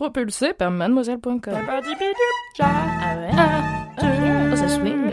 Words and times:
Propulsé 0.00 0.54
par 0.54 0.70
mademoiselle.com. 0.70 1.40
Ah 1.52 1.80
ouais. 3.18 3.30
Ah, 3.36 4.56
ça 4.56 4.66
swing. 4.66 5.12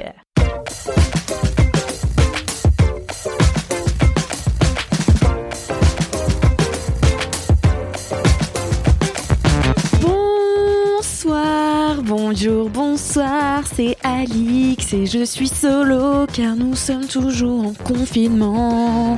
Bonjour, 12.29 12.69
bonsoir, 12.69 13.63
c'est 13.73 13.95
Alix 14.03 14.91
et 14.91 15.05
je 15.05 15.23
suis 15.23 15.47
solo 15.47 16.27
car 16.27 16.57
nous 16.57 16.75
sommes 16.75 17.07
toujours 17.07 17.67
en 17.67 17.73
confinement. 17.85 19.17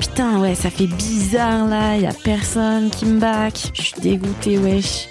Putain, 0.00 0.40
ouais, 0.40 0.56
ça 0.56 0.68
fait 0.68 0.88
bizarre 0.88 1.68
là, 1.68 1.96
y 1.96 2.06
a 2.06 2.12
personne 2.12 2.90
qui 2.90 3.04
me 3.04 3.20
back. 3.20 3.70
Je 3.72 3.82
suis 3.82 4.00
dégoûtée, 4.00 4.58
wesh. 4.58 5.06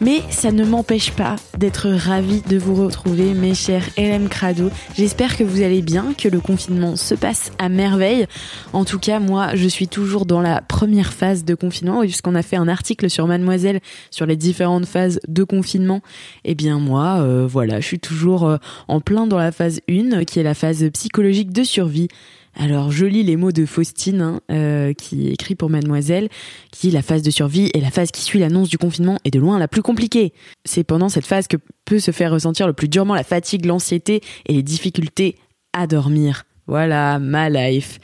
Mais 0.00 0.20
ça 0.30 0.50
ne 0.50 0.64
m'empêche 0.64 1.12
pas 1.12 1.36
d'être 1.56 1.88
ravie 1.88 2.42
de 2.48 2.58
vous 2.58 2.74
retrouver, 2.74 3.34
mes 3.34 3.54
chers 3.54 3.84
LM 3.96 4.28
Crado. 4.28 4.70
J'espère 4.96 5.36
que 5.36 5.44
vous 5.44 5.62
allez 5.62 5.82
bien, 5.82 6.12
que 6.16 6.28
le 6.28 6.40
confinement 6.40 6.96
se 6.96 7.14
passe 7.14 7.52
à 7.58 7.68
merveille. 7.68 8.26
En 8.72 8.84
tout 8.84 8.98
cas, 8.98 9.20
moi, 9.20 9.54
je 9.54 9.68
suis 9.68 9.88
toujours 9.88 10.26
dans 10.26 10.40
la 10.40 10.60
première 10.60 11.12
phase 11.12 11.44
de 11.44 11.54
confinement, 11.54 12.00
puisqu'on 12.00 12.34
a 12.34 12.42
fait 12.42 12.56
un 12.56 12.68
article 12.68 13.08
sur 13.10 13.26
Mademoiselle 13.26 13.80
sur 14.10 14.26
les 14.26 14.36
différentes 14.36 14.86
phases 14.86 15.20
de 15.28 15.44
confinement. 15.44 16.00
Eh 16.44 16.54
bien, 16.54 16.78
moi, 16.78 17.20
euh, 17.20 17.46
voilà, 17.46 17.80
je 17.80 17.86
suis 17.86 18.00
toujours 18.00 18.46
euh, 18.46 18.56
en 18.88 19.00
plein 19.00 19.26
dans 19.26 19.38
la 19.38 19.52
phase 19.52 19.80
1, 19.88 20.24
qui 20.24 20.40
est 20.40 20.42
la 20.42 20.54
phase 20.54 20.84
psychologique 20.92 21.52
de 21.52 21.62
survie. 21.62 22.08
Alors 22.54 22.90
je 22.90 23.06
lis 23.06 23.22
les 23.22 23.36
mots 23.36 23.52
de 23.52 23.64
Faustine 23.64 24.20
hein, 24.20 24.40
euh, 24.50 24.92
qui 24.92 25.28
écrit 25.28 25.54
pour 25.54 25.70
Mademoiselle, 25.70 26.28
qui 26.70 26.88
dit 26.88 26.92
la 26.92 27.02
phase 27.02 27.22
de 27.22 27.30
survie 27.30 27.70
et 27.74 27.80
la 27.80 27.90
phase 27.90 28.10
qui 28.10 28.22
suit 28.22 28.38
l'annonce 28.38 28.68
du 28.68 28.78
confinement 28.78 29.18
est 29.24 29.30
de 29.30 29.40
loin 29.40 29.58
la 29.58 29.68
plus 29.68 29.82
compliquée. 29.82 30.32
C'est 30.64 30.84
pendant 30.84 31.08
cette 31.08 31.26
phase 31.26 31.48
que 31.48 31.56
peut 31.84 31.98
se 31.98 32.10
faire 32.10 32.32
ressentir 32.32 32.66
le 32.66 32.72
plus 32.72 32.88
durement 32.88 33.14
la 33.14 33.24
fatigue, 33.24 33.64
l'anxiété 33.64 34.20
et 34.46 34.52
les 34.52 34.62
difficultés 34.62 35.36
à 35.72 35.86
dormir. 35.86 36.44
Voilà, 36.66 37.18
ma 37.18 37.48
life. 37.48 37.98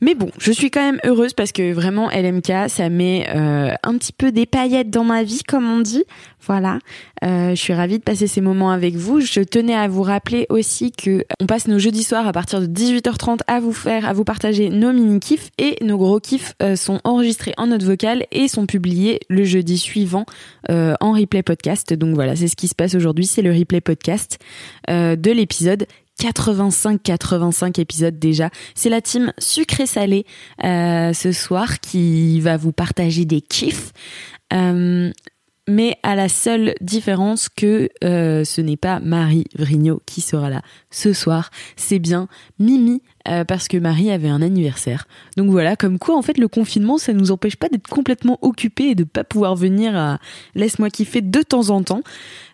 Mais 0.00 0.14
bon, 0.14 0.30
je 0.38 0.52
suis 0.52 0.70
quand 0.70 0.82
même 0.82 1.00
heureuse 1.04 1.32
parce 1.32 1.52
que 1.52 1.72
vraiment 1.72 2.10
LMK, 2.10 2.68
ça 2.68 2.88
met 2.88 3.26
euh, 3.34 3.72
un 3.82 3.96
petit 3.96 4.12
peu 4.12 4.32
des 4.32 4.46
paillettes 4.46 4.90
dans 4.90 5.04
ma 5.04 5.22
vie, 5.22 5.42
comme 5.42 5.70
on 5.70 5.80
dit. 5.80 6.04
Voilà, 6.46 6.78
euh, 7.24 7.50
je 7.50 7.54
suis 7.56 7.72
ravie 7.72 7.98
de 7.98 8.04
passer 8.04 8.28
ces 8.28 8.40
moments 8.40 8.70
avec 8.70 8.94
vous. 8.94 9.20
Je 9.20 9.40
tenais 9.40 9.74
à 9.74 9.88
vous 9.88 10.02
rappeler 10.02 10.46
aussi 10.48 10.92
que 10.92 11.24
on 11.40 11.46
passe 11.46 11.66
nos 11.66 11.80
jeudis 11.80 12.04
soirs 12.04 12.26
à 12.28 12.32
partir 12.32 12.60
de 12.60 12.66
18h30 12.66 13.40
à 13.48 13.58
vous 13.58 13.72
faire, 13.72 14.06
à 14.06 14.12
vous 14.12 14.22
partager 14.22 14.68
nos 14.68 14.92
mini 14.92 15.18
kiffs 15.18 15.50
et 15.58 15.76
nos 15.84 15.98
gros 15.98 16.20
kiffs 16.20 16.54
euh, 16.62 16.76
sont 16.76 17.00
enregistrés 17.02 17.52
en 17.56 17.66
note 17.66 17.82
vocale 17.82 18.26
et 18.30 18.46
sont 18.46 18.66
publiés 18.66 19.18
le 19.28 19.42
jeudi 19.42 19.76
suivant 19.76 20.24
euh, 20.70 20.94
en 21.00 21.12
replay 21.12 21.42
podcast. 21.42 21.92
Donc 21.94 22.14
voilà, 22.14 22.36
c'est 22.36 22.48
ce 22.48 22.56
qui 22.56 22.68
se 22.68 22.76
passe 22.76 22.94
aujourd'hui, 22.94 23.26
c'est 23.26 23.42
le 23.42 23.52
replay 23.52 23.80
podcast 23.80 24.38
de 24.88 25.30
l'épisode 25.32 25.86
85-85 26.20 27.80
épisodes 27.80 28.18
déjà. 28.18 28.50
C'est 28.74 28.88
la 28.88 29.00
team 29.00 29.32
sucré-salé 29.38 30.24
euh, 30.64 31.12
ce 31.12 31.32
soir 31.32 31.80
qui 31.80 32.40
va 32.40 32.56
vous 32.56 32.72
partager 32.72 33.24
des 33.24 33.40
kiffs. 33.40 33.92
Euh, 34.52 35.10
mais 35.68 35.96
à 36.02 36.14
la 36.14 36.28
seule 36.28 36.74
différence 36.80 37.48
que 37.48 37.88
euh, 38.04 38.44
ce 38.44 38.60
n'est 38.60 38.76
pas 38.76 39.00
Marie 39.00 39.46
Vrigno 39.56 40.00
qui 40.06 40.20
sera 40.20 40.50
là 40.50 40.62
ce 40.90 41.12
soir, 41.12 41.50
c'est 41.76 41.98
bien 41.98 42.28
Mimi 42.58 43.02
euh, 43.28 43.44
parce 43.44 43.68
que 43.68 43.76
Marie 43.76 44.10
avait 44.10 44.28
un 44.28 44.42
anniversaire. 44.42 45.06
Donc 45.36 45.50
voilà, 45.50 45.76
comme 45.76 45.98
quoi 45.98 46.16
en 46.16 46.22
fait 46.22 46.38
le 46.38 46.48
confinement 46.48 46.98
ça 46.98 47.12
nous 47.12 47.30
empêche 47.30 47.56
pas 47.56 47.68
d'être 47.68 47.88
complètement 47.88 48.38
occupés 48.42 48.90
et 48.90 48.94
de 48.94 49.04
pas 49.04 49.24
pouvoir 49.24 49.56
venir 49.56 49.96
à 49.96 50.18
laisse-moi 50.54 50.90
kiffer 50.90 51.20
de 51.20 51.42
temps 51.42 51.70
en 51.70 51.82
temps. 51.82 52.02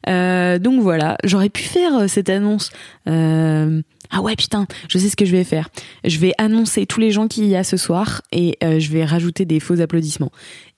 Euh, 0.08 0.58
donc 0.58 0.80
voilà, 0.80 1.16
j'aurais 1.24 1.50
pu 1.50 1.62
faire 1.62 1.94
euh, 1.96 2.06
cette 2.08 2.28
annonce. 2.28 2.70
Euh, 3.08 3.82
ah 4.10 4.20
ouais 4.20 4.36
putain, 4.36 4.66
je 4.88 4.98
sais 4.98 5.08
ce 5.08 5.16
que 5.16 5.24
je 5.24 5.32
vais 5.32 5.44
faire. 5.44 5.68
Je 6.04 6.18
vais 6.18 6.34
annoncer 6.38 6.86
tous 6.86 7.00
les 7.00 7.10
gens 7.10 7.28
qu'il 7.28 7.46
y 7.46 7.56
a 7.56 7.64
ce 7.64 7.76
soir 7.76 8.22
et 8.30 8.58
euh, 8.62 8.78
je 8.78 8.90
vais 8.90 9.04
rajouter 9.04 9.44
des 9.44 9.60
faux 9.60 9.80
applaudissements. 9.80 10.32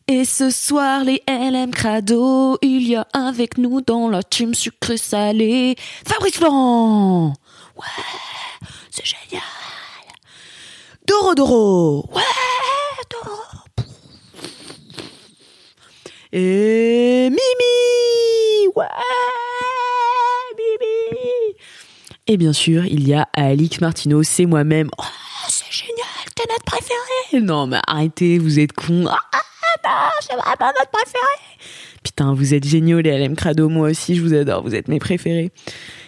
Et 0.07 0.27
ce 0.27 0.51
soir, 0.51 1.03
les 1.03 1.23
LM 1.27 1.71
Crado, 1.71 2.59
il 2.61 2.87
y 2.87 2.95
a 2.95 3.07
avec 3.15 3.57
nous 3.57 3.81
dans 3.81 4.11
la 4.11 4.23
team 4.23 4.55
sucré 4.55 4.99
salé 4.99 5.77
Fabrice 6.07 6.37
Florent. 6.37 7.33
Ouais, 7.75 7.87
c'est 8.91 9.07
génial. 9.07 9.43
Doro 11.09 11.35
Doro. 11.35 12.11
Ouais, 12.15 12.23
Doro. 13.11 13.41
Et 16.33 17.31
Mimi. 17.31 18.69
Ouais, 18.77 18.87
Mimi. 20.59 21.57
Et 22.27 22.37
bien 22.37 22.53
sûr, 22.53 22.85
il 22.85 23.09
y 23.09 23.15
a 23.15 23.27
Alix 23.33 23.81
Martineau, 23.81 24.23
c'est 24.23 24.45
moi-même. 24.45 24.91
Oh, 24.99 25.05
c'est 25.49 25.73
génial, 25.73 26.05
t'es 26.35 26.45
notre 26.51 26.65
préféré. 26.65 27.41
Non, 27.43 27.67
mais 27.67 27.81
arrêtez, 27.87 28.39
vous 28.39 28.59
êtes 28.59 28.75
cons. 28.75 29.07
Ah, 29.09 29.19
non, 29.33 29.41
c'est 30.29 30.37
vraiment 30.37 30.73
notre 30.79 30.91
préféré. 30.91 31.59
Putain, 32.03 32.35
vous 32.35 32.55
êtes 32.55 32.65
géniaux, 32.65 33.01
les 33.01 33.19
LM 33.19 33.37
Crado. 33.37 33.69
Moi 33.69 33.91
aussi, 33.91 34.15
je 34.15 34.23
vous 34.23 34.35
adore. 34.35 34.63
Vous 34.63 34.75
êtes 34.75 34.89
mes 34.89 34.99
préférés. 34.99 35.51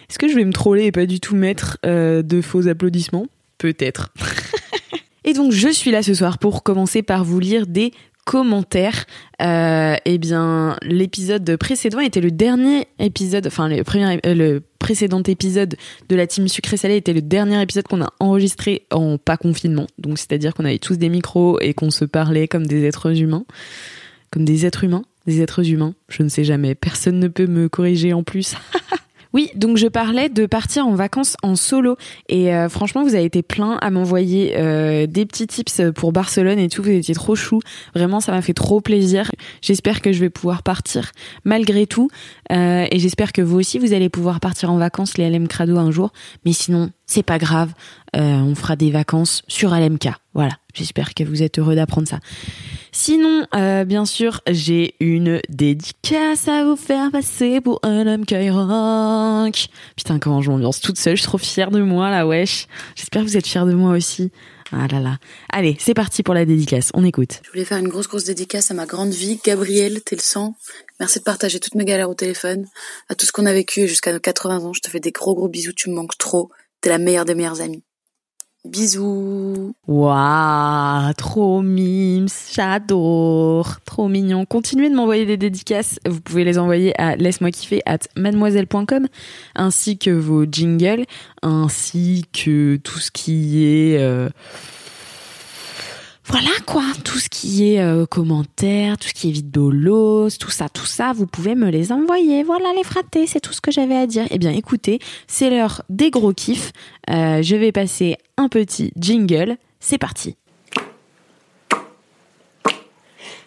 Est-ce 0.09 0.19
que 0.19 0.27
je 0.27 0.35
vais 0.35 0.45
me 0.45 0.53
troller 0.53 0.85
et 0.85 0.91
pas 0.91 1.05
du 1.05 1.19
tout 1.19 1.35
mettre 1.35 1.77
euh, 1.85 2.21
de 2.21 2.41
faux 2.41 2.67
applaudissements? 2.67 3.27
Peut-être. 3.57 4.09
et 5.23 5.33
donc, 5.33 5.51
je 5.51 5.69
suis 5.69 5.91
là 5.91 6.03
ce 6.03 6.13
soir 6.13 6.37
pour 6.37 6.63
commencer 6.63 7.01
par 7.01 7.23
vous 7.23 7.39
lire 7.39 7.67
des 7.67 7.91
commentaires. 8.27 9.05
Euh, 9.41 9.95
eh 10.03 10.17
bien, 10.17 10.75
l'épisode 10.81 11.55
précédent 11.55 11.99
était 11.99 12.19
le 12.19 12.29
dernier 12.29 12.85
épisode, 12.99 13.47
enfin 13.47 13.69
le 13.69 13.83
premier, 13.83 14.19
euh, 14.25 14.33
le 14.33 14.63
précédent 14.79 15.23
épisode 15.23 15.77
de 16.09 16.15
la 16.15 16.27
team 16.27 16.49
sucré 16.49 16.75
salé 16.75 16.97
était 16.97 17.13
le 17.13 17.21
dernier 17.21 17.61
épisode 17.61 17.87
qu'on 17.87 18.01
a 18.01 18.11
enregistré 18.19 18.85
en 18.91 19.17
pas 19.17 19.37
confinement. 19.37 19.87
Donc, 19.97 20.17
c'est-à-dire 20.17 20.53
qu'on 20.53 20.65
avait 20.65 20.77
tous 20.77 20.97
des 20.97 21.07
micros 21.07 21.57
et 21.61 21.73
qu'on 21.73 21.89
se 21.89 22.03
parlait 22.03 22.49
comme 22.49 22.67
des 22.67 22.83
êtres 22.83 23.17
humains, 23.17 23.45
comme 24.31 24.45
des 24.45 24.65
êtres 24.65 24.83
humains, 24.83 25.03
des 25.25 25.41
êtres 25.41 25.69
humains. 25.69 25.93
Je 26.09 26.23
ne 26.23 26.29
sais 26.29 26.43
jamais. 26.43 26.75
Personne 26.75 27.19
ne 27.19 27.27
peut 27.27 27.47
me 27.47 27.69
corriger 27.69 28.13
en 28.13 28.23
plus. 28.23 28.55
Oui, 29.33 29.51
donc 29.55 29.77
je 29.77 29.87
parlais 29.87 30.29
de 30.29 30.45
partir 30.45 30.87
en 30.87 30.95
vacances 30.95 31.35
en 31.43 31.55
solo 31.55 31.97
et 32.29 32.55
euh, 32.55 32.69
franchement 32.69 33.03
vous 33.03 33.13
avez 33.13 33.25
été 33.25 33.43
plein 33.43 33.77
à 33.81 33.91
m'envoyer 33.91 34.53
euh, 34.57 35.05
des 35.05 35.25
petits 35.25 35.47
tips 35.47 35.81
pour 35.95 36.11
Barcelone 36.11 36.59
et 36.59 36.69
tout, 36.69 36.81
vous 36.81 36.89
étiez 36.89 37.13
trop 37.13 37.35
chou. 37.35 37.59
Vraiment 37.93 38.19
ça 38.19 38.31
m'a 38.31 38.41
fait 38.41 38.53
trop 38.53 38.81
plaisir. 38.81 39.29
J'espère 39.61 40.01
que 40.01 40.11
je 40.11 40.19
vais 40.19 40.29
pouvoir 40.29 40.63
partir 40.63 41.11
malgré 41.43 41.87
tout 41.87 42.09
euh, 42.51 42.87
et 42.89 42.99
j'espère 42.99 43.33
que 43.33 43.41
vous 43.41 43.57
aussi 43.57 43.79
vous 43.79 43.93
allez 43.93 44.09
pouvoir 44.09 44.39
partir 44.39 44.71
en 44.71 44.77
vacances 44.77 45.17
les 45.17 45.29
LM 45.29 45.47
Crado 45.47 45.77
un 45.77 45.91
jour. 45.91 46.13
Mais 46.45 46.53
sinon 46.53 46.89
c'est 47.05 47.23
pas 47.23 47.37
grave, 47.37 47.73
on 48.13 48.55
fera 48.55 48.75
des 48.75 48.91
vacances 48.91 49.43
sur 49.47 49.69
LMK. 49.69 50.09
Voilà, 50.33 50.53
j'espère 50.73 51.13
que 51.13 51.23
vous 51.23 51.43
êtes 51.43 51.59
heureux 51.59 51.75
d'apprendre 51.75 52.07
ça. 52.07 52.19
Sinon, 52.99 53.45
euh, 53.53 53.85
bien 53.85 54.05
sûr, 54.05 54.41
j'ai 54.49 54.95
une 54.99 55.39
dédicace 55.49 56.47
à 56.47 56.65
vous 56.65 56.75
faire 56.75 57.11
passer 57.11 57.61
pour 57.61 57.79
un 57.83 58.03
Rock. 58.05 59.67
Putain, 59.95 60.17
comment 60.17 60.41
je 60.41 60.49
m'ambiance 60.49 60.81
toute 60.81 60.97
seule, 60.97 61.15
je 61.15 61.21
suis 61.21 61.27
trop 61.27 61.37
fière 61.37 61.69
de 61.69 61.79
moi 61.79 62.09
là, 62.09 62.25
wesh. 62.25 62.65
J'espère 62.95 63.21
que 63.21 63.27
vous 63.27 63.37
êtes 63.37 63.45
fiers 63.45 63.65
de 63.65 63.73
moi 63.73 63.91
aussi. 63.91 64.31
Ah 64.71 64.87
là 64.91 64.99
là. 64.99 65.19
Allez, 65.53 65.77
c'est 65.79 65.93
parti 65.93 66.23
pour 66.23 66.33
la 66.33 66.43
dédicace, 66.43 66.89
on 66.95 67.05
écoute. 67.05 67.39
Je 67.43 67.51
voulais 67.51 67.65
faire 67.65 67.77
une 67.77 67.87
grosse 67.87 68.07
grosse 68.07 68.25
dédicace 68.25 68.71
à 68.71 68.73
ma 68.73 68.87
grande 68.87 69.11
vie, 69.11 69.39
Gabrielle, 69.45 70.01
t'es 70.01 70.15
le 70.15 70.21
sang. 70.21 70.55
Merci 70.99 71.19
de 71.19 71.23
partager 71.23 71.59
toutes 71.59 71.75
mes 71.75 71.85
galères 71.85 72.09
au 72.09 72.15
téléphone, 72.15 72.65
à 73.09 73.15
tout 73.15 73.27
ce 73.27 73.31
qu'on 73.31 73.45
a 73.45 73.53
vécu 73.53 73.87
jusqu'à 73.87 74.11
nos 74.11 74.19
80 74.19 74.65
ans. 74.65 74.73
Je 74.73 74.81
te 74.81 74.89
fais 74.89 74.99
des 74.99 75.11
gros 75.11 75.35
gros 75.35 75.49
bisous, 75.49 75.71
tu 75.71 75.91
me 75.91 75.95
manques 75.95 76.17
trop. 76.17 76.49
T'es 76.81 76.89
la 76.89 76.97
meilleure 76.97 77.25
des 77.25 77.35
meilleures 77.35 77.61
amies. 77.61 77.83
Bisous. 78.65 79.73
Waouh, 79.87 81.13
trop 81.13 81.61
mimes, 81.61 82.27
j'adore, 82.51 83.79
trop 83.85 84.09
mignon. 84.09 84.45
Continuez 84.45 84.89
de 84.89 84.95
m'envoyer 84.95 85.25
des 85.25 85.37
dédicaces. 85.37 85.99
Vous 86.05 86.19
pouvez 86.19 86.43
les 86.43 86.57
envoyer 86.57 86.99
à 86.99 87.15
laisse-moi 87.15 87.51
kiffer 87.51 87.81
at 87.85 87.99
mademoiselle.com 88.17 89.07
ainsi 89.55 89.97
que 89.97 90.09
vos 90.09 90.45
jingles, 90.45 91.05
ainsi 91.43 92.25
que 92.33 92.75
tout 92.77 92.99
ce 92.99 93.11
qui 93.11 93.63
est 93.65 93.99
euh, 93.99 94.29
Voilà 96.29 96.49
quoi, 96.65 96.83
tout 97.05 97.19
ce 97.19 97.29
qui 97.29 97.73
est 97.73 97.79
euh, 97.79 98.05
commentaires, 98.05 98.97
tout 98.97 99.07
ce 99.07 99.13
qui 99.13 99.29
est 99.29 99.31
vidéos, 99.31 100.27
tout 100.37 100.49
ça, 100.49 100.67
tout 100.67 100.85
ça, 100.85 101.13
vous 101.13 101.25
pouvez 101.25 101.55
me 101.55 101.69
les 101.69 101.93
envoyer. 101.93 102.43
Voilà 102.43 102.73
les 102.75 102.83
fratés, 102.83 103.27
c'est 103.27 103.39
tout 103.39 103.53
ce 103.53 103.61
que 103.61 103.71
j'avais 103.71 103.95
à 103.95 104.05
dire. 104.07 104.25
Eh 104.29 104.37
bien 104.37 104.51
écoutez, 104.51 104.99
c'est 105.27 105.49
l'heure 105.49 105.83
des 105.87 106.11
gros 106.11 106.33
kiffs. 106.33 106.73
Euh, 107.09 107.41
je 107.41 107.55
vais 107.55 107.71
passer 107.71 108.17
un 108.35 108.49
petit 108.49 108.91
jingle. 108.97 109.55
C'est 109.79 109.97
parti. 109.97 110.35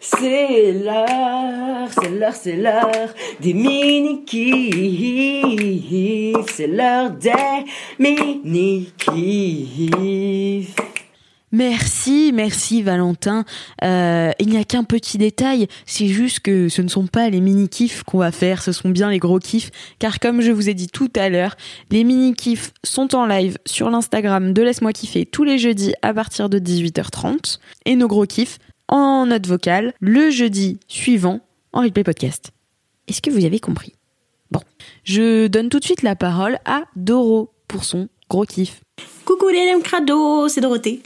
C'est 0.01 0.73
l'heure, 0.73 1.89
c'est 1.93 2.09
l'heure, 2.09 2.35
c'est 2.35 2.57
l'heure 2.57 3.15
des 3.41 3.53
mini 3.53 4.25
kiffs. 4.25 4.47
C'est 6.55 6.67
l'heure 6.67 7.11
des 7.11 7.67
mini 7.99 8.91
kiffs. 8.97 10.90
Merci, 11.53 12.31
merci 12.33 12.81
Valentin. 12.83 13.45
Euh, 13.83 14.31
il 14.39 14.49
n'y 14.51 14.57
a 14.57 14.65
qu'un 14.65 14.85
petit 14.85 15.19
détail, 15.19 15.67
c'est 15.85 16.07
juste 16.07 16.41
que 16.41 16.69
ce 16.69 16.81
ne 16.81 16.89
sont 16.89 17.09
pas 17.09 17.29
les 17.29 17.41
mini-kifs 17.41 18.05
qu'on 18.05 18.19
va 18.19 18.31
faire, 18.31 18.63
ce 18.63 18.71
sont 18.71 18.89
bien 18.89 19.11
les 19.11 19.19
gros 19.19 19.41
kiffs, 19.41 19.71
car 19.99 20.21
comme 20.21 20.43
je 20.43 20.53
vous 20.53 20.69
ai 20.69 20.75
dit 20.75 20.87
tout 20.87 21.11
à 21.17 21.29
l'heure, 21.29 21.57
les 21.91 22.05
mini-kifs 22.05 22.73
sont 22.85 23.17
en 23.17 23.27
live 23.27 23.59
sur 23.67 23.91
l'Instagram 23.91 24.53
de 24.53 24.63
Laisse-moi 24.63 24.93
kiffer 24.93 25.27
tous 25.27 25.43
les 25.43 25.59
jeudis 25.59 25.93
à 26.03 26.15
partir 26.15 26.49
de 26.49 26.61
18h30, 26.61 27.59
et 27.85 27.97
nos 27.97 28.07
gros 28.07 28.27
kiffs 28.27 28.59
en 28.87 29.27
note 29.27 29.47
vocale 29.47 29.93
le 30.01 30.31
jeudi 30.31 30.79
suivant 30.87 31.41
en 31.73 31.83
replay 31.83 32.05
podcast. 32.05 32.53
Est-ce 33.09 33.23
que 33.23 33.31
vous 33.31 33.45
avez 33.45 33.59
compris? 33.59 33.95
Bon, 34.53 34.61
je 35.03 35.49
donne 35.49 35.69
tout 35.69 35.81
de 35.81 35.85
suite 35.85 36.03
la 36.03 36.15
parole 36.15 36.59
à 36.65 36.85
Doro 36.95 37.53
pour 37.67 37.85
son 37.85 38.09
gros 38.29 38.45
kiff. 38.45 38.81
Coucou 39.31 39.47
les 39.47 39.73
crado, 39.85 40.49
c'est 40.49 40.61
Dorothée. 40.61 40.99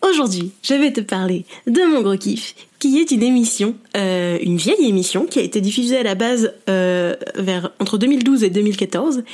Aujourd'hui, 0.00 0.52
je 0.62 0.72
vais 0.72 0.94
te 0.94 1.02
parler 1.02 1.44
de 1.66 1.82
mon 1.82 2.00
gros 2.00 2.16
kiff, 2.16 2.54
qui 2.78 2.98
est 2.98 3.10
une 3.10 3.22
émission, 3.22 3.74
euh, 3.98 4.38
une 4.40 4.56
vieille 4.56 4.88
émission 4.88 5.26
qui 5.26 5.40
a 5.40 5.42
été 5.42 5.60
diffusée 5.60 5.98
à 5.98 6.02
la 6.02 6.14
base 6.14 6.54
euh, 6.70 7.14
vers 7.34 7.70
entre 7.78 7.98
2012 7.98 8.44
et 8.44 8.48
2014, 8.48 9.24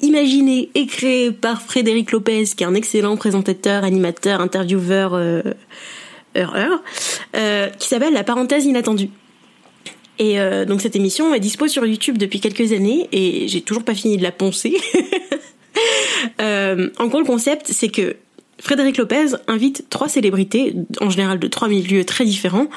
imaginée 0.00 0.70
et 0.76 0.86
créée 0.86 1.32
par 1.32 1.60
Frédéric 1.60 2.12
Lopez, 2.12 2.44
qui 2.56 2.62
est 2.62 2.68
un 2.68 2.74
excellent 2.74 3.16
présentateur, 3.16 3.82
animateur, 3.82 4.40
intervieweur, 4.40 5.14
euh, 5.14 5.42
heure, 6.36 6.54
heure, 6.54 6.82
euh, 7.34 7.68
qui 7.80 7.88
s'appelle 7.88 8.12
La 8.12 8.22
parenthèse 8.22 8.64
inattendue. 8.64 9.10
Et 10.20 10.36
donc 10.68 10.82
cette 10.82 10.94
émission 10.94 11.34
est 11.34 11.40
dispo 11.40 11.66
sur 11.66 11.84
YouTube 11.84 12.16
depuis 12.16 12.38
quelques 12.38 12.72
années 12.72 13.08
et 13.10 13.48
j'ai 13.48 13.60
toujours 13.60 13.82
pas 13.82 13.94
fini 13.94 14.18
de 14.18 14.22
la 14.22 14.30
poncer. 14.30 14.76
Euh, 16.40 16.90
en 16.98 17.06
gros, 17.06 17.18
le 17.18 17.26
concept, 17.26 17.68
c'est 17.68 17.88
que 17.88 18.16
Frédéric 18.62 18.96
Lopez 18.96 19.34
invite 19.48 19.86
trois 19.90 20.08
célébrités, 20.08 20.74
en 21.00 21.10
général 21.10 21.40
de 21.40 21.48
trois 21.48 21.66
milieux 21.66 22.04
très 22.04 22.24
différents, 22.24 22.68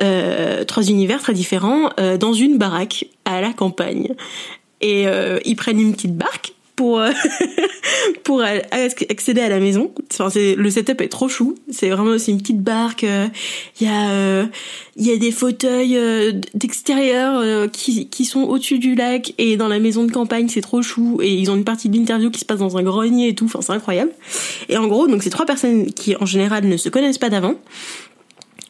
euh, 0.00 0.64
trois 0.64 0.88
univers 0.88 1.20
très 1.20 1.32
différents, 1.32 1.90
euh, 2.00 2.16
dans 2.16 2.32
une 2.32 2.58
baraque 2.58 3.06
à 3.24 3.40
la 3.40 3.52
campagne. 3.52 4.14
Et 4.80 5.06
euh, 5.06 5.38
ils 5.44 5.54
prennent 5.54 5.80
une 5.80 5.92
petite 5.92 6.16
barque 6.16 6.54
pour 6.78 7.00
euh, 7.00 7.10
pour 8.22 8.40
euh, 8.40 8.58
accéder 9.10 9.40
à 9.40 9.48
la 9.48 9.58
maison. 9.58 9.92
Enfin, 10.12 10.30
c'est 10.30 10.54
le 10.54 10.70
setup 10.70 11.00
est 11.00 11.08
trop 11.08 11.28
chou. 11.28 11.56
C'est 11.70 11.90
vraiment 11.90 12.12
aussi 12.12 12.30
une 12.30 12.38
petite 12.38 12.62
barque. 12.62 13.02
Il 13.02 13.86
y 13.86 13.90
a 13.90 14.48
il 14.96 15.06
y 15.06 15.12
a 15.12 15.16
des 15.16 15.32
fauteuils 15.32 15.98
d'extérieur 16.54 17.68
qui 17.72 18.08
qui 18.08 18.24
sont 18.24 18.42
au-dessus 18.42 18.78
du 18.78 18.94
lac 18.94 19.34
et 19.38 19.56
dans 19.56 19.66
la 19.66 19.80
maison 19.80 20.04
de 20.04 20.12
campagne, 20.12 20.48
c'est 20.48 20.60
trop 20.60 20.80
chou. 20.80 21.18
Et 21.20 21.34
ils 21.34 21.50
ont 21.50 21.56
une 21.56 21.64
partie 21.64 21.88
de 21.88 21.96
l'interview 21.96 22.30
qui 22.30 22.38
se 22.38 22.44
passe 22.44 22.60
dans 22.60 22.76
un 22.76 22.82
grenier 22.84 23.28
et 23.28 23.34
tout. 23.34 23.46
Enfin, 23.46 23.60
c'est 23.60 23.72
incroyable. 23.72 24.12
Et 24.68 24.76
en 24.76 24.86
gros, 24.86 25.08
donc 25.08 25.24
c'est 25.24 25.30
trois 25.30 25.46
personnes 25.46 25.92
qui 25.92 26.14
en 26.14 26.26
général 26.26 26.64
ne 26.64 26.76
se 26.76 26.88
connaissent 26.88 27.18
pas 27.18 27.30
d'avant 27.30 27.56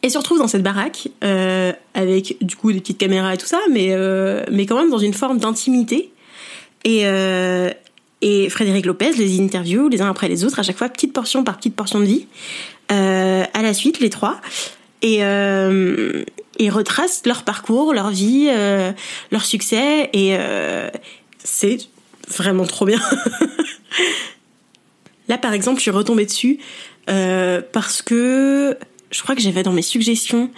et 0.02 0.08
se 0.08 0.16
retrouvent 0.16 0.38
dans 0.38 0.48
cette 0.48 0.62
baraque 0.62 1.08
euh, 1.24 1.72
avec 1.92 2.38
du 2.40 2.56
coup 2.56 2.72
des 2.72 2.80
petites 2.80 2.98
caméras 2.98 3.34
et 3.34 3.36
tout 3.36 3.46
ça, 3.46 3.58
mais 3.70 3.88
euh, 3.90 4.44
mais 4.50 4.64
quand 4.64 4.76
même 4.76 4.90
dans 4.90 4.98
une 4.98 5.12
forme 5.12 5.38
d'intimité. 5.38 6.10
Et 6.84 7.02
euh, 7.04 7.70
et 8.20 8.48
Frédéric 8.50 8.86
Lopez 8.86 9.12
les 9.12 9.40
interviews 9.40 9.88
les 9.88 10.02
uns 10.02 10.10
après 10.10 10.28
les 10.28 10.44
autres, 10.44 10.58
à 10.58 10.62
chaque 10.62 10.76
fois 10.76 10.88
petite 10.88 11.12
portion 11.12 11.44
par 11.44 11.56
petite 11.56 11.76
portion 11.76 12.00
de 12.00 12.04
vie, 12.04 12.26
euh, 12.90 13.44
à 13.52 13.62
la 13.62 13.74
suite 13.74 14.00
les 14.00 14.10
trois, 14.10 14.40
et 15.02 15.18
euh, 15.24 16.24
et 16.58 16.70
retracent 16.70 17.22
leur 17.24 17.44
parcours, 17.44 17.94
leur 17.94 18.10
vie, 18.10 18.48
euh, 18.50 18.92
leur 19.30 19.44
succès, 19.44 20.10
et 20.12 20.36
euh, 20.36 20.90
c'est 21.38 21.78
vraiment 22.28 22.64
trop 22.64 22.84
bien. 22.84 23.00
Là 25.28 25.38
par 25.38 25.52
exemple, 25.52 25.76
je 25.78 25.82
suis 25.82 25.90
retombée 25.90 26.26
dessus 26.26 26.58
parce 27.72 28.02
que 28.02 28.76
je 29.10 29.22
crois 29.22 29.34
que 29.34 29.40
j'avais 29.40 29.62
dans 29.62 29.72
mes 29.72 29.82
suggestions 29.82 30.50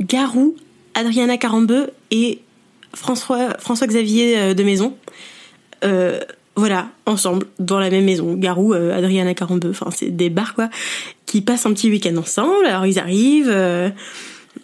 Garou, 0.00 0.56
Adriana 0.94 1.36
Carambeu 1.36 1.90
et 2.10 2.40
François, 2.94 3.58
François 3.58 3.86
Xavier 3.86 4.54
de 4.54 4.62
Maison. 4.62 4.96
Voilà, 6.58 6.88
ensemble, 7.06 7.46
dans 7.58 7.78
la 7.78 7.90
même 7.90 8.04
maison. 8.04 8.34
Garou, 8.34 8.74
euh, 8.74 8.96
Adriana 8.96 9.32
Carambeu, 9.34 9.70
enfin 9.70 9.90
c'est 9.90 10.10
des 10.10 10.28
bars 10.28 10.54
quoi, 10.54 10.68
qui 11.26 11.40
passent 11.40 11.66
un 11.66 11.72
petit 11.72 11.90
week-end 11.90 12.16
ensemble. 12.16 12.66
Alors 12.66 12.84
ils 12.86 12.98
arrivent, 12.98 13.54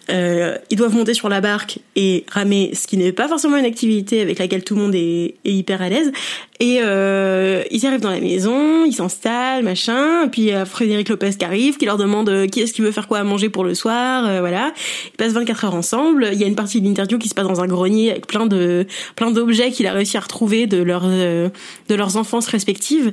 euh, 0.09 0.57
ils 0.69 0.77
doivent 0.77 0.95
monter 0.95 1.13
sur 1.13 1.29
la 1.29 1.41
barque 1.41 1.79
et 1.95 2.25
ramer, 2.29 2.71
ce 2.73 2.87
qui 2.87 2.97
n'est 2.97 3.11
pas 3.11 3.27
forcément 3.27 3.57
une 3.57 3.65
activité 3.65 4.21
avec 4.21 4.39
laquelle 4.39 4.63
tout 4.63 4.75
le 4.75 4.81
monde 4.81 4.95
est, 4.95 5.35
hyper 5.43 5.81
à 5.81 5.89
l'aise. 5.89 6.11
Et 6.59 6.79
euh, 6.81 7.63
ils 7.71 7.85
arrivent 7.85 8.01
dans 8.01 8.11
la 8.11 8.19
maison, 8.19 8.85
ils 8.85 8.93
s'installent, 8.93 9.63
machin. 9.63 10.27
Puis 10.31 10.43
il 10.43 10.47
y 10.49 10.53
a 10.53 10.65
Frédéric 10.65 11.09
Lopez 11.09 11.31
qui 11.31 11.45
arrive, 11.45 11.77
qui 11.77 11.85
leur 11.85 11.97
demande 11.97 12.29
euh, 12.29 12.47
qui 12.47 12.61
est-ce 12.61 12.73
qui 12.73 12.81
veut 12.81 12.91
faire 12.91 13.07
quoi 13.07 13.19
à 13.19 13.23
manger 13.23 13.49
pour 13.49 13.63
le 13.63 13.73
soir. 13.73 14.25
Euh, 14.25 14.39
voilà, 14.39 14.73
ils 15.13 15.17
passent 15.17 15.33
24 15.33 15.65
heures 15.65 15.75
ensemble. 15.75 16.29
Il 16.31 16.39
y 16.39 16.43
a 16.43 16.47
une 16.47 16.55
partie 16.55 16.81
de 16.81 16.87
l'interview 16.87 17.17
qui 17.17 17.29
se 17.29 17.35
passe 17.35 17.47
dans 17.47 17.61
un 17.61 17.67
grenier 17.67 18.11
avec 18.11 18.27
plein 18.27 18.45
de 18.45 18.85
plein 19.15 19.31
d'objets 19.31 19.71
qu'il 19.71 19.87
a 19.87 19.93
réussi 19.93 20.17
à 20.17 20.21
retrouver 20.21 20.67
de 20.67 20.81
leurs 20.81 21.05
euh, 21.05 21.49
de 21.89 21.95
leurs 21.95 22.17
enfances 22.17 22.47
respectives 22.47 23.11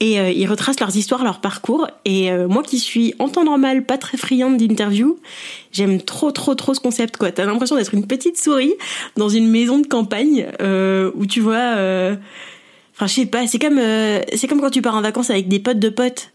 et 0.00 0.20
euh, 0.20 0.30
ils 0.30 0.46
retracent 0.46 0.80
leurs 0.80 0.96
histoires, 0.96 1.24
leur 1.24 1.40
parcours. 1.40 1.88
Et 2.04 2.30
euh, 2.30 2.48
moi 2.48 2.62
qui 2.62 2.78
suis 2.78 3.14
en 3.18 3.28
temps 3.28 3.44
normal 3.44 3.84
pas 3.84 3.98
très 3.98 4.18
friande 4.18 4.56
d'interview, 4.56 5.18
j'aime 5.72 6.00
trop 6.00 6.30
trop 6.30 6.54
trop 6.54 6.74
ce 6.74 6.80
concept 6.80 7.16
quoi. 7.16 7.32
T'as 7.32 7.44
l'impression 7.44 7.76
d'être 7.76 7.94
une 7.94 8.06
petite 8.06 8.38
souris 8.38 8.74
dans 9.16 9.28
une 9.28 9.48
maison 9.48 9.78
de 9.78 9.86
campagne 9.86 10.46
euh, 10.60 11.10
où 11.14 11.26
tu 11.26 11.40
vois, 11.40 11.76
euh... 11.76 12.16
enfin 12.94 13.06
je 13.06 13.14
sais 13.14 13.26
pas, 13.26 13.46
c'est 13.46 13.58
comme 13.58 13.78
euh, 13.78 14.20
comme 14.48 14.60
quand 14.60 14.70
tu 14.70 14.82
pars 14.82 14.94
en 14.94 15.02
vacances 15.02 15.30
avec 15.30 15.48
des 15.48 15.58
potes 15.58 15.78
de 15.78 15.88
potes 15.88 16.30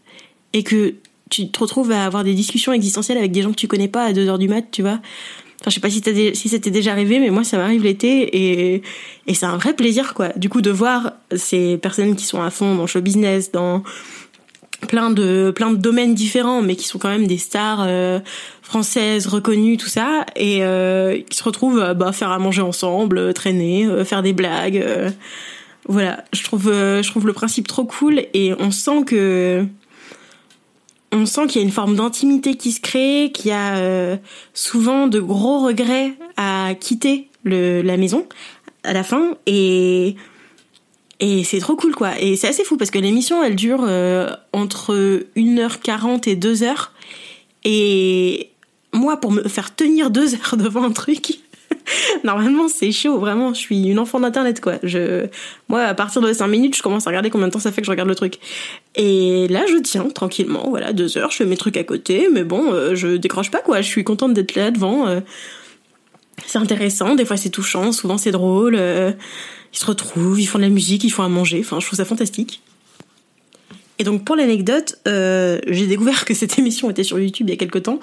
et 0.52 0.62
que 0.62 0.94
tu 1.30 1.48
te 1.48 1.58
retrouves 1.58 1.90
à 1.92 2.04
avoir 2.04 2.24
des 2.24 2.34
discussions 2.34 2.72
existentielles 2.72 3.16
avec 3.16 3.32
des 3.32 3.42
gens 3.42 3.50
que 3.50 3.56
tu 3.56 3.66
connais 3.66 3.88
pas 3.88 4.04
à 4.04 4.12
2 4.12 4.28
heures 4.28 4.38
du 4.38 4.48
mat, 4.48 4.66
tu 4.70 4.82
vois. 4.82 5.00
Enfin, 5.62 5.70
je 5.70 5.74
sais 5.76 5.80
pas 5.80 5.90
si, 5.90 6.02
t'as 6.02 6.12
si 6.34 6.48
c'était 6.48 6.72
déjà 6.72 6.90
arrivé, 6.90 7.20
mais 7.20 7.30
moi, 7.30 7.44
ça 7.44 7.56
m'arrive 7.56 7.84
l'été 7.84 8.22
et, 8.36 8.82
et 9.28 9.34
c'est 9.34 9.46
un 9.46 9.56
vrai 9.56 9.74
plaisir, 9.74 10.12
quoi. 10.12 10.30
Du 10.30 10.48
coup, 10.48 10.60
de 10.60 10.72
voir 10.72 11.12
ces 11.34 11.78
personnes 11.78 12.16
qui 12.16 12.26
sont 12.26 12.42
à 12.42 12.50
fond 12.50 12.74
dans 12.74 12.82
le 12.82 12.86
show 12.88 13.00
business, 13.00 13.52
dans 13.52 13.84
plein 14.86 15.10
de, 15.10 15.54
domaines 15.76 16.14
différents, 16.14 16.62
mais 16.62 16.76
qui 16.76 16.86
sont 16.86 16.98
quand 16.98 17.08
même 17.08 17.26
des 17.26 17.38
stars 17.38 17.84
euh, 17.86 18.20
françaises 18.62 19.26
reconnues, 19.26 19.76
tout 19.76 19.88
ça, 19.88 20.24
et 20.36 20.58
euh, 20.62 21.20
qui 21.28 21.36
se 21.36 21.44
retrouvent 21.44 21.80
à 21.80 21.94
bah, 21.94 22.12
faire 22.12 22.30
à 22.30 22.38
manger 22.38 22.62
ensemble, 22.62 23.18
euh, 23.18 23.32
traîner, 23.32 23.86
euh, 23.86 24.04
faire 24.04 24.22
des 24.22 24.32
blagues. 24.32 24.76
euh. 24.78 25.10
voilà, 25.88 26.24
je 26.32 26.42
trouve, 26.44 26.68
euh, 26.68 27.02
le 27.24 27.32
principe 27.32 27.66
trop 27.68 27.84
cool 27.84 28.22
et 28.34 28.54
on 28.58 28.70
sent 28.70 29.04
qu'il 29.06 29.68
y 31.12 31.58
a 31.58 31.62
une 31.62 31.70
forme 31.70 31.96
d'intimité 31.96 32.56
qui 32.56 32.72
se 32.72 32.80
crée, 32.80 33.30
qu'il 33.34 33.50
y 33.50 33.54
a 33.54 33.76
euh, 33.76 34.16
souvent 34.54 35.06
de 35.06 35.20
gros 35.20 35.64
regrets 35.64 36.14
à 36.36 36.74
quitter 36.78 37.28
la 37.44 37.96
maison 37.96 38.26
à 38.84 38.92
la 38.92 39.02
fin 39.02 39.36
et 39.46 40.16
et 41.22 41.44
c'est 41.44 41.60
trop 41.60 41.76
cool 41.76 41.94
quoi. 41.94 42.20
Et 42.20 42.36
c'est 42.36 42.48
assez 42.48 42.64
fou 42.64 42.76
parce 42.76 42.90
que 42.90 42.98
l'émission 42.98 43.42
elle 43.42 43.56
dure 43.56 43.84
euh, 43.86 44.28
entre 44.52 45.24
1h40 45.36 46.28
et 46.28 46.36
2h 46.36 46.88
et 47.64 48.50
moi 48.92 49.16
pour 49.18 49.30
me 49.30 49.42
faire 49.48 49.74
tenir 49.74 50.10
2 50.10 50.34
heures 50.34 50.56
devant 50.58 50.82
un 50.84 50.92
truc 50.92 51.38
Normalement, 52.24 52.68
c'est 52.68 52.92
chaud, 52.92 53.18
vraiment. 53.18 53.54
Je 53.54 53.58
suis 53.58 53.82
une 53.88 53.98
enfant 53.98 54.20
d'internet, 54.20 54.60
quoi. 54.60 54.74
Je, 54.82 55.26
moi, 55.68 55.82
à 55.82 55.94
partir 55.94 56.20
de 56.20 56.32
5 56.32 56.46
minutes, 56.46 56.76
je 56.76 56.82
commence 56.82 57.06
à 57.06 57.10
regarder 57.10 57.30
combien 57.30 57.48
de 57.48 57.52
temps 57.52 57.58
ça 57.58 57.72
fait 57.72 57.80
que 57.80 57.86
je 57.86 57.90
regarde 57.90 58.08
le 58.08 58.14
truc. 58.14 58.38
Et 58.94 59.48
là, 59.48 59.64
je 59.66 59.76
tiens 59.78 60.08
tranquillement, 60.08 60.66
voilà, 60.68 60.92
deux 60.92 61.16
heures, 61.18 61.30
je 61.30 61.36
fais 61.38 61.46
mes 61.46 61.56
trucs 61.56 61.76
à 61.76 61.84
côté, 61.84 62.28
mais 62.30 62.44
bon, 62.44 62.72
euh, 62.72 62.94
je 62.94 63.16
décroche 63.16 63.50
pas, 63.50 63.60
quoi. 63.60 63.80
Je 63.80 63.88
suis 63.88 64.04
contente 64.04 64.34
d'être 64.34 64.54
là 64.54 64.70
devant. 64.70 65.06
euh. 65.08 65.20
C'est 66.46 66.58
intéressant, 66.58 67.14
des 67.14 67.24
fois 67.24 67.36
c'est 67.36 67.50
touchant, 67.50 67.92
souvent 67.92 68.18
c'est 68.18 68.30
drôle. 68.30 68.74
euh. 68.74 69.12
ils 69.72 69.78
se 69.78 69.86
retrouvent, 69.86 70.40
ils 70.40 70.46
font 70.46 70.58
de 70.58 70.64
la 70.64 70.70
musique, 70.70 71.04
ils 71.04 71.10
font 71.10 71.22
à 71.22 71.28
manger. 71.28 71.60
Enfin, 71.60 71.80
je 71.80 71.86
trouve 71.86 71.96
ça 71.96 72.04
fantastique. 72.04 72.62
Et 73.98 74.04
donc 74.04 74.24
pour 74.24 74.36
l'anecdote, 74.36 74.98
euh, 75.06 75.60
j'ai 75.68 75.86
découvert 75.86 76.24
que 76.24 76.34
cette 76.34 76.58
émission 76.60 76.90
était 76.90 77.04
sur 77.04 77.20
YouTube 77.20 77.48
il 77.48 77.52
y 77.52 77.54
a 77.54 77.56
quelque 77.56 77.78
temps, 77.78 78.00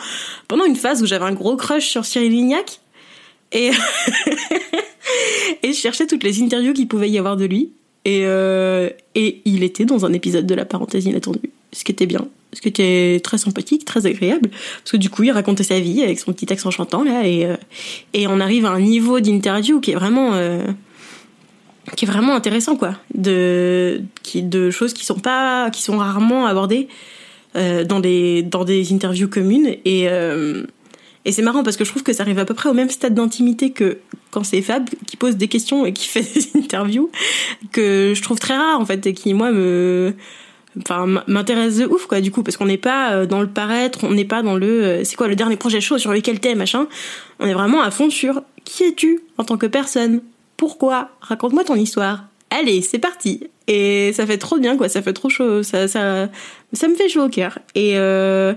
pendant 0.48 0.66
une 0.66 0.76
phase 0.76 1.04
où 1.04 1.06
j'avais 1.06 1.26
un 1.26 1.34
gros 1.34 1.58
crush 1.58 1.88
sur 1.88 2.06
Cyril 2.06 2.32
Lignac. 2.32 2.80
Et, 3.54 3.72
je 5.64 5.74
cherchais 5.74 6.06
toutes 6.06 6.24
les 6.24 6.42
interviews 6.42 6.72
qu'il 6.72 6.88
pouvait 6.88 7.10
y 7.10 7.18
avoir 7.18 7.36
de 7.36 7.46
lui. 7.46 7.72
Et, 8.06 8.22
euh, 8.26 8.90
et 9.16 9.42
il 9.44 9.64
était 9.64 9.86
dans 9.86 10.06
un 10.06 10.14
épisode 10.14 10.46
de 10.46 10.54
La 10.54 10.66
parenthèse 10.66 11.06
inattendue, 11.06 11.50
ce 11.72 11.84
qui 11.84 11.92
était 11.92 12.06
bien. 12.06 12.28
ce 12.54 12.62
qui 12.62 12.68
était 12.68 13.22
très 13.24 13.38
sympathique, 13.38 13.86
très 13.86 14.06
agréable, 14.08 14.50
parce 14.50 14.92
que 14.92 14.98
du 14.98 15.10
coup, 15.10 15.24
il 15.24 15.32
racontait 15.32 15.64
sa 15.64 15.80
vie 15.80 16.02
avec 16.02 16.20
son 16.20 16.34
petit 16.34 16.52
accent 16.52 16.72
chantant 16.72 17.04
là, 17.04 17.28
et 17.28 17.46
euh, 17.46 17.56
et 18.14 18.28
on 18.28 18.40
arrive 18.40 18.66
à 18.66 18.72
un 18.72 18.80
niveau 18.80 19.20
d'interview 19.20 19.80
qui 19.80 19.92
est 19.92 19.96
vraiment 19.96 20.34
euh, 20.34 20.66
qui 21.96 22.06
est 22.06 22.08
vraiment 22.08 22.36
intéressant 22.36 22.76
quoi, 22.76 22.96
de 23.14 24.02
qui 24.24 24.42
de 24.42 24.72
choses 24.72 24.94
qui 24.94 25.06
sont 25.06 25.20
pas 25.20 25.70
qui 25.70 25.82
sont 25.82 25.98
rarement 25.98 26.48
abordées 26.48 26.88
euh, 27.56 27.84
dans 27.84 28.00
des 28.00 28.42
dans 28.42 28.66
des 28.66 28.94
interviews 28.94 29.30
communes 29.30 29.76
et 29.86 30.08
et 31.26 31.32
c'est 31.32 31.42
marrant 31.42 31.64
parce 31.64 31.78
que 31.78 31.84
je 31.84 31.90
trouve 31.90 32.04
que 32.04 32.14
ça 32.14 32.24
arrive 32.24 32.40
à 32.40 32.46
peu 32.46 32.54
près 32.54 32.70
au 32.70 32.74
même 32.74 32.90
stade 32.90 33.14
d'intimité 33.14 33.72
que 33.72 34.00
quand 34.32 34.44
c'est 34.44 34.62
Fab 34.62 34.90
qui 35.06 35.18
pose 35.18 35.36
des 35.36 35.48
questions 35.48 35.86
et 35.86 35.94
qui 35.94 36.08
fait 36.14 36.22
des 36.22 36.60
interviews 36.60 37.12
que 37.72 38.14
je 38.16 38.22
trouve 38.22 38.40
très 38.40 38.56
rare 38.56 38.80
en 38.80 38.86
fait 38.86 39.06
et 39.06 39.14
qui 39.14 39.34
moi 39.34 39.52
me 39.52 40.16
enfin 40.82 41.24
m'intéresse 41.28 41.78
de 41.78 41.86
ouf 41.86 42.06
quoi 42.06 42.22
du 42.22 42.32
coup 42.32 42.44
parce 42.44 42.58
qu'on 42.58 42.66
n'est 42.66 42.78
pas 42.78 43.14
euh, 43.14 43.26
dans 43.26 43.42
le 43.42 43.48
paraître 43.48 44.04
on 44.04 44.12
n'est 44.12 44.26
pas 44.26 44.42
dans 44.42 44.56
le 44.56 44.68
euh, 44.68 45.04
c'est 45.04 45.16
quoi 45.16 45.28
le 45.28 45.36
dernier 45.36 45.58
projet 45.58 45.82
chaud 45.82 45.98
sur 45.98 46.12
lequel 46.14 46.40
t'es 46.40 46.56
machin. 46.56 46.88
On 47.40 47.48
est 47.48 47.54
vraiment 47.54 47.82
à 47.82 47.92
fond 47.92 48.10
sur 48.10 48.42
qui 48.66 48.84
es-tu 48.84 49.22
en 49.38 49.44
tant 49.44 49.58
que 49.58 49.66
personne. 49.66 50.22
Pourquoi? 50.58 51.10
Raconte-moi 51.22 51.64
ton 51.64 51.76
histoire. 51.76 52.26
Allez 52.50 52.82
c'est 52.82 53.00
parti. 53.00 53.48
Et 53.68 54.12
ça 54.14 54.26
fait 54.26 54.38
trop 54.38 54.58
bien 54.58 54.78
quoi 54.78 54.90
ça 54.90 55.02
fait 55.02 55.14
trop 55.14 55.30
chaud 55.30 55.64
ça 55.64 55.88
ça 55.88 56.30
ça 56.74 56.88
me 56.88 56.96
fait 56.96 57.10
chaud 57.10 57.26
au 57.26 57.30
cœur. 57.30 57.60
Et 57.76 57.98
euh, 57.98 58.54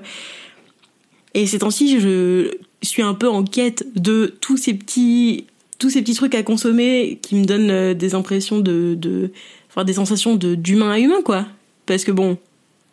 et 1.34 1.46
ces 1.46 1.58
temps-ci 1.58 2.00
je 2.00 2.50
suis 2.82 3.02
un 3.02 3.14
peu 3.14 3.28
en 3.28 3.44
quête 3.44 3.86
de 3.94 4.34
tous 4.40 4.56
ces 4.56 4.74
petits 4.74 5.46
tous 5.78 5.90
ces 5.90 6.02
petits 6.02 6.14
trucs 6.14 6.34
à 6.36 6.42
consommer 6.42 7.18
qui 7.22 7.34
me 7.34 7.44
donnent 7.44 7.70
euh, 7.70 7.94
des 7.94 8.14
impressions 8.14 8.60
de 8.60 8.94
de 8.94 9.32
enfin 9.68 9.84
des 9.84 9.94
sensations 9.94 10.36
de 10.36 10.54
d'humain 10.54 10.90
à 10.90 10.98
humain 10.98 11.22
quoi 11.24 11.46
parce 11.92 12.04
que 12.04 12.12
bon 12.12 12.38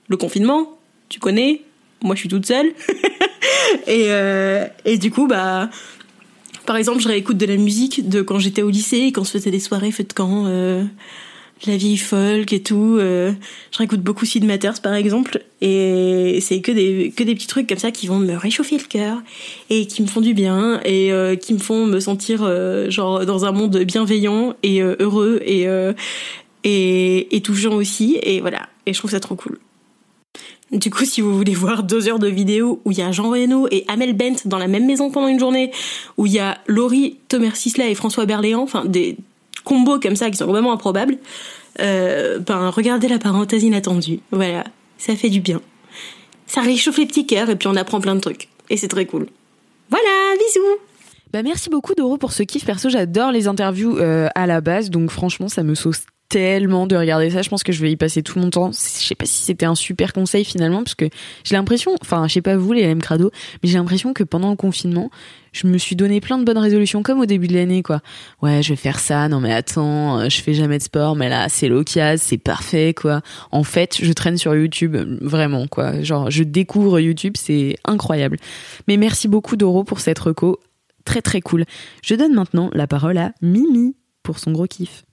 le 0.08 0.18
confinement 0.18 0.78
tu 1.08 1.20
connais 1.20 1.62
moi 2.04 2.16
je 2.16 2.22
suis 2.22 2.30
toute 2.30 2.46
seule. 2.46 2.72
Et 3.88 4.06
euh, 4.10 4.66
et 4.86 4.98
du 4.98 5.12
coup 5.12 5.28
bah 5.28 5.70
par 6.66 6.76
exemple 6.76 7.02
je 7.02 7.08
réécoute 7.08 7.38
de 7.38 7.46
la 7.46 7.56
musique 7.56 8.10
de 8.10 8.22
quand 8.22 8.40
j'étais 8.40 8.62
au 8.62 8.70
lycée 8.70 9.12
quand 9.12 9.22
on 9.22 9.26
se 9.26 9.32
faisait 9.32 9.52
des 9.52 9.60
soirées 9.60 9.92
faites 9.92 10.14
quand 10.14 10.46
euh, 10.48 10.84
la 11.68 11.78
vieille 11.78 11.98
folk 11.98 12.52
et 12.52 12.62
tout 12.64 12.98
euh, 13.00 13.32
je 13.72 13.78
réécoute 13.78 14.02
beaucoup 14.02 14.26
Sid 14.26 14.44
Matters 14.44 14.82
par 14.82 14.94
exemple 14.94 15.44
et 15.62 16.40
c'est 16.42 16.62
que 16.62 16.72
des 16.72 17.14
que 17.16 17.24
des 17.24 17.36
petits 17.36 17.48
trucs 17.48 17.68
comme 17.68 17.78
ça 17.78 17.92
qui 17.92 18.08
vont 18.08 18.20
me 18.20 18.36
réchauffer 18.36 18.78
le 18.78 18.84
cœur 18.84 19.22
et 19.70 19.86
qui 19.86 20.02
me 20.02 20.08
font 20.08 20.22
du 20.22 20.34
bien 20.34 20.82
et 20.84 21.12
qui 21.40 21.54
me 21.54 21.60
font 21.60 21.86
me 21.86 22.00
sentir 22.00 22.40
genre 22.90 23.26
dans 23.26 23.46
un 23.46 23.52
monde 23.52 23.78
bienveillant 23.84 24.56
et 24.64 24.82
heureux 24.82 25.42
et 25.46 25.68
et, 26.64 27.36
et 27.36 27.42
touchant 27.42 27.74
aussi. 27.74 28.20
Et 28.24 28.42
voilà 28.42 28.68
et 28.90 28.94
je 28.94 29.00
trouve 29.00 29.12
ça 29.12 29.20
trop 29.20 29.36
cool 29.36 29.60
du 30.72 30.92
coup, 30.92 31.06
si 31.06 31.22
vous 31.22 31.36
voulez 31.36 31.54
voir 31.56 31.84
deux 31.84 32.08
heures 32.08 32.20
de 32.20 32.28
vidéo 32.28 32.82
où 32.86 32.92
il 32.92 32.98
y 32.98 33.02
a 33.02 33.12
Jean 33.12 33.30
Reno 33.30 33.68
et 33.72 33.86
Amel 33.88 34.14
Bent 34.14 34.36
dans 34.46 34.58
la 34.58 34.68
même 34.68 34.86
maison 34.86 35.12
pendant 35.12 35.28
une 35.28 35.40
journée, 35.40 35.72
où 36.18 36.26
il 36.26 36.34
y 36.34 36.40
a 36.40 36.60
Laurie, 36.68 37.20
Thomas 37.28 37.54
Sisley 37.54 37.92
et 37.92 37.96
François 37.96 38.26
Berléand, 38.26 38.62
enfin 38.62 38.86
des 38.86 39.18
combos 39.64 40.00
comme 40.00 40.16
ça 40.16 40.30
qui 40.30 40.38
sont 40.38 40.46
vraiment 40.46 40.72
improbables, 40.72 41.18
euh, 41.80 42.40
ben 42.40 42.70
regardez 42.70 43.08
la 43.08 43.20
parenthèse 43.20 43.64
inattendue. 43.64 44.20
Voilà, 44.32 44.64
ça 44.98 45.16
fait 45.16 45.30
du 45.30 45.42
bien. 45.42 45.62
Ça 46.46 46.62
réchauffe 46.62 46.98
les 46.98 47.06
petits 47.06 47.26
cœurs 47.26 47.50
et 47.50 47.56
puis 47.56 47.68
on 47.68 47.76
apprend 47.76 48.00
plein 48.02 48.16
de 48.16 48.22
trucs. 48.22 48.50
Et 48.70 48.78
c'est 48.78 48.88
très 48.88 49.06
cool. 49.06 49.28
Voilà, 49.90 50.36
bisous 50.38 50.80
Bah 51.32 51.44
merci 51.44 51.70
beaucoup 51.70 51.94
Doro 51.96 52.18
pour 52.18 52.32
ce 52.32 52.44
kiff. 52.44 52.66
Perso, 52.66 52.90
j'adore 52.90 53.32
les 53.32 53.48
interviews 53.48 53.98
euh, 53.98 54.28
à 54.36 54.48
la 54.48 54.62
base, 54.62 54.90
donc 54.90 55.10
franchement, 55.12 55.48
ça 55.48 55.64
me 55.64 55.76
sauce 55.76 56.02
tellement 56.30 56.88
de 56.88 56.96
regarder 56.96 57.32
ça. 57.32 57.42
Je 57.42 57.50
pense 57.50 57.64
que 57.64 57.72
je 57.72 57.82
vais 57.82 57.92
y 57.92 57.98
passer 57.98 58.22
tout 58.22 58.40
mon 58.40 58.50
temps. 58.50 58.72
Je 58.72 58.78
sais 58.78 59.16
pas 59.16 59.26
si 59.26 59.44
c'était 59.44 59.66
un 59.66 59.76
super 59.76 60.14
conseil 60.14 60.46
finalement, 60.46 60.84
parce 60.84 60.96
que 60.96 61.10
j'ai 61.44 61.56
l'impression, 61.56 61.96
enfin, 62.02 62.28
je 62.28 62.34
sais 62.36 62.42
pas 62.42 62.56
vous 62.56 62.72
les 62.72 62.88
LM 62.88 63.02
Crado, 63.02 63.32
mais 63.62 63.70
j'ai 63.70 63.78
l'impression 63.78 64.14
que 64.14 64.24
pendant 64.24 64.52
le 64.52 64.56
confinement, 64.56 65.10
je 65.52 65.66
me 65.66 65.78
suis 65.80 65.96
donné 65.96 66.22
plein 66.22 66.38
de 66.38 66.46
bonnes 66.46 66.60
résolutions, 66.60 67.02
comme 67.02 67.20
au 67.20 67.26
début 67.26 67.48
de 67.48 67.56
l'année, 67.56 67.82
quoi. 67.82 68.02
Ouais, 68.42 68.62
je 68.62 68.70
vais 68.70 68.76
faire 68.76 69.00
ça. 69.00 69.28
Non 69.28 69.40
mais 69.40 69.52
attends, 69.52 70.20
euh, 70.20 70.30
je 70.30 70.42
fais 70.42 70.54
jamais 70.54 70.78
de 70.78 70.84
sport, 70.84 71.16
mais 71.16 71.30
là, 71.30 71.50
c'est 71.50 71.68
l'occasion, 71.68 72.24
c'est 72.24 72.38
parfait, 72.38 72.94
quoi. 72.94 73.22
En 73.52 73.64
fait, 73.64 73.98
je 74.02 74.14
traîne 74.14 74.38
sur 74.38 74.56
YouTube, 74.56 74.96
vraiment, 75.22 75.66
quoi. 75.68 76.02
Genre, 76.04 76.30
je 76.30 76.44
découvre 76.44 77.00
YouTube, 77.00 77.34
c'est 77.38 77.78
incroyable. 77.86 78.38
Mais 78.88 78.98
merci 78.98 79.28
beaucoup 79.28 79.56
Doro 79.56 79.84
pour 79.84 80.00
cette 80.00 80.20
reco 80.20 80.60
très 81.06 81.22
très 81.24 81.42
cool. 81.42 81.66
Je 82.04 82.14
donne 82.14 82.36
maintenant 82.36 82.70
la 82.74 82.86
parole 82.86 83.18
à 83.18 83.32
Mimi 83.42 83.96
pour 84.22 84.38
son 84.38 84.52
gros 84.52 84.68
kiff. 84.68 85.04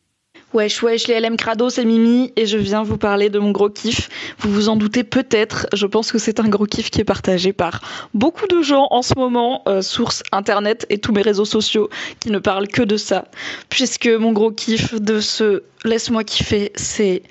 Wesh 0.54 0.82
wesh 0.82 1.08
les 1.08 1.20
LM 1.20 1.36
Crado, 1.36 1.68
c'est 1.70 1.84
Mimi 1.84 2.32
et 2.36 2.46
je 2.46 2.56
viens 2.56 2.84
vous 2.84 2.96
parler 2.96 3.30
de 3.30 3.40
mon 3.40 3.50
gros 3.50 3.68
kiff. 3.68 4.08
Vous 4.38 4.50
vous 4.50 4.68
en 4.68 4.76
doutez 4.76 5.02
peut-être, 5.02 5.66
je 5.72 5.86
pense 5.86 6.12
que 6.12 6.18
c'est 6.18 6.38
un 6.38 6.48
gros 6.48 6.66
kiff 6.66 6.88
qui 6.90 7.00
est 7.00 7.04
partagé 7.04 7.52
par 7.52 7.80
beaucoup 8.14 8.46
de 8.46 8.62
gens 8.62 8.86
en 8.90 9.02
ce 9.02 9.14
moment, 9.16 9.62
euh, 9.66 9.82
source 9.82 10.22
internet 10.30 10.86
et 10.88 10.98
tous 10.98 11.12
mes 11.12 11.22
réseaux 11.22 11.44
sociaux 11.44 11.90
qui 12.20 12.30
ne 12.30 12.38
parlent 12.38 12.68
que 12.68 12.82
de 12.82 12.96
ça. 12.96 13.24
Puisque 13.70 14.06
mon 14.06 14.32
gros 14.32 14.52
kiff 14.52 14.94
de 14.94 15.20
ce 15.20 15.64
laisse-moi 15.84 16.22
kiffer, 16.22 16.70
c'est 16.76 17.22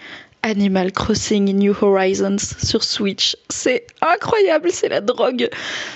Animal 0.46 0.92
Crossing 0.92 1.58
New 1.58 1.74
Horizons 1.82 2.38
sur 2.64 2.84
Switch. 2.84 3.36
C'est 3.50 3.88
incroyable, 4.00 4.70
c'est 4.72 4.90
la 4.90 5.02
drogue. 5.02 5.50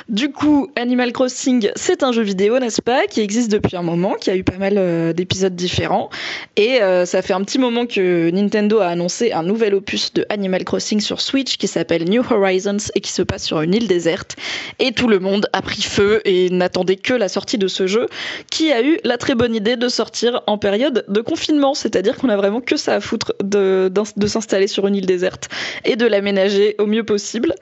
Du 0.10 0.32
coup, 0.32 0.72
Animal 0.76 1.14
Crossing, 1.14 1.70
c'est 1.76 2.02
un 2.02 2.12
jeu 2.12 2.24
vidéo, 2.24 2.58
n'est-ce 2.58 2.82
pas, 2.82 3.06
qui 3.06 3.22
existe 3.22 3.52
depuis 3.52 3.78
un 3.78 3.84
moment, 3.84 4.16
qui 4.16 4.32
a 4.32 4.36
eu 4.36 4.44
pas 4.44 4.58
mal 4.58 4.74
euh, 4.78 5.14
d'épisodes 5.14 5.56
différents. 5.56 6.10
Et 6.56 6.82
euh, 6.82 7.06
ça 7.06 7.22
fait 7.22 7.34
un 7.34 7.44
petit 7.44 7.60
moment 7.60 7.86
que 7.86 8.32
Nintendo 8.32 8.80
a 8.80 8.88
annoncé 8.88 9.34
un 9.34 9.44
nouvel 9.44 9.76
opus 9.76 10.14
de 10.14 10.26
Animal 10.30 10.66
Crossing 10.66 11.00
sur 11.00 11.22
Switch 11.22 11.58
qui 11.58 11.68
s'appelle 11.68 12.10
New 12.10 12.24
Horizons 12.28 12.78
et 12.96 13.02
qui 13.02 13.12
se 13.12 13.22
passe 13.22 13.44
sur 13.44 13.62
une 13.62 13.76
île 13.76 13.88
déserte. 13.88 14.36
Et 14.80 14.94
tout 14.94 15.08
le 15.08 15.20
monde 15.20 15.48
a 15.54 15.62
pris 15.62 15.84
feu 15.84 16.22
et 16.26 16.50
n'attendait 16.50 16.96
que 16.96 17.14
la 17.14 17.30
sortie 17.30 17.60
de 17.60 17.68
ce 17.68 17.86
jeu, 17.86 18.08
qui 18.50 18.72
a 18.72 18.82
eu 18.82 18.98
la 19.04 19.20
très 19.20 19.36
bonne 19.36 19.54
idée 19.54 19.76
de 19.76 19.90
sortir 19.90 20.42
en 20.48 20.58
période 20.58 21.06
de 21.08 21.22
confinement. 21.22 21.76
C'est-à-dire 21.76 22.18
qu'on 22.18 22.30
a 22.30 22.36
vraiment 22.36 22.62
que 22.62 22.78
ça 22.78 22.96
à 22.96 23.00
foutre 23.00 23.36
de, 23.44 23.92
de 24.18 24.28
s'installer 24.40 24.68
sur 24.68 24.88
une 24.88 24.96
île 24.96 25.06
déserte 25.06 25.50
et 25.86 25.96
de 25.96 26.06
l'aménager 26.06 26.76
au 26.80 26.86
mieux 26.86 27.04
possible. 27.04 27.54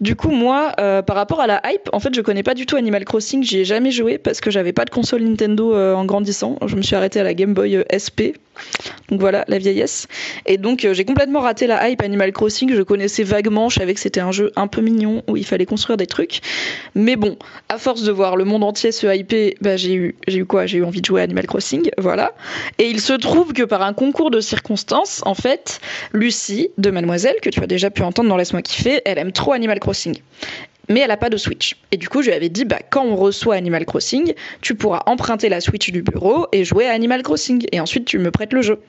Du 0.00 0.16
coup, 0.16 0.30
moi, 0.30 0.72
euh, 0.80 1.02
par 1.02 1.16
rapport 1.16 1.40
à 1.40 1.46
la 1.46 1.60
hype, 1.64 1.88
en 1.92 2.00
fait, 2.00 2.14
je 2.14 2.20
connais 2.20 2.42
pas 2.42 2.54
du 2.54 2.66
tout 2.66 2.76
Animal 2.76 3.04
Crossing. 3.04 3.42
J'y 3.42 3.60
ai 3.60 3.64
jamais 3.64 3.90
joué 3.90 4.18
parce 4.18 4.40
que 4.40 4.50
j'avais 4.50 4.72
pas 4.72 4.84
de 4.84 4.90
console 4.90 5.22
Nintendo 5.22 5.74
euh, 5.74 5.94
en 5.94 6.04
grandissant. 6.04 6.58
Je 6.66 6.76
me 6.76 6.82
suis 6.82 6.96
arrêtée 6.96 7.20
à 7.20 7.24
la 7.24 7.34
Game 7.34 7.54
Boy 7.54 7.76
euh, 7.76 7.84
SP. 7.92 8.36
Donc 9.08 9.20
voilà, 9.20 9.44
la 9.48 9.58
vieillesse. 9.58 10.08
Et 10.46 10.58
donc, 10.58 10.86
j'ai 10.92 11.04
complètement 11.04 11.40
raté 11.40 11.66
la 11.66 11.88
hype 11.88 12.02
Animal 12.02 12.32
Crossing. 12.32 12.74
Je 12.74 12.82
connaissais 12.82 13.22
vaguement, 13.22 13.68
je 13.70 13.78
savais 13.78 13.94
que 13.94 14.00
c'était 14.00 14.20
un 14.20 14.30
jeu 14.30 14.52
un 14.56 14.66
peu 14.66 14.82
mignon 14.82 15.22
où 15.26 15.36
il 15.36 15.44
fallait 15.44 15.64
construire 15.64 15.96
des 15.96 16.06
trucs. 16.06 16.40
Mais 16.94 17.16
bon, 17.16 17.36
à 17.68 17.78
force 17.78 18.02
de 18.02 18.12
voir 18.12 18.36
le 18.36 18.44
monde 18.44 18.62
entier 18.62 18.92
se 18.92 19.06
hyper, 19.14 19.52
bah, 19.60 19.76
j'ai 19.76 19.94
eu, 19.94 20.16
j'ai 20.28 20.38
eu 20.38 20.44
quoi? 20.44 20.66
J'ai 20.66 20.78
eu 20.78 20.84
envie 20.84 21.00
de 21.00 21.06
jouer 21.06 21.20
à 21.20 21.24
Animal 21.24 21.46
Crossing, 21.46 21.90
voilà. 21.98 22.32
Et 22.78 22.88
il 22.88 23.00
se 23.00 23.14
trouve 23.14 23.52
que 23.52 23.62
par 23.62 23.82
un 23.82 23.94
concours 23.94 24.30
de 24.30 24.40
circonstances, 24.40 25.22
en 25.24 25.34
fait, 25.34 25.80
Lucie 26.22 26.70
de 26.78 26.92
Mademoiselle, 26.92 27.34
que 27.42 27.50
tu 27.50 27.60
as 27.60 27.66
déjà 27.66 27.90
pu 27.90 28.02
entendre 28.02 28.28
dans 28.28 28.36
Laisse-moi 28.36 28.62
kiffer, 28.62 29.02
elle 29.04 29.18
aime 29.18 29.32
trop 29.32 29.54
Animal 29.54 29.80
Crossing. 29.80 30.16
Mais 30.88 31.00
elle 31.00 31.10
a 31.10 31.16
pas 31.16 31.30
de 31.30 31.36
Switch. 31.36 31.74
Et 31.90 31.96
du 31.96 32.08
coup, 32.08 32.22
je 32.22 32.28
lui 32.28 32.36
avais 32.36 32.48
dit, 32.48 32.64
bah, 32.64 32.78
quand 32.90 33.04
on 33.04 33.16
reçoit 33.16 33.56
Animal 33.56 33.84
Crossing, 33.84 34.32
tu 34.60 34.76
pourras 34.76 35.02
emprunter 35.06 35.48
la 35.48 35.60
Switch 35.60 35.90
du 35.90 36.02
bureau 36.02 36.46
et 36.52 36.64
jouer 36.64 36.86
à 36.86 36.92
Animal 36.92 37.24
Crossing. 37.24 37.66
Et 37.72 37.80
ensuite, 37.80 38.04
tu 38.04 38.20
me 38.20 38.30
prêtes 38.30 38.52
le 38.52 38.62
jeu. 38.62 38.80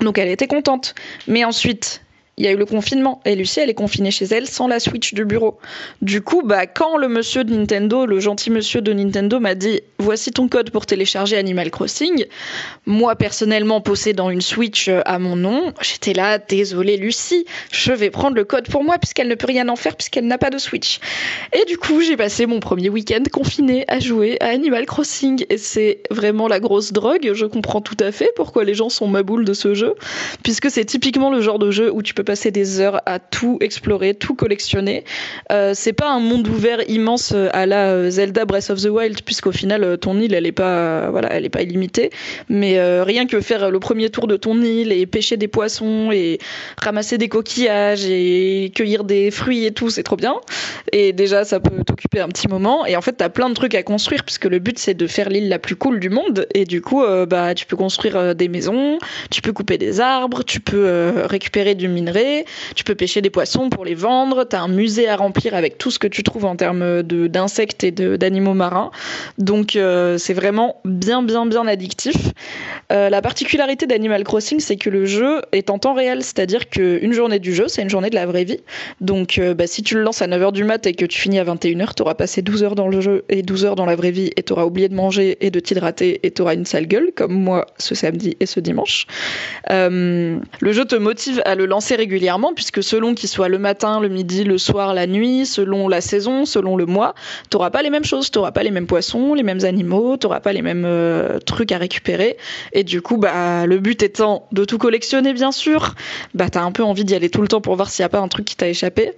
Donc 0.00 0.16
elle 0.16 0.28
était 0.28 0.46
contente. 0.46 0.94
Mais 1.28 1.44
ensuite, 1.44 2.00
il 2.36 2.44
y 2.44 2.48
a 2.48 2.52
eu 2.52 2.56
le 2.56 2.66
confinement 2.66 3.20
et 3.24 3.36
Lucie 3.36 3.60
elle 3.60 3.70
est 3.70 3.74
confinée 3.74 4.10
chez 4.10 4.24
elle 4.24 4.48
sans 4.48 4.66
la 4.66 4.80
Switch 4.80 5.14
du 5.14 5.24
bureau. 5.24 5.58
Du 6.02 6.20
coup, 6.20 6.42
bah 6.44 6.66
quand 6.66 6.96
le 6.96 7.08
monsieur 7.08 7.44
de 7.44 7.54
Nintendo, 7.54 8.06
le 8.06 8.18
gentil 8.18 8.50
monsieur 8.50 8.80
de 8.80 8.92
Nintendo 8.92 9.38
m'a 9.38 9.54
dit 9.54 9.80
voici 9.98 10.32
ton 10.32 10.48
code 10.48 10.70
pour 10.70 10.86
télécharger 10.86 11.36
Animal 11.36 11.70
Crossing, 11.70 12.26
moi 12.86 13.14
personnellement 13.14 13.80
possédant 13.80 14.30
une 14.30 14.40
Switch 14.40 14.88
euh, 14.88 15.00
à 15.04 15.18
mon 15.18 15.36
nom, 15.36 15.72
j'étais 15.80 16.12
là 16.12 16.38
désolée 16.38 16.96
Lucie, 16.96 17.44
je 17.70 17.92
vais 17.92 18.10
prendre 18.10 18.34
le 18.34 18.44
code 18.44 18.68
pour 18.68 18.82
moi 18.82 18.98
puisqu'elle 18.98 19.28
ne 19.28 19.34
peut 19.34 19.46
rien 19.46 19.68
en 19.68 19.76
faire 19.76 19.96
puisqu'elle 19.96 20.26
n'a 20.26 20.38
pas 20.38 20.50
de 20.50 20.58
Switch. 20.58 20.98
Et 21.52 21.64
du 21.66 21.78
coup, 21.78 22.00
j'ai 22.00 22.16
passé 22.16 22.46
mon 22.46 22.60
premier 22.60 22.88
week-end 22.88 23.22
confiné 23.32 23.84
à 23.88 24.00
jouer 24.00 24.36
à 24.40 24.48
Animal 24.48 24.86
Crossing 24.86 25.44
et 25.48 25.58
c'est 25.58 26.02
vraiment 26.10 26.48
la 26.48 26.58
grosse 26.58 26.92
drogue. 26.92 27.30
Je 27.32 27.46
comprends 27.46 27.80
tout 27.80 27.96
à 28.00 28.10
fait 28.10 28.30
pourquoi 28.34 28.64
les 28.64 28.74
gens 28.74 28.88
sont 28.88 29.06
maboules 29.06 29.44
de 29.44 29.54
ce 29.54 29.74
jeu 29.74 29.94
puisque 30.42 30.70
c'est 30.70 30.84
typiquement 30.84 31.30
le 31.30 31.40
genre 31.40 31.58
de 31.58 31.70
jeu 31.70 31.92
où 31.92 32.02
tu 32.02 32.14
peux 32.14 32.23
passer 32.24 32.50
des 32.50 32.80
heures 32.80 33.00
à 33.06 33.18
tout 33.18 33.58
explorer, 33.60 34.14
tout 34.14 34.34
collectionner. 34.34 35.04
Euh, 35.52 35.72
c'est 35.74 35.92
pas 35.92 36.10
un 36.10 36.20
monde 36.20 36.48
ouvert 36.48 36.88
immense 36.88 37.32
euh, 37.34 37.48
à 37.52 37.66
la 37.66 37.90
euh, 37.90 38.10
Zelda 38.10 38.44
Breath 38.44 38.70
of 38.70 38.80
the 38.80 38.86
Wild, 38.86 39.22
puisqu'au 39.22 39.52
final 39.52 39.84
euh, 39.84 39.96
ton 39.96 40.18
île 40.20 40.34
elle 40.34 40.46
est 40.46 40.52
pas, 40.52 41.10
voilà, 41.10 41.32
elle 41.32 41.44
est 41.44 41.50
pas 41.50 41.62
illimitée. 41.62 42.10
Mais 42.48 42.80
rien 43.02 43.26
que 43.26 43.40
faire 43.40 43.70
le 43.70 43.80
premier 43.80 44.10
tour 44.10 44.26
de 44.26 44.36
ton 44.36 44.60
île 44.62 44.92
et 44.92 45.06
pêcher 45.06 45.36
des 45.36 45.48
poissons 45.48 46.10
et 46.12 46.38
ramasser 46.82 47.18
des 47.18 47.28
coquillages 47.28 48.06
et 48.06 48.72
cueillir 48.74 49.04
des 49.04 49.30
fruits 49.30 49.64
et 49.64 49.72
tout, 49.72 49.90
c'est 49.90 50.02
trop 50.02 50.16
bien. 50.16 50.34
Et 50.92 51.12
déjà 51.12 51.44
ça 51.44 51.60
peut 51.60 51.82
t'occuper 51.84 52.20
un 52.20 52.28
petit 52.28 52.48
moment. 52.48 52.86
Et 52.86 52.96
en 52.96 53.02
fait 53.02 53.12
t'as 53.12 53.28
plein 53.28 53.48
de 53.48 53.54
trucs 53.54 53.74
à 53.74 53.82
construire 53.82 54.24
puisque 54.24 54.46
le 54.46 54.58
but 54.58 54.78
c'est 54.78 54.94
de 54.94 55.06
faire 55.06 55.28
l'île 55.28 55.48
la 55.48 55.58
plus 55.58 55.76
cool 55.76 56.00
du 56.00 56.10
monde. 56.10 56.46
Et 56.54 56.64
du 56.64 56.80
coup 56.80 57.02
bah 57.28 57.54
tu 57.54 57.66
peux 57.66 57.76
construire 57.76 58.34
des 58.34 58.48
maisons, 58.48 58.98
tu 59.30 59.42
peux 59.42 59.52
couper 59.52 59.78
des 59.78 60.00
arbres, 60.00 60.42
tu 60.44 60.60
peux 60.60 61.12
récupérer 61.24 61.74
du 61.74 61.88
minerai 61.88 62.13
Tu 62.74 62.84
peux 62.84 62.94
pêcher 62.94 63.20
des 63.20 63.30
poissons 63.30 63.70
pour 63.70 63.84
les 63.84 63.94
vendre. 63.94 64.44
T'as 64.44 64.60
un 64.60 64.68
musée 64.68 65.08
à 65.08 65.16
remplir 65.16 65.54
avec 65.54 65.78
tout 65.78 65.90
ce 65.90 65.98
que 65.98 66.06
tu 66.06 66.22
trouves 66.22 66.44
en 66.44 66.56
termes 66.56 67.02
d'insectes 67.02 67.84
et 67.84 67.90
d'animaux 67.90 68.54
marins. 68.54 68.90
Donc 69.38 69.76
euh, 69.76 70.18
c'est 70.18 70.34
vraiment 70.34 70.80
bien 70.84 71.22
bien 71.22 71.46
bien 71.46 71.66
addictif. 71.66 72.16
Euh, 72.92 73.08
la 73.08 73.22
particularité 73.22 73.86
d'Animal 73.86 74.24
Crossing, 74.24 74.60
c'est 74.60 74.76
que 74.76 74.90
le 74.90 75.06
jeu 75.06 75.40
est 75.52 75.70
en 75.70 75.78
temps 75.78 75.94
réel, 75.94 76.22
c'est-à-dire 76.22 76.68
qu'une 76.68 77.12
journée 77.12 77.38
du 77.38 77.54
jeu, 77.54 77.68
c'est 77.68 77.82
une 77.82 77.90
journée 77.90 78.10
de 78.10 78.14
la 78.14 78.26
vraie 78.26 78.44
vie. 78.44 78.60
Donc 79.00 79.38
euh, 79.38 79.54
bah, 79.54 79.66
si 79.66 79.82
tu 79.82 79.94
le 79.94 80.02
lances 80.02 80.22
à 80.22 80.26
9h 80.26 80.52
du 80.52 80.64
mat 80.64 80.86
et 80.86 80.94
que 80.94 81.04
tu 81.04 81.18
finis 81.18 81.38
à 81.38 81.44
21h, 81.44 81.94
tu 81.94 82.02
auras 82.02 82.14
passé 82.14 82.42
12 82.42 82.62
heures 82.62 82.74
dans 82.74 82.88
le 82.88 83.00
jeu 83.00 83.24
et 83.28 83.42
12 83.42 83.64
heures 83.64 83.76
dans 83.76 83.86
la 83.86 83.96
vraie 83.96 84.10
vie 84.10 84.30
et 84.36 84.42
tu 84.42 84.52
auras 84.52 84.64
oublié 84.64 84.88
de 84.88 84.94
manger 84.94 85.38
et 85.40 85.50
de 85.50 85.60
t'hydrater 85.60 86.20
et 86.22 86.30
tu 86.30 86.42
auras 86.42 86.54
une 86.54 86.66
sale 86.66 86.86
gueule, 86.86 87.10
comme 87.14 87.32
moi 87.32 87.66
ce 87.78 87.94
samedi 87.94 88.36
et 88.40 88.46
ce 88.46 88.60
dimanche. 88.60 89.06
Le 89.68 90.40
jeu 90.72 90.84
te 90.84 90.96
motive 90.96 91.42
à 91.44 91.54
le 91.54 91.66
lancer 91.66 91.96
régulièrement, 92.04 92.52
puisque 92.52 92.82
selon 92.82 93.14
qu'il 93.14 93.30
soit 93.30 93.48
le 93.48 93.58
matin, 93.58 93.98
le 93.98 94.08
midi, 94.08 94.44
le 94.44 94.58
soir, 94.58 94.92
la 94.92 95.06
nuit, 95.06 95.46
selon 95.46 95.88
la 95.88 96.02
saison, 96.02 96.44
selon 96.44 96.76
le 96.76 96.84
mois, 96.84 97.14
tu 97.50 97.56
pas 97.56 97.82
les 97.82 97.88
mêmes 97.88 98.04
choses, 98.04 98.30
tu 98.30 98.38
pas 98.38 98.62
les 98.62 98.70
mêmes 98.70 98.86
poissons, 98.86 99.32
les 99.32 99.42
mêmes 99.42 99.64
animaux, 99.64 100.18
tu 100.18 100.28
pas 100.28 100.52
les 100.52 100.60
mêmes 100.60 100.84
euh, 100.84 101.38
trucs 101.38 101.72
à 101.72 101.78
récupérer. 101.78 102.36
Et 102.74 102.84
du 102.84 103.00
coup, 103.00 103.16
bah, 103.16 103.64
le 103.64 103.78
but 103.78 104.02
étant 104.02 104.46
de 104.52 104.66
tout 104.66 104.76
collectionner, 104.76 105.32
bien 105.32 105.50
sûr, 105.50 105.94
bah, 106.34 106.50
tu 106.50 106.58
as 106.58 106.62
un 106.62 106.72
peu 106.72 106.82
envie 106.82 107.06
d'y 107.06 107.14
aller 107.14 107.30
tout 107.30 107.40
le 107.40 107.48
temps 107.48 107.62
pour 107.62 107.74
voir 107.74 107.88
s'il 107.88 108.02
n'y 108.02 108.06
a 108.06 108.10
pas 108.10 108.20
un 108.20 108.28
truc 108.28 108.44
qui 108.44 108.56
t'a 108.56 108.68
échappé. 108.68 109.12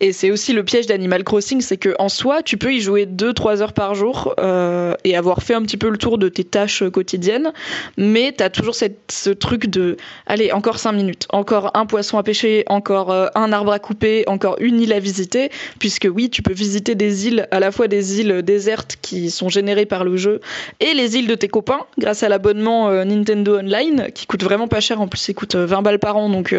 Et 0.00 0.12
c'est 0.12 0.32
aussi 0.32 0.52
le 0.52 0.64
piège 0.64 0.86
d'Animal 0.86 1.22
Crossing, 1.22 1.60
c'est 1.60 1.76
que 1.76 1.94
en 2.00 2.08
soi, 2.08 2.42
tu 2.42 2.56
peux 2.56 2.74
y 2.74 2.80
jouer 2.80 3.06
2-3 3.06 3.62
heures 3.62 3.72
par 3.72 3.94
jour 3.94 4.34
euh, 4.40 4.94
et 5.04 5.16
avoir 5.16 5.44
fait 5.44 5.54
un 5.54 5.62
petit 5.62 5.76
peu 5.76 5.90
le 5.90 5.98
tour 5.98 6.18
de 6.18 6.28
tes 6.28 6.44
tâches 6.44 6.82
quotidiennes, 6.90 7.52
mais 7.96 8.34
tu 8.36 8.42
as 8.42 8.50
toujours 8.50 8.74
ce 8.74 9.30
truc 9.30 9.66
de 9.66 9.96
allez, 10.26 10.50
encore 10.50 10.80
5 10.80 10.92
minutes, 10.92 11.26
encore 11.30 11.70
un 11.74 11.86
poisson 11.86 12.18
à 12.18 12.24
pêcher, 12.24 12.31
encore 12.66 13.10
euh, 13.10 13.26
un 13.34 13.52
arbre 13.52 13.72
à 13.72 13.78
couper, 13.78 14.24
encore 14.26 14.56
une 14.60 14.80
île 14.80 14.92
à 14.92 14.98
visiter, 14.98 15.50
puisque 15.78 16.08
oui, 16.12 16.30
tu 16.30 16.42
peux 16.42 16.52
visiter 16.52 16.94
des 16.94 17.26
îles, 17.28 17.48
à 17.50 17.60
la 17.60 17.72
fois 17.72 17.88
des 17.88 18.20
îles 18.20 18.42
désertes 18.42 18.98
qui 19.00 19.30
sont 19.30 19.48
générées 19.48 19.86
par 19.86 20.04
le 20.04 20.16
jeu 20.16 20.40
et 20.80 20.94
les 20.94 21.16
îles 21.16 21.26
de 21.26 21.34
tes 21.34 21.48
copains 21.48 21.80
grâce 21.98 22.22
à 22.22 22.28
l'abonnement 22.28 22.88
euh, 22.88 23.04
Nintendo 23.04 23.58
Online 23.58 24.08
qui 24.14 24.26
coûte 24.26 24.42
vraiment 24.42 24.68
pas 24.68 24.80
cher, 24.80 25.00
en 25.00 25.08
plus 25.08 25.28
il 25.28 25.34
coûte 25.34 25.54
20 25.54 25.82
balles 25.82 25.98
par 25.98 26.16
an 26.16 26.28
donc 26.28 26.54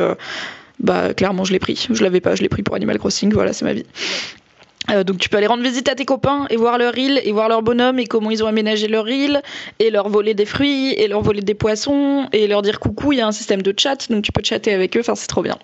bah 0.80 1.14
clairement 1.14 1.44
je 1.44 1.54
l'ai 1.54 1.60
pris. 1.60 1.88
Je 1.92 2.04
l'avais 2.04 2.22
pas, 2.22 2.36
je 2.36 2.42
l'ai 2.42 2.50
pris 2.50 2.64
pour 2.64 2.76
Animal 2.76 2.98
Crossing, 3.00 3.32
voilà, 3.34 3.54
c'est 3.54 3.66
ma 3.66 3.74
vie. 3.74 3.86
Euh, 4.90 5.04
donc 5.04 5.18
tu 5.18 5.30
peux 5.30 5.38
aller 5.38 5.48
rendre 5.48 5.64
visite 5.64 5.88
à 5.88 5.96
tes 5.96 6.04
copains 6.04 6.46
et 6.50 6.58
voir 6.58 6.78
leur 6.78 6.98
île 6.98 7.22
et 7.24 7.32
voir 7.32 7.48
leur 7.48 7.62
bonhomme 7.62 8.00
et 8.00 8.06
comment 8.06 8.32
ils 8.32 8.44
ont 8.44 8.48
aménagé 8.48 8.90
leur 8.90 9.08
île 9.08 9.42
et 9.80 9.90
leur 9.90 10.10
voler 10.10 10.34
des 10.34 10.46
fruits 10.46 10.92
et 10.92 11.08
leur 11.08 11.22
voler 11.22 11.42
des 11.42 11.54
poissons 11.54 12.28
et 12.34 12.48
leur 12.48 12.62
dire 12.62 12.82
coucou, 12.82 13.14
il 13.14 13.20
y 13.20 13.22
a 13.22 13.28
un 13.28 13.32
système 13.32 13.62
de 13.62 13.74
chat 13.76 14.12
donc 14.12 14.24
tu 14.24 14.34
peux 14.34 14.42
chatter 14.44 14.74
avec 14.74 14.98
eux, 14.98 15.00
enfin 15.00 15.16
c'est 15.16 15.28
trop 15.28 15.42
bien. 15.42 15.58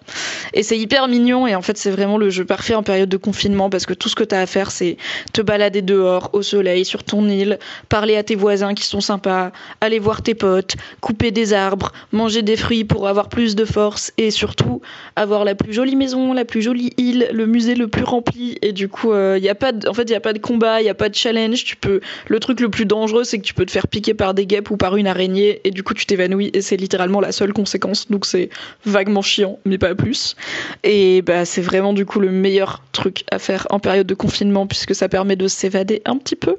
Et 0.53 0.63
c'est 0.63 0.77
hyper 0.77 1.07
mignon 1.09 1.47
et 1.47 1.55
en 1.55 1.61
fait 1.61 1.77
c'est 1.77 1.91
vraiment 1.91 2.17
le 2.17 2.29
jeu 2.29 2.45
parfait 2.45 2.75
en 2.75 2.83
période 2.83 3.09
de 3.09 3.17
confinement 3.17 3.69
parce 3.69 3.85
que 3.85 3.93
tout 3.93 4.07
ce 4.07 4.15
que 4.15 4.23
tu 4.23 4.35
as 4.35 4.39
à 4.39 4.45
faire 4.45 4.71
c'est 4.71 4.95
te 5.33 5.41
balader 5.41 5.81
dehors 5.81 6.29
au 6.31 6.41
soleil 6.41 6.85
sur 6.85 7.03
ton 7.03 7.27
île, 7.27 7.59
parler 7.89 8.15
à 8.15 8.23
tes 8.23 8.35
voisins 8.35 8.73
qui 8.73 8.85
sont 8.85 9.01
sympas, 9.01 9.51
aller 9.81 9.99
voir 9.99 10.21
tes 10.21 10.33
potes, 10.33 10.75
couper 11.01 11.31
des 11.31 11.51
arbres, 11.53 11.91
manger 12.13 12.41
des 12.41 12.55
fruits 12.55 12.85
pour 12.85 13.07
avoir 13.07 13.27
plus 13.27 13.55
de 13.55 13.65
force 13.65 14.13
et 14.17 14.31
surtout 14.31 14.81
avoir 15.17 15.43
la 15.43 15.55
plus 15.55 15.73
jolie 15.73 15.97
maison, 15.97 16.31
la 16.33 16.45
plus 16.45 16.61
jolie 16.61 16.93
île, 16.97 17.27
le 17.33 17.45
musée 17.45 17.75
le 17.75 17.89
plus 17.89 18.03
rempli 18.03 18.57
et 18.61 18.71
du 18.71 18.87
coup 18.87 19.08
il 19.09 19.17
euh, 19.17 19.37
y 19.37 19.49
a 19.49 19.55
pas 19.55 19.71
de, 19.71 19.87
en 19.87 19.93
fait 19.93 20.03
il 20.03 20.11
y 20.11 20.15
a 20.15 20.19
pas 20.19 20.33
de 20.33 20.39
combat 20.39 20.81
il 20.81 20.85
y 20.85 20.89
a 20.89 20.93
pas 20.93 21.09
de 21.09 21.15
challenge. 21.15 21.63
Tu 21.63 21.75
peux 21.75 22.01
le 22.27 22.39
truc 22.39 22.59
le 22.59 22.69
plus 22.69 22.85
dangereux 22.85 23.23
c'est 23.23 23.37
que 23.39 23.43
tu 23.43 23.53
peux 23.53 23.65
te 23.65 23.71
faire 23.71 23.87
piquer 23.87 24.13
par 24.13 24.33
des 24.33 24.45
guêpes 24.45 24.69
ou 24.69 24.77
par 24.77 24.95
une 24.95 25.07
araignée 25.07 25.61
et 25.63 25.71
du 25.71 25.83
coup 25.83 25.93
tu 25.93 26.05
t'évanouis 26.05 26.49
et 26.53 26.61
c'est 26.61 26.77
littéralement 26.77 27.21
la 27.21 27.31
seule 27.31 27.53
conséquence. 27.53 28.09
Donc 28.09 28.25
c'est 28.25 28.49
vaguement 28.85 29.21
chiant 29.21 29.59
mais 29.65 29.77
pas 29.77 29.95
plus. 29.95 30.35
Et 30.83 31.21
bah 31.21 31.45
c'est 31.45 31.61
vraiment 31.61 31.93
du 31.93 32.05
coup 32.05 32.19
le 32.19 32.31
meilleur 32.31 32.83
truc 32.91 33.23
à 33.31 33.39
faire 33.39 33.67
en 33.69 33.79
période 33.79 34.07
de 34.07 34.13
confinement 34.13 34.67
puisque 34.67 34.95
ça 34.95 35.09
permet 35.09 35.35
de 35.35 35.47
s'évader 35.47 36.01
un 36.05 36.17
petit 36.17 36.35
peu 36.35 36.57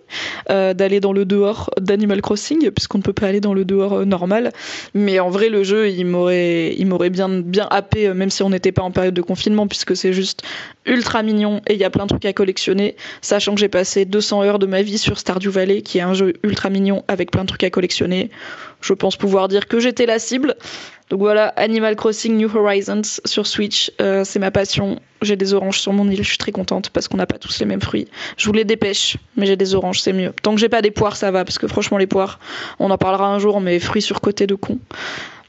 euh, 0.51 0.75
d'aller 0.75 1.01
dans 1.01 1.13
le 1.13 1.25
dehors 1.25 1.71
d'Animal 1.81 2.21
Crossing 2.21 2.71
puisqu'on 2.71 2.99
ne 2.99 3.03
peut 3.03 3.13
pas 3.13 3.27
aller 3.27 3.41
dans 3.41 3.55
le 3.55 3.65
dehors 3.65 3.93
euh, 3.93 4.05
normal. 4.05 4.53
Mais 4.95 5.21
en 5.21 5.31
vrai 5.31 5.49
le 5.49 5.63
jeu 5.63 5.91
il 5.91 6.07
m'aurait 6.07 6.75
il 6.77 6.87
m'aurait 6.87 7.11
bien 7.11 7.29
bien 7.29 7.67
happé 7.71 8.13
même 8.15 8.31
si 8.31 8.43
on 8.43 8.51
n'était 8.51 8.73
pas 8.73 8.83
en 8.83 8.91
période 8.91 9.15
de 9.15 9.23
confinement 9.23 9.67
puisque 9.67 9.97
c'est 9.97 10.13
juste 10.13 10.43
ultra 10.87 11.23
mignon 11.23 11.61
et 11.67 11.75
il 11.75 11.81
y 11.81 11.85
a 11.85 11.91
plein 11.91 12.05
de 12.05 12.09
trucs 12.09 12.25
à 12.25 12.33
collectionner, 12.41 12.97
sachant 13.21 13.55
que 13.55 13.61
j'ai 13.61 13.69
passé 13.69 14.07
200 14.07 14.45
heures 14.45 14.59
de 14.59 14.65
ma 14.65 14.81
vie 14.81 14.97
sur 14.97 15.19
Stardew 15.19 15.51
Valley, 15.51 15.83
qui 15.83 15.99
est 15.99 16.01
un 16.01 16.15
jeu 16.15 16.33
ultra 16.43 16.71
mignon 16.71 17.05
avec 17.07 17.31
plein 17.31 17.43
de 17.43 17.49
trucs 17.49 17.65
à 17.65 17.69
collectionner. 17.69 18.31
Je 18.81 18.95
pense 18.95 19.17
pouvoir 19.17 19.49
dire 19.49 19.69
que 19.69 19.79
j'étais 19.79 20.07
la 20.07 20.19
cible. 20.19 20.57
Donc 21.11 21.21
voilà, 21.21 21.49
Animal 21.57 21.97
Crossing 21.97 22.39
New 22.39 22.49
Horizons 22.57 23.21
sur 23.27 23.47
Switch, 23.47 23.93
euh, 24.01 24.25
c'est 24.25 24.39
ma 24.39 24.51
passion. 24.51 25.01
J'ai 25.21 25.37
des 25.37 25.53
oranges 25.53 25.81
sur 25.81 25.93
mon 25.93 26.09
île, 26.09 26.23
je 26.23 26.29
suis 26.29 26.39
très 26.39 26.51
contente 26.51 26.89
parce 26.89 27.09
qu'on 27.09 27.19
n'a 27.19 27.27
pas 27.27 27.37
tous 27.37 27.61
les 27.61 27.67
mêmes 27.67 27.83
fruits. 27.83 28.09
Je 28.39 28.47
voulais 28.47 28.65
des 28.65 28.79
pêches, 28.79 29.19
mais 29.37 29.45
j'ai 29.45 29.57
des 29.57 29.75
oranges, 29.75 30.01
c'est 30.01 30.15
mieux. 30.15 30.33
Tant 30.43 30.55
que 30.55 30.61
j'ai 30.61 30.71
pas 30.71 30.81
des 30.81 30.91
poires, 30.91 31.17
ça 31.17 31.31
va, 31.31 31.45
parce 31.45 31.59
que 31.59 31.69
franchement 31.69 31.99
les 31.99 32.07
poires, 32.07 32.41
on 32.79 32.91
en 32.91 32.97
parlera 32.97 33.27
un 33.27 33.39
jour, 33.39 33.61
mais 33.61 33.79
fruits 33.81 34.01
sur 34.01 34.23
côté 34.23 34.47
de 34.47 34.55
con. 34.55 34.79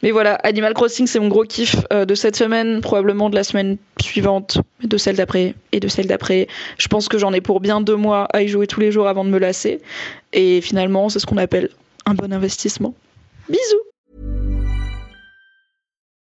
Mais 0.04 0.12
voilà, 0.12 0.36
Animal 0.36 0.74
Crossing, 0.74 1.06
c'est 1.06 1.20
mon 1.20 1.28
gros 1.28 1.44
kiff 1.44 1.76
euh, 1.94 2.06
de 2.06 2.16
cette 2.16 2.36
semaine, 2.36 2.82
probablement 2.82 3.30
de 3.30 3.36
la 3.36 3.44
semaine 3.44 3.78
suivante, 4.00 4.58
de 4.84 4.98
celle 4.98 5.16
d'après 5.16 5.54
et 5.72 5.80
de 5.80 5.88
celle 5.88 6.08
d'après. 6.08 6.48
Je 6.78 6.88
pense 6.88 7.08
que 7.08 7.18
j'en 7.18 7.34
ai 7.34 7.42
pour 7.42 7.60
bien 7.60 7.82
deux 7.82 7.96
mois 7.96 8.28
à 8.34 8.42
y 8.42 8.48
jouer 8.48 8.68
tous 8.68 8.80
les 8.80 8.92
jours 8.92 9.08
avant 9.08 9.24
de 9.24 9.30
me 9.30 9.38
lasser. 9.38 9.80
Et 10.34 10.62
finalement, 10.62 11.10
c'est 11.10 11.20
ce 11.20 11.26
qu'on 11.26 11.38
appelle 11.38 11.70
un 12.06 12.16
bon 12.16 12.34
investissement. 12.34 12.96
Bisous 13.50 13.91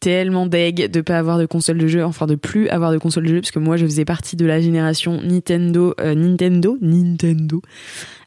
tellement 0.00 0.46
deg 0.46 0.90
de 0.90 1.00
pas 1.00 1.18
avoir 1.18 1.38
de 1.38 1.46
console 1.46 1.78
de 1.78 1.86
jeu, 1.86 2.04
enfin 2.04 2.26
de 2.26 2.36
plus 2.36 2.68
avoir 2.68 2.92
de 2.92 2.98
console 2.98 3.24
de 3.24 3.30
jeu, 3.30 3.40
parce 3.40 3.50
que 3.50 3.58
moi 3.58 3.76
je 3.76 3.84
faisais 3.84 4.04
partie 4.04 4.36
de 4.36 4.46
la 4.46 4.60
génération 4.60 5.20
Nintendo, 5.22 5.94
euh, 6.00 6.14
Nintendo, 6.14 6.78
Nintendo, 6.80 7.60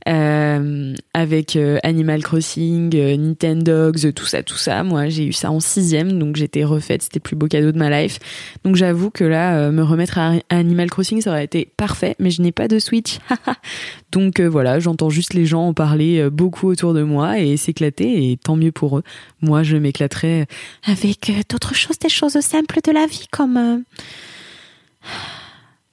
euh, 0.10 0.93
avec 1.13 1.55
euh, 1.55 1.77
Animal 1.84 2.23
Crossing, 2.23 2.93
Nintendogs, 2.93 4.13
tout 4.13 4.25
ça, 4.25 4.41
tout 4.41 4.57
ça. 4.57 4.84
Moi, 4.84 5.10
j'ai 5.10 5.27
eu 5.27 5.34
ça 5.34 5.51
en 5.51 5.60
sixième, 5.60 6.17
donc 6.17 6.38
j'étais 6.38 6.63
refaite. 6.63 7.03
C'était 7.03 7.19
le 7.19 7.23
plus 7.23 7.36
beau 7.36 7.47
cadeau 7.47 7.71
de 7.71 7.77
ma 7.77 8.01
life. 8.01 8.17
Donc 8.63 8.75
j'avoue 8.75 9.12
que 9.12 9.23
là, 9.23 9.71
me 9.71 9.84
remettre 9.84 10.17
à 10.17 10.34
Animal 10.49 10.89
Crossing, 10.89 11.21
ça 11.21 11.29
aurait 11.29 11.45
été 11.45 11.69
parfait, 11.77 12.15
mais 12.19 12.31
je 12.31 12.41
n'ai 12.41 12.51
pas 12.51 12.67
de 12.67 12.79
Switch. 12.79 13.19
donc 14.12 14.41
voilà, 14.41 14.79
j'entends 14.79 15.12
juste 15.12 15.36
les 15.36 15.45
gens 15.45 15.67
en 15.67 15.73
parler 15.73 16.29
beaucoup 16.31 16.67
autour 16.67 16.93
de 16.93 17.03
moi 17.03 17.39
et 17.39 17.55
s'éclater, 17.55 18.31
et 18.31 18.38
tant 18.38 18.55
mieux 18.55 18.71
pour 18.71 18.97
eux. 18.97 19.03
Moi, 19.41 19.62
je 19.62 19.77
m'éclaterais 19.77 20.47
avec 20.86 21.31
d'autres 21.62 21.76
choses, 21.76 22.00
des 22.00 22.10
choses 22.10 22.39
simples 22.39 22.80
de 22.84 22.91
la 22.91 23.06
vie, 23.06 23.28
comme 23.32 23.84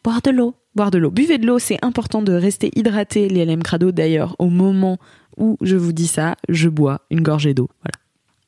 boire 0.02 0.22
de 0.22 0.31
l'eau 0.31 0.54
boire 0.78 0.90
de 0.92 0.98
l'eau. 0.98 1.11
Buvez 1.11 1.38
de 1.38 1.46
l'eau, 1.46 1.59
c'est 1.59 1.85
important 1.85 2.22
de 2.22 2.33
rester 2.33 2.70
hydraté. 2.76 3.28
Les 3.28 3.44
LM 3.44 3.64
Crado, 3.64 3.90
d'ailleurs, 3.90 4.37
au 4.38 4.48
moment 4.48 4.98
où 5.37 5.57
je 5.61 5.74
vous 5.74 5.92
dis 5.92 6.07
ça, 6.07 6.37
je 6.48 6.68
bois 6.68 7.00
une 7.11 7.20
gorgée 7.20 7.52
d'eau. 7.52 7.68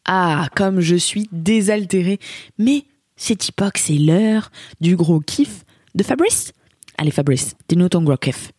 Ah, 0.04 0.48
comme 0.54 0.80
je 0.80 0.94
suis 0.94 1.28
désaltérée. 1.32 2.20
Mais 2.56 2.84
c'est 3.16 3.50
pas 3.50 3.72
que 3.72 3.80
c'est 3.80 3.98
l'heure 3.98 4.52
du 4.80 4.94
gros 4.94 5.18
kiff 5.18 5.64
de 5.96 6.04
Fabrice. 6.04 6.52
Allez 6.98 7.10
Fabrice, 7.10 7.56
dis-nous 7.68 7.88
ton 7.88 8.02
gros 8.04 8.16
kiff. 8.16 8.52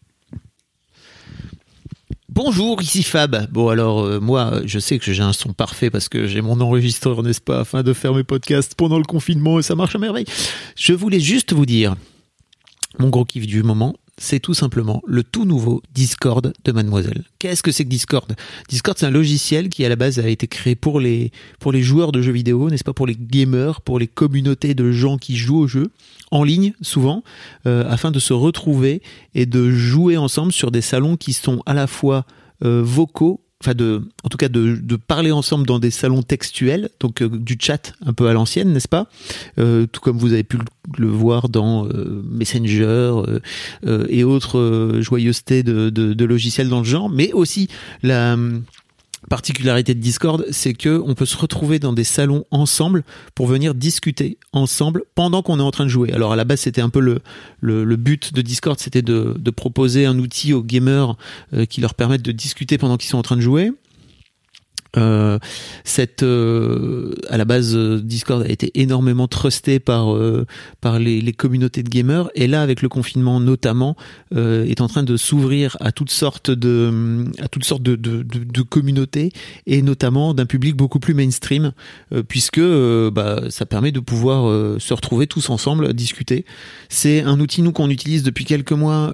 Bonjour, 2.33 2.81
ici 2.81 3.03
Fab. 3.03 3.51
Bon 3.51 3.67
alors 3.67 4.05
euh, 4.05 4.21
moi, 4.21 4.61
je 4.63 4.79
sais 4.79 4.99
que 4.99 5.11
j'ai 5.11 5.21
un 5.21 5.33
son 5.33 5.51
parfait 5.51 5.89
parce 5.89 6.07
que 6.07 6.27
j'ai 6.27 6.39
mon 6.39 6.61
enregistreur, 6.61 7.23
n'est-ce 7.23 7.41
pas, 7.41 7.59
afin 7.59 7.83
de 7.83 7.91
faire 7.91 8.13
mes 8.13 8.23
podcasts 8.23 8.73
pendant 8.73 8.97
le 8.97 9.03
confinement 9.03 9.59
et 9.59 9.63
ça 9.63 9.75
marche 9.75 9.95
à 9.95 9.99
merveille. 9.99 10.23
Je 10.77 10.93
voulais 10.93 11.19
juste 11.19 11.51
vous 11.51 11.65
dire 11.65 11.95
mon 12.99 13.09
gros 13.09 13.25
kiff 13.25 13.45
du 13.47 13.63
moment, 13.63 13.95
c'est 14.21 14.39
tout 14.39 14.53
simplement 14.53 15.01
le 15.07 15.23
tout 15.23 15.45
nouveau 15.45 15.81
Discord 15.93 16.53
de 16.63 16.71
Mademoiselle. 16.71 17.23
Qu'est-ce 17.39 17.63
que 17.63 17.71
c'est 17.71 17.83
que 17.83 17.89
Discord? 17.89 18.33
Discord, 18.69 18.97
c'est 18.97 19.07
un 19.07 19.11
logiciel 19.11 19.69
qui 19.69 19.83
à 19.83 19.89
la 19.89 19.95
base 19.95 20.19
a 20.19 20.27
été 20.29 20.47
créé 20.47 20.75
pour 20.75 20.99
les 20.99 21.31
pour 21.59 21.71
les 21.71 21.81
joueurs 21.81 22.11
de 22.11 22.21
jeux 22.21 22.31
vidéo, 22.31 22.69
n'est-ce 22.69 22.83
pas, 22.83 22.93
pour 22.93 23.07
les 23.07 23.17
gamers, 23.19 23.81
pour 23.81 23.99
les 23.99 24.07
communautés 24.07 24.75
de 24.75 24.91
gens 24.91 25.17
qui 25.17 25.35
jouent 25.35 25.61
au 25.61 25.67
jeu 25.67 25.91
en 26.29 26.43
ligne 26.43 26.73
souvent, 26.81 27.23
euh, 27.65 27.83
afin 27.89 28.11
de 28.11 28.19
se 28.19 28.33
retrouver 28.33 29.01
et 29.33 29.45
de 29.45 29.71
jouer 29.71 30.17
ensemble 30.17 30.51
sur 30.51 30.71
des 30.71 30.81
salons 30.81 31.17
qui 31.17 31.33
sont 31.33 31.61
à 31.65 31.73
la 31.73 31.87
fois 31.87 32.25
euh, 32.63 32.81
vocaux 32.83 33.41
enfin 33.61 33.73
en 34.23 34.29
tout 34.29 34.37
cas 34.37 34.49
de, 34.49 34.95
parler 34.95 35.31
ensemble 35.31 35.65
dans 35.65 35.79
des 35.79 35.91
salons 35.91 36.23
textuels, 36.23 36.89
donc 36.99 37.21
euh, 37.21 37.29
du 37.29 37.57
chat 37.59 37.93
un 38.05 38.13
peu 38.13 38.27
à 38.27 38.33
l'ancienne, 38.33 38.73
n'est-ce 38.73 38.87
pas? 38.87 39.07
Euh, 39.59 39.85
Tout 39.91 40.01
comme 40.01 40.17
vous 40.17 40.33
avez 40.33 40.43
pu 40.43 40.57
le, 40.97 41.07
voir 41.07 41.49
dans 41.49 41.85
euh, 41.85 42.23
Messenger 42.29 43.13
et 44.09 44.23
autres 44.23 44.97
joyeusetés 44.99 45.63
de, 45.63 45.89
de, 45.89 46.13
de, 46.13 46.25
logiciels 46.25 46.69
dans 46.69 46.79
le 46.79 46.85
genre, 46.85 47.09
mais 47.09 47.31
aussi 47.33 47.67
la 48.03 48.37
particularité 49.31 49.95
de 49.95 50.01
Discord, 50.01 50.45
c'est 50.51 50.73
que 50.73 51.01
on 51.05 51.15
peut 51.15 51.25
se 51.25 51.37
retrouver 51.37 51.79
dans 51.79 51.93
des 51.93 52.03
salons 52.03 52.43
ensemble 52.51 53.05
pour 53.33 53.47
venir 53.47 53.73
discuter 53.73 54.37
ensemble 54.51 55.03
pendant 55.15 55.41
qu'on 55.41 55.57
est 55.57 55.63
en 55.63 55.71
train 55.71 55.85
de 55.85 55.89
jouer. 55.89 56.11
Alors 56.11 56.33
à 56.33 56.35
la 56.35 56.43
base, 56.43 56.59
c'était 56.59 56.81
un 56.81 56.89
peu 56.89 56.99
le, 56.99 57.21
le, 57.61 57.95
but 57.95 58.33
de 58.33 58.41
Discord, 58.41 58.77
c'était 58.77 59.01
de, 59.01 59.33
de, 59.39 59.51
proposer 59.51 60.05
un 60.05 60.19
outil 60.19 60.51
aux 60.51 60.61
gamers 60.61 61.15
euh, 61.53 61.63
qui 61.63 61.79
leur 61.79 61.93
permette 61.93 62.21
de 62.23 62.33
discuter 62.33 62.77
pendant 62.77 62.97
qu'ils 62.97 63.09
sont 63.09 63.19
en 63.19 63.21
train 63.21 63.37
de 63.37 63.41
jouer. 63.41 63.71
Euh, 64.97 65.39
cette, 65.85 66.21
euh, 66.23 67.13
à 67.29 67.37
la 67.37 67.45
base, 67.45 67.75
euh, 67.75 68.01
Discord 68.01 68.43
a 68.43 68.49
été 68.49 68.71
énormément 68.75 69.27
trusté 69.27 69.79
par 69.79 70.13
euh, 70.13 70.45
par 70.81 70.99
les, 70.99 71.21
les, 71.21 71.31
communautés 71.31 71.81
de 71.81 71.89
gamers, 71.89 72.29
et 72.35 72.47
là, 72.47 72.61
avec 72.61 72.81
le 72.81 72.89
confinement 72.89 73.39
notamment, 73.39 73.95
est 74.35 74.81
en 74.81 74.87
train 74.87 75.03
de 75.03 75.17
s'ouvrir 75.17 75.77
à 75.79 75.91
toutes 75.91 76.09
sortes 76.09 76.51
de 76.51 77.25
à 77.39 77.47
toutes 77.47 77.63
sortes 77.63 77.83
de, 77.83 77.95
de, 77.95 78.23
de, 78.23 78.43
de 78.43 78.61
communautés, 78.61 79.31
et 79.65 79.81
notamment 79.81 80.33
d'un 80.33 80.45
public 80.45 80.75
beaucoup 80.75 80.99
plus 80.99 81.13
mainstream, 81.13 81.71
puisque 82.27 82.61
bah, 82.61 83.43
ça 83.49 83.65
permet 83.65 83.91
de 83.91 83.99
pouvoir 83.99 84.79
se 84.79 84.93
retrouver 84.93 85.27
tous 85.27 85.49
ensemble, 85.49 85.93
discuter. 85.93 86.45
C'est 86.89 87.21
un 87.21 87.39
outil 87.39 87.61
nous 87.61 87.71
qu'on 87.71 87.89
utilise 87.89 88.23
depuis 88.23 88.45
quelques 88.45 88.71
mois 88.71 89.11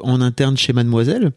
en 0.00 0.20
interne 0.20 0.56
chez 0.56 0.72
Mademoiselle. 0.72 1.32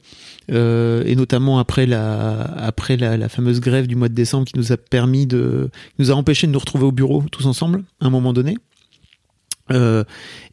Euh, 0.52 1.04
et 1.06 1.16
notamment 1.16 1.58
après 1.58 1.88
la 1.88 2.42
après 2.42 2.98
la, 2.98 3.18
la, 3.18 3.30
fameuse 3.30 3.60
grève 3.60 3.88
du 3.88 3.96
mois 3.96 4.10
de 4.10 4.14
décembre 4.14 4.46
qui 4.46 4.58
nous 4.58 4.72
a 4.72 4.78
permis 4.78 5.26
de 5.26 5.72
nous 5.98 6.12
a 6.12 6.14
empêché 6.14 6.46
de 6.46 6.52
nous 6.52 6.60
retrouver 6.60 6.86
au 6.86 6.92
bureau 6.92 7.24
tous 7.32 7.48
ensemble 7.48 7.84
à 8.00 8.06
un 8.06 8.10
moment 8.12 8.32
donné. 8.32 8.56
Euh, 9.72 10.04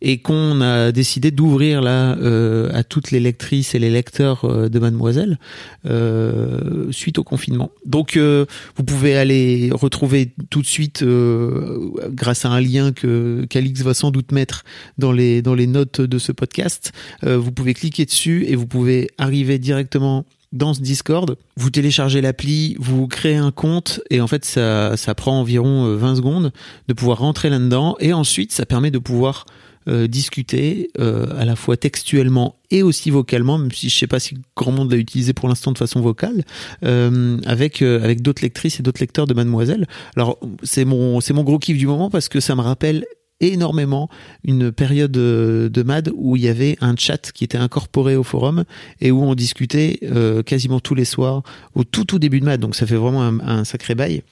et 0.00 0.22
qu'on 0.22 0.62
a 0.62 0.90
décidé 0.90 1.30
d'ouvrir 1.30 1.82
là 1.82 2.16
euh, 2.16 2.70
à 2.72 2.82
toutes 2.82 3.10
les 3.10 3.20
lectrices 3.20 3.74
et 3.74 3.78
les 3.78 3.90
lecteurs 3.90 4.46
euh, 4.46 4.70
de 4.70 4.78
Mademoiselle 4.78 5.38
euh, 5.84 6.90
suite 6.90 7.18
au 7.18 7.22
confinement. 7.22 7.72
Donc 7.84 8.16
vous 8.16 8.84
pouvez 8.84 9.14
aller 9.16 9.68
retrouver 9.70 10.32
tout 10.48 10.62
de 10.62 10.66
suite 10.66 11.04
grâce 11.04 12.46
à 12.46 12.50
un 12.50 12.60
lien 12.60 12.92
que 12.92 13.44
qu'Alix 13.50 13.82
va 13.82 13.92
sans 13.92 14.10
doute 14.10 14.32
mettre 14.32 14.64
dans 14.96 15.12
les 15.12 15.42
dans 15.42 15.54
les 15.54 15.66
notes 15.66 16.00
de 16.00 16.18
ce 16.18 16.32
podcast. 16.32 16.92
vous 17.22 17.52
pouvez 17.52 17.74
cliquer 17.74 18.06
dessus 18.06 18.46
et 18.48 18.56
vous 18.56 18.66
pouvez 18.66 19.10
arriver 19.18 19.58
directement 19.58 20.24
dans 20.52 20.74
ce 20.74 20.80
Discord, 20.80 21.36
vous 21.56 21.70
téléchargez 21.70 22.20
l'appli, 22.20 22.76
vous 22.78 23.06
créez 23.08 23.36
un 23.36 23.50
compte 23.50 24.00
et 24.10 24.20
en 24.20 24.26
fait 24.26 24.44
ça, 24.44 24.96
ça 24.96 25.14
prend 25.14 25.40
environ 25.40 25.96
20 25.96 26.12
euh, 26.12 26.14
secondes 26.14 26.52
de 26.88 26.94
pouvoir 26.94 27.18
rentrer 27.18 27.50
là-dedans 27.50 27.96
et 28.00 28.12
ensuite 28.12 28.52
ça 28.52 28.66
permet 28.66 28.90
de 28.90 28.98
pouvoir 28.98 29.46
euh, 29.88 30.06
discuter 30.06 30.90
euh, 31.00 31.26
à 31.36 31.44
la 31.44 31.56
fois 31.56 31.76
textuellement 31.76 32.54
et 32.70 32.84
aussi 32.84 33.10
vocalement, 33.10 33.58
même 33.58 33.72
si 33.72 33.88
je 33.88 33.98
sais 33.98 34.06
pas 34.06 34.20
si 34.20 34.36
grand 34.54 34.70
monde 34.70 34.92
l'a 34.92 34.96
utilisé 34.96 35.32
pour 35.32 35.48
l'instant 35.48 35.72
de 35.72 35.78
façon 35.78 36.00
vocale, 36.00 36.44
euh, 36.84 37.38
avec 37.46 37.82
avec 37.82 38.22
d'autres 38.22 38.42
lectrices 38.42 38.78
et 38.78 38.84
d'autres 38.84 39.00
lecteurs 39.00 39.26
de 39.26 39.34
Mademoiselle. 39.34 39.88
Alors 40.14 40.38
c'est 40.62 40.84
mon 40.84 41.20
c'est 41.20 41.34
mon 41.34 41.42
gros 41.42 41.58
kiff 41.58 41.76
du 41.76 41.88
moment 41.88 42.10
parce 42.10 42.28
que 42.28 42.38
ça 42.38 42.54
me 42.54 42.60
rappelle 42.60 43.04
énormément 43.42 44.08
une 44.44 44.72
période 44.72 45.16
euh, 45.16 45.68
de 45.68 45.82
MAD 45.82 46.10
où 46.14 46.36
il 46.36 46.42
y 46.42 46.48
avait 46.48 46.76
un 46.80 46.96
chat 46.96 47.32
qui 47.32 47.44
était 47.44 47.58
incorporé 47.58 48.16
au 48.16 48.22
forum 48.22 48.64
et 49.00 49.10
où 49.10 49.22
on 49.22 49.34
discutait 49.34 49.98
euh, 50.04 50.42
quasiment 50.42 50.80
tous 50.80 50.94
les 50.94 51.04
soirs 51.04 51.42
au 51.74 51.84
tout 51.84 52.04
tout 52.04 52.18
début 52.18 52.40
de 52.40 52.44
MAD. 52.44 52.60
Donc 52.60 52.74
ça 52.74 52.86
fait 52.86 52.96
vraiment 52.96 53.22
un, 53.22 53.40
un 53.40 53.64
sacré 53.64 53.94
bail. 53.94 54.22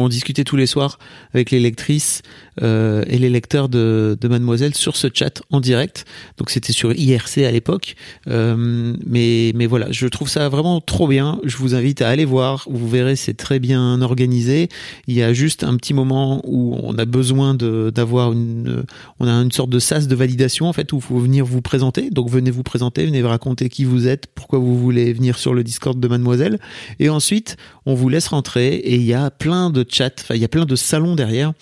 On 0.00 0.08
discutait 0.08 0.44
tous 0.44 0.56
les 0.56 0.66
soirs 0.66 0.98
avec 1.34 1.50
les 1.50 1.60
lectrices 1.60 2.22
euh, 2.62 3.04
et 3.06 3.18
les 3.18 3.28
lecteurs 3.28 3.68
de, 3.68 4.16
de, 4.20 4.28
Mademoiselle 4.28 4.74
sur 4.74 4.96
ce 4.96 5.08
chat 5.12 5.42
en 5.50 5.60
direct. 5.60 6.04
Donc 6.38 6.50
c'était 6.50 6.72
sur 6.72 6.92
IRC 6.92 7.38
à 7.38 7.50
l'époque. 7.50 7.96
Euh, 8.28 8.94
mais, 9.06 9.52
mais 9.54 9.66
voilà, 9.66 9.90
je 9.90 10.06
trouve 10.06 10.28
ça 10.28 10.48
vraiment 10.48 10.80
trop 10.80 11.08
bien. 11.08 11.38
Je 11.44 11.56
vous 11.56 11.74
invite 11.74 12.02
à 12.02 12.08
aller 12.08 12.24
voir. 12.24 12.66
Vous 12.70 12.88
verrez, 12.88 13.16
c'est 13.16 13.34
très 13.34 13.58
bien 13.58 14.00
organisé. 14.00 14.68
Il 15.06 15.14
y 15.14 15.22
a 15.22 15.32
juste 15.32 15.64
un 15.64 15.76
petit 15.76 15.94
moment 15.94 16.40
où 16.44 16.78
on 16.82 16.96
a 16.98 17.04
besoin 17.04 17.54
d'avoir 17.54 18.32
une, 18.32 18.84
on 19.20 19.28
a 19.28 19.32
une 19.32 19.52
sorte 19.52 19.70
de 19.70 19.78
sas 19.78 20.08
de 20.08 20.14
validation 20.14 20.66
en 20.66 20.72
fait 20.72 20.92
où 20.92 20.96
il 20.96 21.02
faut 21.02 21.18
venir 21.18 21.44
vous 21.44 21.62
présenter. 21.62 22.10
Donc 22.10 22.30
venez 22.30 22.50
vous 22.50 22.62
présenter, 22.62 23.04
venez 23.06 23.22
raconter 23.22 23.68
qui 23.68 23.84
vous 23.84 24.06
êtes, 24.08 24.26
pourquoi 24.34 24.58
vous 24.58 24.78
voulez 24.78 25.12
venir 25.12 25.38
sur 25.38 25.54
le 25.54 25.64
Discord 25.64 25.98
de 25.98 26.08
Mademoiselle. 26.08 26.58
Et 26.98 27.08
ensuite, 27.08 27.56
on 27.84 27.94
vous 27.94 28.08
laisse 28.08 28.28
rentrer 28.28 28.74
et 28.74 28.96
il 28.96 29.04
y 29.04 29.14
a 29.14 29.30
plein 29.30 29.70
de 29.70 29.82
enfin 29.92 30.34
il 30.34 30.40
y 30.40 30.44
a 30.44 30.48
plein 30.48 30.64
de 30.64 30.76
salons 30.76 31.14
derrière 31.14 31.52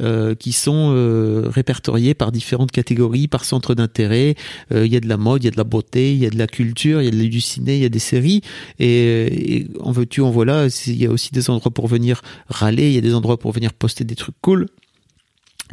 euh, 0.00 0.34
qui 0.34 0.52
sont 0.52 0.92
euh, 0.96 1.48
répertoriés 1.48 2.14
par 2.14 2.32
différentes 2.32 2.72
catégories, 2.72 3.28
par 3.28 3.44
centre 3.44 3.74
d'intérêt. 3.74 4.34
Euh, 4.72 4.86
il 4.86 4.92
y 4.92 4.96
a 4.96 5.00
de 5.00 5.08
la 5.08 5.16
mode, 5.16 5.42
il 5.42 5.46
y 5.46 5.48
a 5.48 5.52
de 5.52 5.56
la 5.56 5.64
beauté, 5.64 6.12
il 6.12 6.18
y 6.18 6.26
a 6.26 6.30
de 6.30 6.38
la 6.38 6.46
culture, 6.46 7.02
il 7.02 7.04
y 7.04 7.08
a 7.08 7.10
de 7.10 7.28
du 7.28 7.40
ciné, 7.40 7.76
il 7.76 7.82
y 7.82 7.84
a 7.84 7.88
des 7.88 7.98
séries. 7.98 8.40
Et, 8.78 9.56
et 9.56 9.66
en 9.80 9.92
veux-tu, 9.92 10.20
en 10.22 10.30
voilà, 10.30 10.66
il 10.86 10.96
y 10.96 11.06
a 11.06 11.10
aussi 11.10 11.30
des 11.32 11.50
endroits 11.50 11.70
pour 11.70 11.86
venir 11.86 12.22
râler, 12.48 12.88
il 12.88 12.94
y 12.94 12.98
a 12.98 13.02
des 13.02 13.14
endroits 13.14 13.38
pour 13.38 13.52
venir 13.52 13.72
poster 13.72 14.04
des 14.04 14.16
trucs 14.16 14.34
cool 14.40 14.66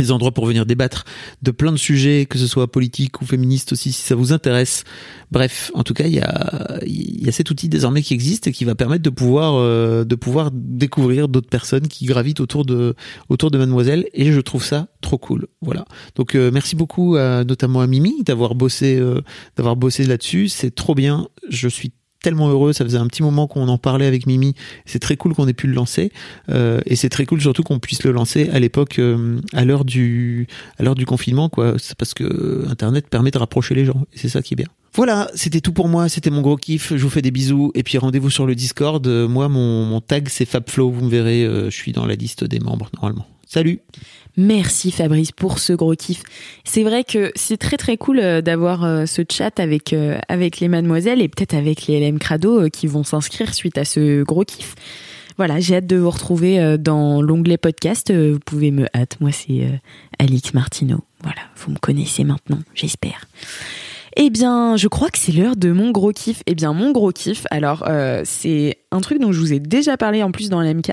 des 0.04 0.12
endroits 0.12 0.32
pour 0.32 0.46
venir 0.46 0.66
débattre 0.66 1.06
de 1.42 1.52
plein 1.52 1.72
de 1.72 1.78
sujets, 1.78 2.26
que 2.26 2.38
ce 2.38 2.48
soit 2.48 2.72
politique 2.72 3.22
ou 3.22 3.26
féministe 3.26 3.74
aussi, 3.74 3.92
si 3.92 4.02
ça 4.02 4.16
vous 4.16 4.34
intéresse. 4.34 4.84
Bref, 5.32 5.72
en 5.74 5.84
tout 5.84 5.94
cas, 5.94 6.08
il 6.08 6.14
y 6.14 6.20
a, 6.20 6.80
y 6.86 7.28
a 7.30 7.32
cet 7.32 7.52
outil 7.52 7.70
désormais 7.70 8.02
qui 8.02 8.14
existe 8.14 8.48
et 8.48 8.52
qui 8.52 8.66
va 8.66 8.76
permettre 8.76 9.04
de 9.04 9.10
pouvoir, 9.10 9.56
euh, 9.56 10.04
de 10.04 10.16
pouvoir 10.16 10.50
découvrir 10.52 11.28
d'autres 11.28 11.50
personnes 11.50 11.88
qui 11.88 12.06
gravitent 12.06 12.40
autour 12.40 12.66
de, 12.66 12.96
autour 13.30 13.52
de 13.52 13.58
Mademoiselle. 13.58 14.08
Et 14.14 14.32
je 14.32 14.40
trouve 14.40 14.64
ça 14.64 14.88
trop 15.02 15.18
cool. 15.18 15.48
Voilà. 15.62 15.86
Donc, 16.16 16.36
euh, 16.36 16.50
merci 16.52 16.76
beaucoup, 16.76 17.18
notamment 17.18 17.82
à 17.82 17.88
Mimi, 17.88 18.24
d'avoir 18.24 18.56
bossé, 18.56 18.98
euh, 18.98 19.22
d'avoir 19.56 19.76
bossé 19.76 20.06
là-dessus. 20.06 20.50
C'est 20.50 20.74
trop 20.74 20.96
bien. 20.96 21.28
Je 21.50 21.68
suis 21.68 21.92
tellement 22.22 22.50
heureux. 22.50 22.74
Ça 22.74 22.84
faisait 22.84 22.98
un 22.98 23.08
petit 23.08 23.24
moment 23.24 23.48
qu'on 23.48 23.68
en 23.68 23.78
parlait 23.78 24.06
avec 24.06 24.26
Mimi. 24.26 24.56
C'est 24.86 25.00
très 25.00 25.18
cool 25.18 25.34
qu'on 25.34 25.48
ait 25.48 25.54
pu 25.54 25.68
le 25.68 25.74
lancer. 25.74 26.12
Euh, 26.50 26.80
et 26.86 26.96
c'est 26.96 27.10
très 27.10 27.26
cool 27.26 27.42
surtout 27.42 27.64
qu'on 27.64 27.80
puisse 27.80 28.04
le 28.04 28.12
lancer 28.12 28.50
à 28.50 28.60
l'époque, 28.60 29.00
euh, 29.00 29.40
à 29.54 29.66
l'heure 29.66 29.86
du, 29.86 30.48
à 30.78 30.84
l'heure 30.84 30.96
du 30.96 31.06
confinement, 31.06 31.50
quoi. 31.50 31.76
C'est 31.78 31.96
parce 31.96 32.14
que 32.14 32.66
Internet 32.70 33.08
permet 33.10 33.32
de 33.32 33.38
rapprocher 33.38 33.76
les 33.76 33.86
gens. 33.86 34.06
Et 34.14 34.18
c'est 34.18 34.30
ça 34.30 34.42
qui 34.42 34.54
est 34.54 34.58
bien. 34.58 34.68
Voilà, 34.94 35.30
c'était 35.36 35.62
tout 35.62 35.72
pour 35.72 35.88
moi, 35.88 36.10
c'était 36.10 36.32
mon 36.32 36.42
gros 36.42 36.58
kiff. 36.58 36.96
Je 36.96 37.02
vous 37.02 37.10
fais 37.10 37.22
des 37.22 37.32
bisous 37.32 37.72
et 37.76 37.84
puis 37.84 37.98
rendez-vous 37.98 38.30
sur 38.30 38.46
le 38.46 38.56
Discord. 38.56 39.06
Moi, 39.08 39.48
mon, 39.48 40.02
tag 40.02 40.28
c'est 40.30 40.46
FabFlow. 40.46 40.90
Vous 40.92 41.06
me 41.06 41.10
verrez, 41.10 41.44
euh, 41.44 41.70
je 41.70 41.76
suis 41.76 41.92
dans 41.92 42.06
la 42.06 42.16
liste 42.16 42.44
des 42.44 42.60
membres 42.60 42.90
normalement. 42.96 43.28
Salut. 43.46 43.80
Merci 44.38 44.92
Fabrice 44.92 45.32
pour 45.32 45.60
ce 45.60 45.74
gros 45.74 45.96
kiff. 45.96 46.24
C'est 46.64 46.84
vrai 46.84 47.04
que 47.04 47.32
c'est 47.36 47.58
très 47.58 47.78
très 47.78 47.98
cool 47.98 48.20
euh, 48.20 48.42
d'avoir 48.42 48.84
euh, 48.84 49.06
ce 49.06 49.22
chat 49.30 49.60
avec 49.60 49.94
euh, 49.94 50.18
avec 50.30 50.60
les 50.60 50.68
mademoiselles 50.68 51.22
et 51.22 51.28
peut-être 51.28 51.54
avec 51.54 51.88
les 51.88 52.00
LM 52.00 52.20
Crado 52.20 52.70
qui 52.70 52.88
vont 52.88 53.04
s'inscrire 53.04 53.54
suite 53.54 53.78
à 53.78 53.86
ce 53.86 54.24
gros 54.24 54.46
kiff. 54.46 54.76
Voilà, 55.38 55.60
j'ai 55.60 55.78
hâte 55.78 55.88
de 55.88 55.96
vous 55.96 56.10
retrouver 56.10 56.78
dans 56.78 57.22
l'onglet 57.22 57.58
podcast. 57.58 58.12
Vous 58.12 58.40
pouvez 58.40 58.72
me 58.72 58.88
hâte. 58.94 59.16
Moi, 59.22 59.32
c'est 59.32 59.80
Alix 60.20 60.54
Martineau. 60.54 61.06
Voilà, 61.24 61.40
vous 61.56 61.72
me 61.72 61.78
connaissez 61.78 62.26
maintenant, 62.26 62.60
j'espère. 62.76 63.26
Eh 64.22 64.30
bien, 64.30 64.76
je 64.76 64.88
crois 64.90 65.10
que 65.10 65.18
c'est 65.18 65.32
l'heure 65.32 65.56
de 65.56 65.72
mon 65.72 65.92
gros 65.92 66.12
kiff. 66.12 66.44
Eh 66.46 66.54
bien, 66.54 66.74
mon 66.74 66.92
gros 66.92 67.12
kiff, 67.12 67.46
alors 67.52 67.86
c'est 68.26 68.78
un 68.92 69.00
truc 69.00 69.20
dont 69.20 69.32
je 69.32 69.40
vous 69.40 69.54
ai 69.54 69.60
déjà 69.60 69.98
parlé 69.98 70.24
en 70.24 70.32
plus 70.32 70.50
dans 70.50 70.62
l'MK 70.62 70.92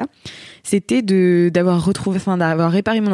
c'était 0.67 1.01
d'avoir 1.51 1.85
retrouvé, 1.85 2.17
enfin 2.17 2.37
d'avoir 2.37 2.73
réparé 2.73 3.01
mon, 3.01 3.13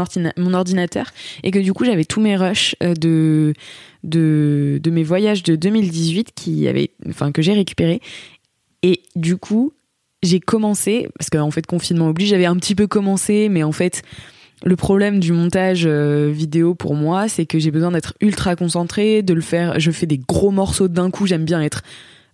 ordinateur 0.55 1.11
et 1.43 1.51
que 1.51 1.59
du 1.59 1.75
coup 1.75 1.85
j'avais 1.85 2.07
tous 2.07 2.21
mes 2.21 2.35
rushs 2.35 2.75
euh, 2.83 2.95
de 2.95 3.53
de 4.05 4.81
de 4.83 4.91
mes 4.91 5.05
voyages 5.05 5.43
de 5.43 5.55
2018 5.55 6.33
qui 6.35 6.67
avaient, 6.67 6.91
enfin 7.09 7.31
que 7.31 7.43
j'ai 7.43 7.53
récupéré 7.53 8.01
et 8.83 9.03
du 9.17 9.37
coup 9.37 9.75
j'ai 10.23 10.41
commencé 10.41 11.09
parce 11.19 11.29
qu'en 11.29 11.51
fait 11.51 11.67
confinement 11.67 12.09
oblige, 12.09 12.29
j'avais 12.29 12.47
un 12.47 12.57
petit 12.57 12.75
peu 12.75 12.87
commencé, 12.87 13.49
mais 13.51 13.65
en 13.65 13.73
fait 13.73 14.03
le 14.65 14.77
problème 14.77 15.19
du 15.19 15.33
montage 15.33 15.85
euh, 15.87 16.31
vidéo 16.33 16.75
pour 16.75 16.95
moi, 16.95 17.29
c'est 17.29 17.47
que 17.47 17.59
j'ai 17.59 17.71
besoin 17.71 17.91
d'être 17.91 18.15
ultra 18.21 18.57
concentré, 18.57 19.23
de 19.23 19.35
le 19.35 19.41
faire. 19.41 19.79
Je 19.81 19.91
fais 19.91 20.07
des 20.07 20.19
gros 20.19 20.51
morceaux 20.51 20.89
d'un 20.89 21.11
coup. 21.11 21.27
J'aime 21.27 21.45
bien 21.45 21.61
être 21.61 21.83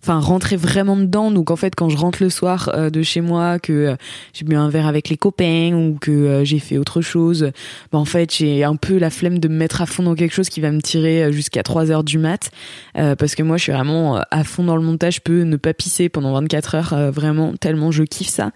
enfin 0.01 0.19
rentrer 0.19 0.55
vraiment 0.55 0.95
dedans. 0.95 1.31
Donc 1.31 1.51
en 1.51 1.55
fait 1.55 1.75
quand 1.75 1.89
je 1.89 1.97
rentre 1.97 2.23
le 2.23 2.29
soir 2.29 2.71
euh, 2.73 2.89
de 2.89 3.01
chez 3.01 3.21
moi 3.21 3.59
que 3.59 3.73
euh, 3.73 3.95
j'ai 4.33 4.45
bu 4.45 4.55
un 4.55 4.69
verre 4.69 4.87
avec 4.87 5.09
les 5.09 5.17
copains 5.17 5.73
ou 5.73 5.97
que 5.99 6.11
euh, 6.11 6.45
j'ai 6.45 6.59
fait 6.59 6.77
autre 6.77 7.01
chose 7.01 7.51
bah, 7.91 7.99
en 7.99 8.05
fait 8.05 8.33
j'ai 8.33 8.63
un 8.63 8.75
peu 8.75 8.97
la 8.97 9.09
flemme 9.09 9.39
de 9.39 9.47
me 9.47 9.55
mettre 9.55 9.81
à 9.81 9.85
fond 9.85 10.03
dans 10.03 10.15
quelque 10.15 10.33
chose 10.33 10.49
qui 10.49 10.61
va 10.61 10.71
me 10.71 10.81
tirer 10.81 11.31
jusqu'à 11.33 11.63
3 11.63 11.91
heures 11.91 12.03
du 12.03 12.17
mat. 12.17 12.51
Parce 12.93 13.35
que 13.35 13.43
moi 13.43 13.57
je 13.57 13.63
suis 13.63 13.71
vraiment 13.71 14.21
à 14.31 14.43
fond 14.43 14.63
dans 14.63 14.75
le 14.75 14.81
montage 14.81 15.15
je 15.15 15.21
peux 15.21 15.43
ne 15.43 15.55
pas 15.55 15.73
pisser 15.73 16.09
pendant 16.09 16.33
24 16.33 16.75
heures 16.75 17.11
vraiment 17.11 17.53
tellement 17.55 17.91
je 17.91 18.03
kiffe 18.03 18.29
ça. 18.29 18.51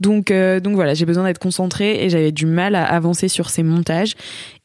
Donc 0.00 0.32
donc 0.62 0.74
voilà 0.74 0.94
j'ai 0.94 1.06
besoin 1.06 1.24
d'être 1.24 1.38
concentrée 1.38 2.04
et 2.04 2.10
j'avais 2.10 2.32
du 2.32 2.46
mal 2.46 2.74
à 2.74 2.84
avancer 2.84 3.28
sur 3.28 3.50
ces 3.50 3.62
montages 3.62 4.14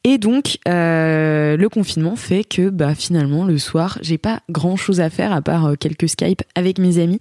Et 0.06 0.18
donc, 0.18 0.58
euh, 0.68 1.56
le 1.56 1.68
confinement 1.70 2.14
fait 2.14 2.44
que 2.44 2.68
bah, 2.68 2.94
finalement, 2.94 3.44
le 3.44 3.56
soir, 3.56 3.98
j'ai 4.02 4.18
pas 4.18 4.40
grand 4.50 4.76
chose 4.76 5.00
à 5.00 5.08
faire 5.08 5.32
à 5.32 5.40
part 5.40 5.64
euh, 5.64 5.74
quelques 5.76 6.10
Skype 6.10 6.42
avec 6.54 6.78
mes 6.78 6.98
amis. 6.98 7.18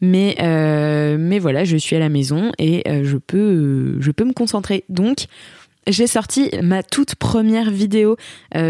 Mais, 0.00 0.36
euh, 0.42 1.16
mais 1.16 1.38
voilà, 1.38 1.62
je 1.62 1.76
suis 1.76 1.94
à 1.94 2.00
la 2.00 2.08
maison 2.08 2.50
et 2.58 2.82
je, 3.04 3.16
peux, 3.18 3.96
me 4.02 4.32
concentrer. 4.32 4.82
Donc, 4.88 5.26
j'ai 5.86 6.08
sorti 6.08 6.50
ma 6.60 6.82
toute 6.82 7.14
première 7.14 7.70
vidéo 7.70 8.16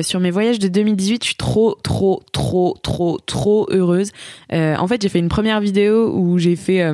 sur 0.03 0.20
mes 0.20 0.31
voyages 0.31 0.59
de 0.59 0.68
2018. 0.68 1.22
Je 1.22 1.29
suis 1.29 1.37
trop, 1.37 1.77
trop, 1.83 2.22
trop, 2.33 2.77
trop, 2.83 3.18
trop 3.24 3.66
heureuse. 3.70 4.11
En 4.53 4.87
fait, 4.88 5.00
j'ai 5.00 5.09
fait 5.09 5.20
une 5.20 5.29
première 5.29 5.61
vidéo 5.61 6.12
où 6.14 6.38
j'ai 6.38 6.57
fait... 6.57 6.85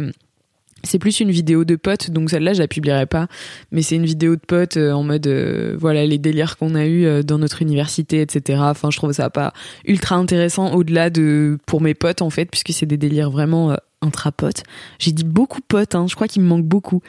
c'est 0.83 0.99
plus 0.99 1.21
une 1.21 1.31
vidéo 1.31 1.64
de 1.64 1.77
potes, 1.77 2.11
donc 2.11 2.31
celle-là 2.31 2.53
je 2.53 2.61
la 2.61 2.69
publierai 2.69 3.07
pas. 3.07 3.27
Mais 3.73 3.83
c'est 3.83 3.97
une 3.97 4.07
vidéo 4.07 4.37
de 4.37 4.40
potes 4.40 4.77
euh, 4.77 4.93
en 4.93 5.03
mode 5.03 5.27
euh, 5.27 5.77
voilà 5.79 6.07
les 6.07 6.19
délires 6.19 6.57
qu'on 6.57 6.75
a 6.75 6.87
eu 6.87 7.05
euh, 7.05 7.23
dans 7.23 7.38
notre 7.38 7.62
université, 7.62 8.21
etc. 8.21 8.61
Enfin, 8.62 8.90
je 8.90 8.97
trouve 8.97 9.12
ça 9.12 9.31
pas 9.31 9.53
ultra 9.85 10.16
intéressant 10.16 10.73
au-delà 10.73 11.11
de 11.11 11.59
pour 11.66 11.81
mes 11.81 11.95
potes 11.95 12.23
en 12.23 12.31
fait, 12.31 12.47
puisque 12.47 12.73
c'est 12.73 12.87
des 12.87 12.97
délires 12.97 13.31
vraiment 13.31 13.77
intra-potes. 14.03 14.63
J'ai 14.99 15.13
dit 15.13 15.25
beaucoup 15.25 15.61
potes, 15.61 15.95
hein, 15.95 16.07
je 16.09 16.15
crois 16.15 16.29
qu'il 16.29 16.43
me 16.43 16.49
manque 16.49 16.65
beaucoup. 16.65 17.03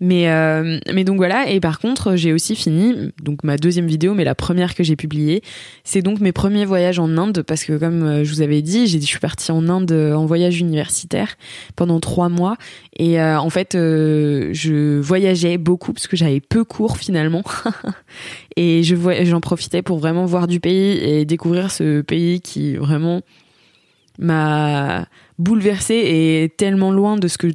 Mais 0.00 0.28
euh, 0.30 0.78
mais 0.92 1.04
donc 1.04 1.18
voilà. 1.18 1.48
Et 1.48 1.60
par 1.60 1.78
contre, 1.78 2.16
j'ai 2.16 2.32
aussi 2.32 2.56
fini 2.56 3.12
donc 3.22 3.44
ma 3.44 3.56
deuxième 3.56 3.86
vidéo, 3.86 4.14
mais 4.14 4.24
la 4.24 4.34
première 4.34 4.74
que 4.74 4.82
j'ai 4.82 4.96
publiée, 4.96 5.42
c'est 5.84 6.02
donc 6.02 6.20
mes 6.20 6.32
premiers 6.32 6.64
voyages 6.64 6.98
en 6.98 7.16
Inde 7.16 7.42
parce 7.46 7.64
que 7.64 7.76
comme 7.76 8.02
euh, 8.02 8.24
je 8.24 8.32
vous 8.32 8.40
avais 8.40 8.62
dit, 8.62 8.86
j'ai 8.86 9.00
je 9.02 9.06
suis 9.06 9.18
partie 9.18 9.52
en 9.52 9.68
Inde 9.68 9.92
euh, 9.92 10.14
en 10.14 10.26
voyage 10.26 10.60
universitaire 10.60 11.36
pendant 11.76 12.00
trois 12.00 12.28
mois 12.28 12.56
et 12.96 13.20
euh, 13.20 13.38
en 13.38 13.50
fait 13.50 13.74
euh, 13.74 14.50
je 14.52 14.98
voyageais 15.00 15.58
beaucoup 15.58 15.92
parce 15.92 16.06
que 16.06 16.16
j'avais 16.16 16.40
peu 16.40 16.64
cours 16.64 16.96
finalement 16.96 17.42
et 18.56 18.82
je 18.82 18.96
j'en 19.24 19.40
profitais 19.40 19.82
pour 19.82 19.98
vraiment 19.98 20.24
voir 20.24 20.46
du 20.46 20.60
pays 20.60 20.98
et 20.98 21.24
découvrir 21.24 21.70
ce 21.70 22.00
pays 22.00 22.40
qui 22.40 22.76
vraiment 22.76 23.22
m'a 24.18 25.06
bouleversée 25.42 25.94
et 25.94 26.52
tellement 26.56 26.90
loin 26.90 27.16
de 27.16 27.28
ce 27.28 27.38
que 27.38 27.48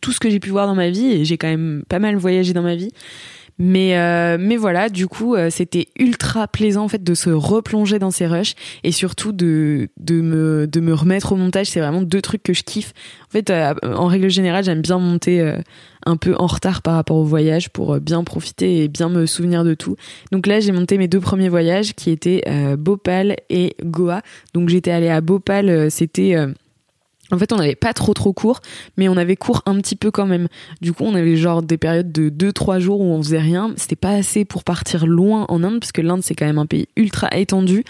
tout 0.00 0.12
ce 0.12 0.20
que 0.20 0.30
j'ai 0.30 0.40
pu 0.40 0.50
voir 0.50 0.66
dans 0.66 0.74
ma 0.74 0.90
vie. 0.90 1.24
J'ai 1.24 1.38
quand 1.38 1.48
même 1.48 1.82
pas 1.88 1.98
mal 1.98 2.16
voyagé 2.16 2.52
dans 2.52 2.62
ma 2.62 2.74
vie. 2.74 2.90
Mais 3.62 3.98
euh, 3.98 4.38
mais 4.40 4.56
voilà 4.56 4.88
du 4.88 5.06
coup 5.06 5.34
euh, 5.34 5.50
c'était 5.50 5.88
ultra 5.98 6.48
plaisant 6.48 6.84
en 6.84 6.88
fait 6.88 7.04
de 7.04 7.12
se 7.12 7.28
replonger 7.28 7.98
dans 7.98 8.10
ces 8.10 8.26
rushs 8.26 8.54
et 8.84 8.90
surtout 8.90 9.32
de 9.32 9.90
me 10.00 10.92
remettre 10.94 11.32
au 11.32 11.36
montage. 11.36 11.66
C'est 11.66 11.80
vraiment 11.80 12.00
deux 12.00 12.22
trucs 12.22 12.42
que 12.42 12.54
je 12.54 12.62
kiffe. 12.62 12.94
En 13.28 13.30
fait 13.30 13.50
euh, 13.50 13.74
en 13.84 14.06
règle 14.06 14.30
générale 14.30 14.64
j'aime 14.64 14.80
bien 14.80 14.98
monter 14.98 15.56
un 16.06 16.16
peu 16.16 16.34
en 16.36 16.46
retard 16.46 16.80
par 16.80 16.94
rapport 16.94 17.18
au 17.18 17.24
voyage 17.24 17.68
pour 17.68 18.00
bien 18.00 18.24
profiter 18.24 18.82
et 18.82 18.88
bien 18.88 19.10
me 19.10 19.26
souvenir 19.26 19.62
de 19.62 19.74
tout. 19.74 19.96
Donc 20.32 20.46
là 20.46 20.60
j'ai 20.60 20.72
monté 20.72 20.96
mes 20.96 21.06
deux 21.06 21.20
premiers 21.20 21.50
voyages 21.50 21.92
qui 21.94 22.08
étaient 22.08 22.42
Bhopal 22.78 23.36
et 23.50 23.76
Goa. 23.84 24.22
Donc 24.54 24.70
j'étais 24.70 24.90
allée 24.90 25.10
à 25.10 25.20
Bhopal 25.20 25.90
c'était 25.90 26.34
en 27.32 27.38
fait, 27.38 27.52
on 27.52 27.56
n'avait 27.56 27.74
pas 27.74 27.92
trop 27.92 28.14
trop 28.14 28.32
cours, 28.32 28.60
mais 28.96 29.08
on 29.08 29.16
avait 29.16 29.36
cours 29.36 29.62
un 29.66 29.76
petit 29.80 29.96
peu 29.96 30.10
quand 30.10 30.26
même. 30.26 30.48
Du 30.80 30.92
coup, 30.92 31.04
on 31.04 31.14
avait 31.14 31.36
genre 31.36 31.62
des 31.62 31.78
périodes 31.78 32.12
de 32.12 32.28
2-3 32.28 32.80
jours 32.80 33.00
où 33.00 33.12
on 33.12 33.22
faisait 33.22 33.38
rien. 33.38 33.72
C'était 33.76 33.96
pas 33.96 34.10
assez 34.10 34.44
pour 34.44 34.64
partir 34.64 35.06
loin 35.06 35.46
en 35.48 35.62
Inde, 35.62 35.80
parce 35.80 35.92
que 35.92 36.02
l'Inde 36.02 36.22
c'est 36.22 36.34
quand 36.34 36.46
même 36.46 36.58
un 36.58 36.66
pays 36.66 36.88
ultra 36.96 37.28
étendu. 37.36 37.84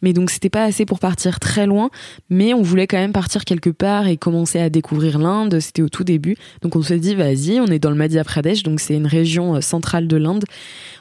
Mais 0.00 0.12
donc 0.12 0.30
c'était 0.30 0.50
pas 0.50 0.62
assez 0.62 0.84
pour 0.84 1.00
partir 1.00 1.40
très 1.40 1.66
loin, 1.66 1.90
mais 2.30 2.54
on 2.54 2.62
voulait 2.62 2.86
quand 2.86 2.98
même 2.98 3.12
partir 3.12 3.44
quelque 3.44 3.70
part 3.70 4.06
et 4.06 4.16
commencer 4.16 4.60
à 4.60 4.70
découvrir 4.70 5.18
l'Inde. 5.18 5.58
C'était 5.58 5.82
au 5.82 5.88
tout 5.88 6.04
début, 6.04 6.36
donc 6.62 6.76
on 6.76 6.82
s'est 6.82 7.00
dit 7.00 7.14
vas-y, 7.14 7.60
on 7.60 7.66
est 7.66 7.80
dans 7.80 7.90
le 7.90 7.96
Madhya 7.96 8.22
Pradesh, 8.22 8.62
donc 8.62 8.80
c'est 8.80 8.94
une 8.94 9.06
région 9.06 9.56
euh, 9.56 9.60
centrale 9.60 10.06
de 10.06 10.16
l'Inde. 10.16 10.44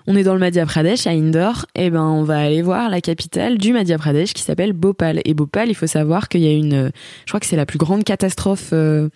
On 0.09 0.15
est 0.15 0.23
dans 0.23 0.33
le 0.33 0.39
Madhya 0.39 0.65
Pradesh 0.65 1.05
à 1.05 1.09
Indore, 1.09 1.65
et 1.75 1.89
ben 1.89 2.01
on 2.01 2.23
va 2.23 2.39
aller 2.39 2.61
voir 2.61 2.89
la 2.89 3.01
capitale 3.01 3.57
du 3.57 3.73
Madhya 3.73 3.97
Pradesh 3.97 4.33
qui 4.33 4.41
s'appelle 4.41 4.71
Bhopal. 4.71 5.19
Et 5.25 5.33
Bhopal, 5.33 5.67
il 5.67 5.75
faut 5.75 5.85
savoir 5.85 6.29
qu'il 6.29 6.41
y 6.41 6.47
a 6.47 6.53
une, 6.53 6.91
je 7.25 7.29
crois 7.31 7.41
que 7.41 7.45
c'est 7.45 7.57
la 7.57 7.65
plus 7.65 7.77
grande 7.77 8.05
catastrophe 8.05 8.69
euh, 8.71 9.09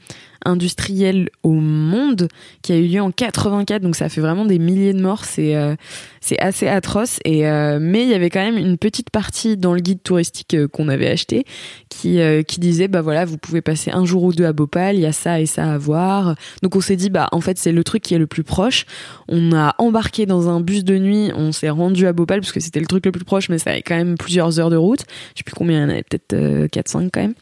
industrielle 0.46 1.30
au 1.44 1.54
monde 1.54 2.28
qui 2.62 2.74
a 2.74 2.78
eu 2.78 2.88
lieu 2.88 3.02
en 3.02 3.12
84 3.12 3.82
donc 3.82 3.96
ça 3.96 4.10
fait 4.10 4.22
vraiment 4.22 4.46
des 4.46 4.60
milliers 4.60 4.94
de 4.94 5.02
morts 5.02 5.26
c'est 5.26 5.56
euh, 5.56 5.76
c'est 6.20 6.40
assez 6.40 6.68
atroce. 6.68 7.20
Et 7.26 7.48
euh, 7.48 7.80
mais 7.82 8.04
il 8.04 8.10
y 8.10 8.14
avait 8.14 8.30
quand 8.30 8.40
même 8.40 8.58
une 8.58 8.78
petite 8.78 9.10
partie 9.10 9.58
dans 9.58 9.74
le 9.74 9.82
guide 9.82 10.04
touristique 10.04 10.54
euh, 10.54 10.68
qu'on 10.68 10.88
avait 10.88 11.10
acheté 11.10 11.46
qui 11.90 12.20
qui 12.48 12.60
disait 12.60 12.88
bah 12.88 13.02
voilà 13.02 13.26
vous 13.26 13.38
pouvez 13.38 13.62
passer 13.62 13.92
un 13.92 14.06
jour 14.06 14.24
ou 14.24 14.34
deux 14.34 14.46
à 14.46 14.54
Bhopal 14.54 14.96
il 14.96 15.02
y 15.02 15.06
a 15.06 15.12
ça 15.12 15.40
et 15.40 15.46
ça 15.46 15.74
à 15.74 15.78
voir. 15.78 16.36
Donc 16.62 16.76
on 16.76 16.82
s'est 16.82 16.96
dit 16.96 17.10
bah 17.10 17.28
en 17.32 17.42
fait 17.42 17.58
c'est 17.58 17.72
le 17.72 17.84
truc 17.84 18.04
qui 18.04 18.14
est 18.14 18.20
le 18.20 18.28
plus 18.28 18.44
proche. 18.44 18.86
On 19.28 19.54
a 19.54 19.76
embarqué 19.78 20.26
dans 20.26 20.50
un 20.50 20.62
bus 20.62 20.84
de 20.84 20.98
nuit 20.98 21.32
on 21.36 21.52
s'est 21.52 21.70
rendu 21.70 22.08
à 22.08 22.14
Bhopal 22.14 22.42
parce 22.42 22.52
que 22.52 22.60
c'était 22.60 22.80
le 22.80 22.88
truc 22.88 23.06
le 23.06 23.12
plus 23.12 23.26
proche 23.26 23.50
mais 23.50 23.58
ça 23.58 23.72
avait 23.72 23.82
quand 23.82 23.96
même 23.96 24.18
plusieurs 24.18 24.60
heures 24.60 24.70
de 24.70 24.78
route. 24.78 25.02
Je 25.34 25.40
sais 25.40 25.44
plus 25.44 25.56
combien 25.56 25.80
il 25.80 25.82
y 25.82 25.86
en 25.86 25.90
avait 25.90 26.04
peut-être 26.04 26.34
euh, 26.34 26.68
4 26.68 26.88
5 26.88 27.10
quand 27.12 27.22
même 27.22 27.34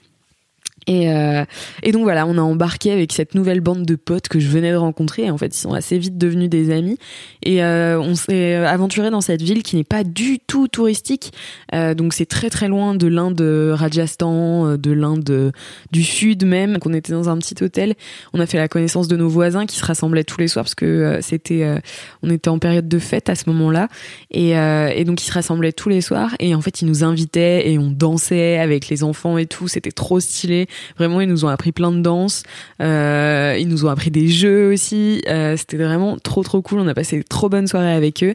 et, 0.90 1.12
euh, 1.14 1.46
et 1.84 1.92
donc 1.92 2.02
voilà, 2.02 2.26
on 2.26 2.36
a 2.40 2.42
embarqué 2.42 2.92
avec 2.92 3.14
cette 3.14 3.36
nouvelle 3.36 3.62
bande 3.62 3.86
de 3.86 3.96
potes 3.96 4.28
que 4.28 4.40
je 4.40 4.48
venais 4.48 4.72
de 4.72 4.76
rencontrer. 4.76 5.30
En 5.30 5.38
fait, 5.38 5.56
ils 5.56 5.60
sont 5.60 5.74
assez 5.74 6.00
vite 6.00 6.18
devenus 6.18 6.50
des 6.50 6.72
amis. 6.72 6.98
Et 7.44 7.64
euh, 7.64 8.02
on 8.02 8.16
s'est 8.16 8.56
aventuré 8.56 9.12
dans 9.12 9.22
cette 9.22 9.44
ville 9.44 9.62
qui 9.62 9.76
n'est 9.76 9.84
pas 9.84 10.04
du 10.04 10.40
tout 10.40 10.68
touristique. 10.68 11.32
Euh, 11.76 11.94
donc 11.94 12.14
c'est 12.14 12.26
très 12.26 12.50
très 12.50 12.68
loin 12.68 12.96
de 12.96 13.06
l'Inde 13.06 13.40
Rajasthan, 13.76 14.66
euh, 14.66 14.78
de 14.78 14.92
l'Inde 14.92 15.30
euh, 15.30 15.52
du 15.92 16.04
Sud 16.04 16.44
même. 16.44 16.74
Donc 16.74 16.88
on 16.88 16.94
était 16.94 17.14
dans 17.14 17.30
un 17.30 17.38
petit 17.38 17.64
hôtel. 17.64 17.94
On 18.34 18.40
a 18.40 18.48
fait 18.48 18.58
la 18.58 18.68
connaissance 18.68 19.08
de 19.08 19.16
nos 19.16 19.30
voisins 19.30 19.68
qui 19.68 19.78
se 19.78 19.86
rassemblaient 19.86 20.24
tous 20.24 20.40
les 20.40 20.48
soirs 20.48 20.66
parce 20.66 20.76
que 20.76 20.86
euh, 20.86 21.22
c'était, 21.22 21.64
euh, 21.64 21.78
on 22.24 22.32
était 22.32 22.50
en 22.50 22.58
période 22.58 22.88
de 22.88 23.00
fête 23.00 23.30
à 23.30 23.36
ce 23.36 23.44
moment-là. 23.50 23.90
Et, 24.32 24.58
euh, 24.58 24.90
et 24.90 25.04
donc 25.04 25.22
ils 25.22 25.26
se 25.26 25.34
rassemblaient 25.34 25.72
tous 25.72 25.90
les 25.90 26.02
soirs. 26.02 26.36
Et 26.40 26.56
en 26.56 26.62
fait, 26.62 26.82
ils 26.82 26.88
nous 26.88 27.04
invitaient 27.04 27.70
et 27.70 27.78
on 27.78 27.92
dansait 27.92 28.58
avec 28.58 28.90
les 28.90 29.04
enfants 29.04 29.38
et 29.38 29.46
tout. 29.46 29.68
C'était 29.68 29.92
trop 29.92 30.20
stylé. 30.20 30.68
Vraiment, 30.98 31.22
ils 31.22 31.30
nous 31.30 31.46
ont 31.46 31.50
appris 31.50 31.72
plein 31.72 31.92
de 31.92 32.02
danses. 32.02 32.44
Euh, 32.82 33.58
ils 33.60 33.68
nous 33.68 33.86
ont 33.86 33.90
appris 33.90 34.12
des 34.12 34.28
jeux 34.28 34.72
aussi. 34.72 35.22
Euh, 35.28 35.56
C'était 35.58 35.78
vraiment 35.78 36.18
trop 36.18 36.44
trop 36.44 36.62
cool. 36.62 36.80
On 36.80 36.88
a 36.88 36.94
passé 36.94 37.24
trop 37.24 37.50
bonnes 37.50 37.68
soirées 37.68 37.94
avec 37.94 38.24
eux. 38.24 38.34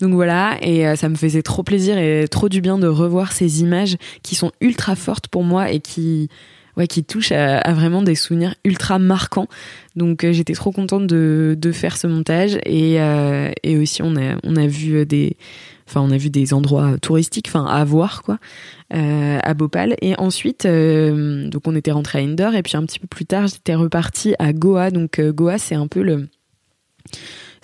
Donc 0.00 0.12
voilà, 0.12 0.56
et 0.60 0.86
euh, 0.86 0.96
ça 0.96 1.08
me 1.08 1.14
faisait 1.14 1.42
trop 1.42 1.62
plaisir 1.62 1.96
et 1.96 2.26
trop 2.28 2.48
du 2.48 2.60
bien 2.60 2.78
de 2.78 2.88
revoir 2.88 3.32
ces 3.32 3.62
images 3.62 3.96
qui 4.22 4.34
sont 4.34 4.50
ultra 4.60 4.96
fortes 4.96 5.28
pour 5.28 5.44
moi 5.44 5.70
et 5.70 5.80
qui 5.80 6.28
ouais 6.76 6.86
qui 6.86 7.04
touchent 7.04 7.32
à, 7.32 7.72
vraiment 7.72 8.02
des 8.02 8.14
souvenirs 8.14 8.54
ultra 8.64 8.98
marquants. 8.98 9.48
Donc 9.96 10.24
euh, 10.24 10.32
j'étais 10.32 10.54
trop 10.54 10.72
contente 10.72 11.06
de, 11.06 11.72
faire 11.72 11.96
ce 11.96 12.06
montage. 12.06 12.58
Et, 12.66 13.00
euh, 13.00 13.50
et 13.62 13.78
aussi 13.78 14.02
on 14.02 14.16
a 14.16 14.36
on 14.42 14.56
a 14.56 14.66
vu 14.66 15.04
des 15.06 15.36
enfin 15.88 16.00
on 16.00 16.10
a 16.10 16.16
vu 16.16 16.30
des 16.30 16.54
endroits 16.54 16.98
touristiques 16.98 17.46
enfin 17.48 17.66
à 17.66 17.84
voir 17.84 18.22
quoi 18.22 18.38
euh, 18.94 19.38
à 19.42 19.54
Bhopal. 19.54 19.96
Et 20.00 20.14
ensuite 20.18 20.66
euh, 20.66 21.48
donc 21.48 21.62
on 21.66 21.74
était 21.74 21.92
rentré 21.92 22.20
à 22.20 22.22
Indore. 22.22 22.54
Et 22.54 22.62
puis 22.62 22.76
un 22.76 22.84
petit 22.84 22.98
peu 22.98 23.06
plus 23.06 23.26
tard 23.26 23.46
j'étais 23.46 23.74
repartie 23.74 24.34
à 24.38 24.52
Goa. 24.52 24.90
Donc 24.90 25.18
euh, 25.18 25.32
Goa 25.32 25.58
c'est 25.58 25.74
un 25.74 25.86
peu 25.86 26.02
le 26.02 26.28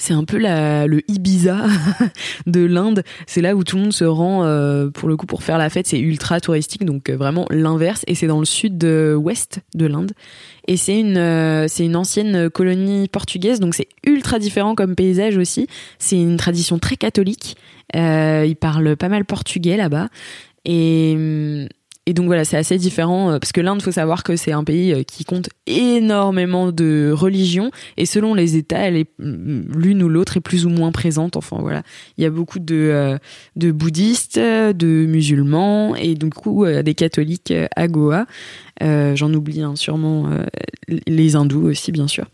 c'est 0.01 0.15
un 0.15 0.25
peu 0.25 0.39
la, 0.39 0.87
le 0.87 1.03
Ibiza 1.11 1.67
de 2.47 2.65
l'Inde. 2.65 3.05
C'est 3.27 3.43
là 3.43 3.55
où 3.55 3.65
tout 3.65 3.77
le 3.77 3.83
monde 3.83 3.93
se 3.93 4.05
rend 4.05 4.45
euh, 4.45 4.89
pour 4.89 5.11
le 5.11 5.17
coup 5.17 5.27
pour 5.27 5.43
faire 5.43 5.59
la 5.59 5.69
fête. 5.69 5.87
C'est 5.87 6.01
ultra 6.01 6.41
touristique, 6.41 6.87
donc 6.87 7.11
euh, 7.11 7.17
vraiment 7.17 7.47
l'inverse. 7.51 8.03
Et 8.07 8.15
c'est 8.15 8.27
dans 8.27 8.39
le 8.39 8.47
sud-ouest 8.47 9.61
de 9.75 9.87
l'Inde. 9.87 10.13
Et 10.67 10.79
c'est 10.79 10.99
une, 10.99 11.19
euh, 11.19 11.69
c'est 11.69 11.85
une 11.85 11.97
ancienne 11.97 12.49
colonie 12.49 13.09
portugaise, 13.09 13.61
donc 13.61 13.75
c'est 13.75 13.89
ultra 14.07 14.39
différent 14.39 14.75
comme 14.75 14.95
paysage 14.95 15.37
aussi. 15.37 15.67
C'est 15.99 16.17
une 16.17 16.39
tradition 16.39 16.79
très 16.79 16.97
catholique. 16.97 17.57
Euh, 17.95 18.47
ils 18.49 18.57
parlent 18.57 18.97
pas 18.97 19.11
mal 19.11 19.27
portugais 19.27 19.77
là-bas. 19.77 20.09
Et 20.65 21.69
et 22.07 22.15
donc 22.15 22.27
voilà, 22.27 22.45
c'est 22.45 22.57
assez 22.57 22.79
différent 22.79 23.31
euh, 23.31 23.39
parce 23.39 23.53
que 23.53 23.61
l'Inde, 23.61 23.83
faut 23.83 23.93
savoir 23.93 24.23
que 24.23 24.35
c'est 24.35 24.53
un 24.53 24.65
pays 24.65 24.93
euh, 24.93 25.03
qui 25.03 25.25
compte 25.25 25.51
énormément 25.67 26.73
de 26.73 27.13
religions 27.15 27.71
et 27.99 28.07
selon 28.07 28.35
les 28.35 28.57
États, 28.57 28.91
mm, 28.91 29.05
l'une 29.77 30.03
ou 30.03 30.09
l'autre 30.09 30.39
est 30.39 30.41
plus 30.41 30.65
ou 30.65 30.71
moins 30.71 30.93
présente. 30.93 31.37
Enfin 31.37 31.59
voilà, 31.61 31.83
il 32.17 32.25
y 32.25 32.27
a 32.27 32.31
beaucoup 32.31 32.59
de 32.59 32.75
euh, 32.75 33.73
bouddhistes, 33.73 34.39
de 34.39 35.07
musulmans 35.07 35.95
et 35.95 36.15
du 36.15 36.31
coup 36.31 36.67
des 36.67 36.95
catholiques 36.95 37.53
à 37.77 37.87
Goa. 37.87 38.27
J'en 38.81 39.33
oublie 39.35 39.63
hein, 39.63 39.77
sûrement 39.77 40.31
les 40.89 41.37
hindous 41.37 41.67
aussi 41.67 41.93
bien 41.93 42.09
sûr. 42.09 42.27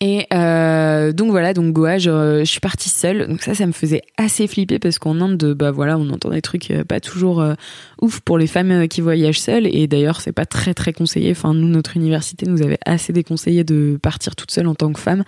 Et 0.00 0.26
euh, 0.30 1.12
donc 1.12 1.30
voilà, 1.30 1.54
donc 1.54 1.72
Goa, 1.72 1.96
je, 1.96 2.44
suis 2.44 2.60
partie 2.60 2.90
seule. 2.90 3.28
Donc 3.28 3.42
ça, 3.42 3.54
ça 3.54 3.66
me 3.66 3.72
faisait 3.72 4.02
assez 4.18 4.46
flipper 4.46 4.78
parce 4.78 4.98
qu'en 4.98 5.22
Inde, 5.22 5.54
bah 5.54 5.70
voilà, 5.70 5.96
on 5.96 6.10
entend 6.10 6.30
des 6.30 6.42
trucs 6.42 6.70
euh, 6.70 6.84
pas 6.84 7.00
toujours 7.00 7.40
euh, 7.40 7.54
ouf 8.02 8.20
pour 8.20 8.36
les 8.36 8.46
femmes 8.46 8.88
qui 8.88 9.00
voyagent 9.00 9.40
seules. 9.40 9.66
Et 9.66 9.86
d'ailleurs, 9.86 10.20
c'est 10.20 10.32
pas 10.32 10.44
très 10.44 10.74
très 10.74 10.92
conseillé. 10.92 11.30
Enfin, 11.30 11.54
nous, 11.54 11.68
notre 11.68 11.96
université 11.96 12.44
nous 12.44 12.60
avait 12.60 12.78
assez 12.84 13.14
déconseillé 13.14 13.64
de 13.64 13.98
partir 14.02 14.36
toute 14.36 14.50
seule 14.50 14.66
en 14.66 14.74
tant 14.74 14.92
que 14.92 15.00
femme. 15.00 15.24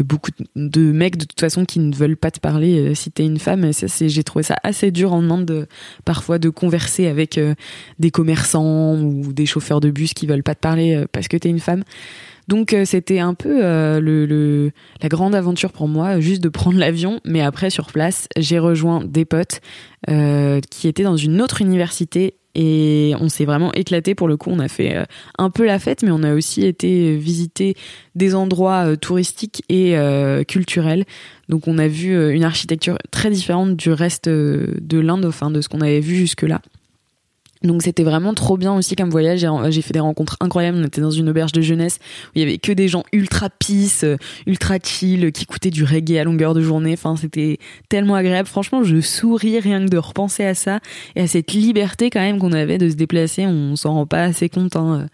a 0.00 0.02
beaucoup 0.02 0.32
de 0.56 0.80
mecs 0.92 1.16
de 1.16 1.24
toute 1.24 1.40
façon 1.40 1.64
qui 1.64 1.78
ne 1.78 1.94
veulent 1.94 2.16
pas 2.16 2.32
te 2.32 2.40
parler 2.40 2.80
euh, 2.80 2.94
si 2.96 3.12
t'es 3.12 3.24
une 3.24 3.38
femme. 3.38 3.64
Et 3.64 4.08
j'ai 4.08 4.24
trouvé 4.24 4.42
ça 4.42 4.56
assez 4.64 4.90
dur 4.90 5.12
en 5.12 5.22
demande 5.22 5.44
de, 5.44 5.68
parfois 6.04 6.40
de 6.40 6.48
converser 6.48 7.06
avec 7.06 7.38
des 8.00 8.10
commerçants 8.10 8.96
ou 8.96 9.32
des 9.32 9.46
chauffeurs 9.46 9.78
de 9.78 9.92
bus 9.92 10.14
qui 10.14 10.26
veulent 10.26 10.42
pas 10.42 10.56
te 10.56 10.60
parler 10.60 11.04
parce 11.12 11.28
que 11.28 11.36
t'es 11.36 11.48
une 11.48 11.60
femme. 11.60 11.84
Donc 12.48 12.72
euh, 12.72 12.84
c'était 12.84 13.18
un 13.18 13.34
peu 13.34 13.60
euh, 13.62 14.70
la 15.02 15.08
grande 15.08 15.34
aventure 15.34 15.72
pour 15.72 15.88
moi, 15.88 16.20
juste 16.20 16.42
de 16.42 16.48
prendre 16.48 16.78
l'avion. 16.80 17.20
Mais 17.24 17.40
après 17.40 17.70
sur 17.70 17.86
place, 17.86 18.28
j'ai 18.36 18.58
rejoint 18.58 19.02
des 19.04 19.24
potes 19.24 19.60
euh, 20.08 20.60
qui 20.70 20.88
étaient 20.88 21.02
dans 21.02 21.16
une 21.16 21.40
autre 21.40 21.62
université 21.62 22.34
et 22.54 23.14
on 23.20 23.28
s'est 23.28 23.44
vraiment 23.44 23.72
éclaté 23.74 24.14
pour 24.14 24.28
le 24.28 24.36
coup. 24.36 24.50
On 24.50 24.58
a 24.58 24.68
fait 24.68 24.96
euh, 24.96 25.04
un 25.38 25.50
peu 25.50 25.64
la 25.64 25.78
fête, 25.78 26.02
mais 26.02 26.10
on 26.10 26.22
a 26.22 26.34
aussi 26.34 26.64
été 26.66 27.16
visiter 27.16 27.74
des 28.14 28.34
endroits 28.34 28.86
euh, 28.86 28.96
touristiques 28.96 29.62
et 29.68 29.96
euh, 29.96 30.42
culturels. 30.42 31.04
Donc 31.48 31.68
on 31.68 31.78
a 31.78 31.88
vu 31.88 32.14
euh, 32.14 32.34
une 32.34 32.44
architecture 32.44 32.98
très 33.10 33.30
différente 33.30 33.76
du 33.76 33.92
reste 33.92 34.28
euh, 34.28 34.74
de 34.80 34.98
l'Inde, 34.98 35.24
enfin 35.26 35.50
de 35.50 35.60
ce 35.60 35.68
qu'on 35.68 35.80
avait 35.80 36.00
vu 36.00 36.16
jusque-là. 36.16 36.60
Donc 37.62 37.82
c'était 37.82 38.04
vraiment 38.04 38.32
trop 38.32 38.56
bien 38.56 38.74
aussi 38.74 38.96
comme 38.96 39.10
voyage. 39.10 39.46
J'ai- 39.68 39.82
fait 39.82 39.92
des 39.92 40.00
rencontres 40.00 40.36
incroyables. 40.40 40.78
On 40.80 40.84
était 40.84 41.00
dans 41.00 41.10
une 41.10 41.28
auberge 41.28 41.52
de 41.52 41.60
jeunesse 41.60 41.98
où 42.28 42.30
il 42.36 42.40
y 42.40 42.42
avait 42.42 42.58
que 42.58 42.72
des 42.72 42.88
gens 42.88 43.04
ultra 43.12 43.50
peace, 43.50 44.04
euh, 44.04 44.16
ultra 44.46 44.76
chill, 44.82 45.30
qui 45.32 45.42
écoutaient 45.42 45.70
du 45.70 45.84
reggae 45.84 46.18
à 46.18 46.24
longueur 46.24 46.54
de 46.54 46.62
journée. 46.62 46.94
Enfin, 46.94 47.16
c'était 47.16 47.58
tellement 47.88 48.14
agréable. 48.14 48.48
Franchement, 48.48 48.82
je 48.82 49.00
souris 49.00 49.58
rien 49.60 49.84
que 49.84 49.90
de 49.90 49.98
repenser 49.98 50.44
à 50.44 50.54
ça 50.54 50.80
et 51.16 51.22
à 51.22 51.26
cette 51.26 51.52
liberté 51.52 52.08
quand 52.10 52.20
même 52.20 52.38
qu'on 52.38 52.52
avait 52.52 52.78
de 52.78 52.88
se 52.88 52.94
déplacer. 52.94 53.46
On 53.46 53.76
s'en 53.76 53.92
rend 53.94 54.06
pas 54.06 54.22
assez 54.22 54.48
compte 54.48 54.76
hein, 54.76 55.00
euh, 55.02 55.06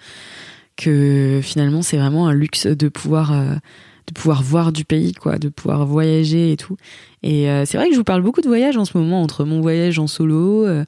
que 0.76 1.40
finalement 1.42 1.82
c'est 1.82 1.96
vraiment 1.96 2.28
un 2.28 2.34
luxe 2.34 2.66
de 2.66 2.88
pouvoir 2.88 3.32
euh, 3.32 3.54
de 4.06 4.12
pouvoir 4.12 4.42
voir 4.42 4.72
du 4.72 4.84
pays, 4.84 5.14
quoi, 5.14 5.38
de 5.38 5.48
pouvoir 5.48 5.84
voyager 5.84 6.52
et 6.52 6.56
tout. 6.56 6.76
Et 7.22 7.50
euh, 7.50 7.64
c'est 7.64 7.78
vrai 7.78 7.88
que 7.88 7.94
je 7.94 7.98
vous 7.98 8.04
parle 8.04 8.22
beaucoup 8.22 8.40
de 8.40 8.46
voyage 8.46 8.76
en 8.76 8.84
ce 8.84 8.96
moment 8.96 9.22
entre 9.22 9.44
mon 9.44 9.60
voyage 9.60 9.98
en 9.98 10.06
solo, 10.06 10.66
euh, 10.66 10.84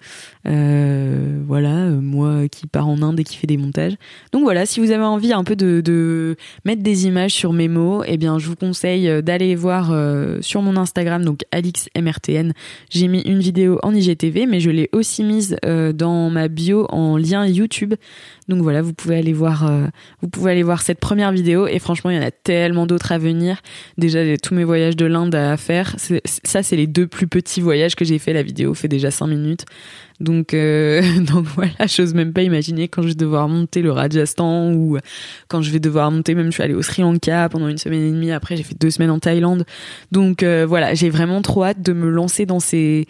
euh, 0.46 1.40
voilà, 1.46 1.88
moi 1.88 2.48
qui 2.48 2.66
pars 2.66 2.86
en 2.86 3.00
Inde 3.02 3.18
et 3.18 3.24
qui 3.24 3.36
fait 3.36 3.46
des 3.46 3.56
montages. 3.56 3.94
Donc 4.32 4.42
voilà, 4.42 4.66
si 4.66 4.80
vous 4.80 4.90
avez 4.90 5.04
envie 5.04 5.32
un 5.32 5.42
peu 5.42 5.56
de, 5.56 6.36
mettre 6.64 6.82
des 6.82 7.06
images 7.06 7.32
sur 7.32 7.52
mes 7.52 7.68
mots, 7.68 8.02
eh 8.06 8.18
bien 8.18 8.38
je 8.38 8.46
vous 8.46 8.56
conseille 8.56 9.22
d'aller 9.22 9.54
voir 9.54 9.92
sur 10.40 10.62
mon 10.62 10.76
Instagram, 10.76 11.24
donc 11.24 11.40
AlixMRTN. 11.50 12.52
J'ai 12.90 13.08
mis 13.08 13.22
une 13.22 13.40
vidéo 13.40 13.78
en 13.82 13.94
IGTV, 13.94 14.46
mais 14.46 14.60
je 14.60 14.70
l'ai 14.70 14.90
aussi 14.92 15.24
mise 15.24 15.56
dans 15.62 16.30
ma 16.30 16.48
bio 16.48 16.86
en 16.90 17.16
lien 17.16 17.46
YouTube. 17.46 17.94
Donc 18.48 18.62
voilà, 18.62 18.80
vous 18.80 18.94
pouvez 18.94 19.16
aller 19.16 19.32
voir, 19.32 19.70
vous 20.22 20.28
pouvez 20.28 20.52
aller 20.52 20.62
voir 20.62 20.82
cette 20.82 21.00
première 21.00 21.32
vidéo. 21.32 21.66
Et 21.66 21.78
franchement, 21.78 22.10
il 22.10 22.16
y 22.16 22.18
en 22.18 22.26
a 22.26 22.30
tellement 22.30 22.86
d'autres 22.86 23.12
à 23.12 23.18
venir. 23.18 23.60
Déjà, 23.98 24.20
tous 24.36 24.54
mes 24.54 24.64
voyages 24.64 24.96
de 24.96 25.06
l'Inde 25.06 25.34
à 25.34 25.56
faire. 25.56 25.96
Ça, 26.24 26.62
c'est 26.62 26.76
les 26.76 26.86
deux 26.86 27.06
plus 27.06 27.26
petits 27.26 27.60
voyages 27.60 27.94
que 27.96 28.04
j'ai 28.04 28.18
fait. 28.18 28.32
La 28.32 28.42
vidéo 28.42 28.74
fait 28.74 28.88
déjà 28.88 29.10
5 29.10 29.26
minutes. 29.26 29.64
Donc, 30.20 30.52
euh, 30.54 31.00
donc 31.20 31.44
voilà, 31.54 31.86
j'ose 31.86 32.14
même 32.14 32.32
pas 32.32 32.42
imaginer 32.42 32.88
quand 32.88 33.02
je 33.02 33.08
vais 33.08 33.14
devoir 33.14 33.48
monter 33.48 33.82
le 33.82 33.92
Rajasthan 33.92 34.72
ou 34.72 34.98
quand 35.48 35.62
je 35.62 35.70
vais 35.70 35.80
devoir 35.80 36.10
monter, 36.10 36.34
même 36.34 36.46
je 36.46 36.52
suis 36.52 36.62
allée 36.62 36.74
au 36.74 36.82
Sri 36.82 37.02
Lanka 37.02 37.48
pendant 37.48 37.68
une 37.68 37.78
semaine 37.78 38.02
et 38.02 38.10
demie. 38.10 38.30
Après, 38.32 38.56
j'ai 38.56 38.62
fait 38.64 38.78
deux 38.78 38.90
semaines 38.90 39.10
en 39.10 39.18
Thaïlande. 39.20 39.64
Donc 40.12 40.42
euh, 40.42 40.66
voilà, 40.66 40.94
j'ai 40.94 41.10
vraiment 41.10 41.40
trop 41.42 41.64
hâte 41.64 41.82
de 41.82 41.92
me 41.92 42.08
lancer 42.10 42.46
dans 42.46 42.60
ces 42.60 43.06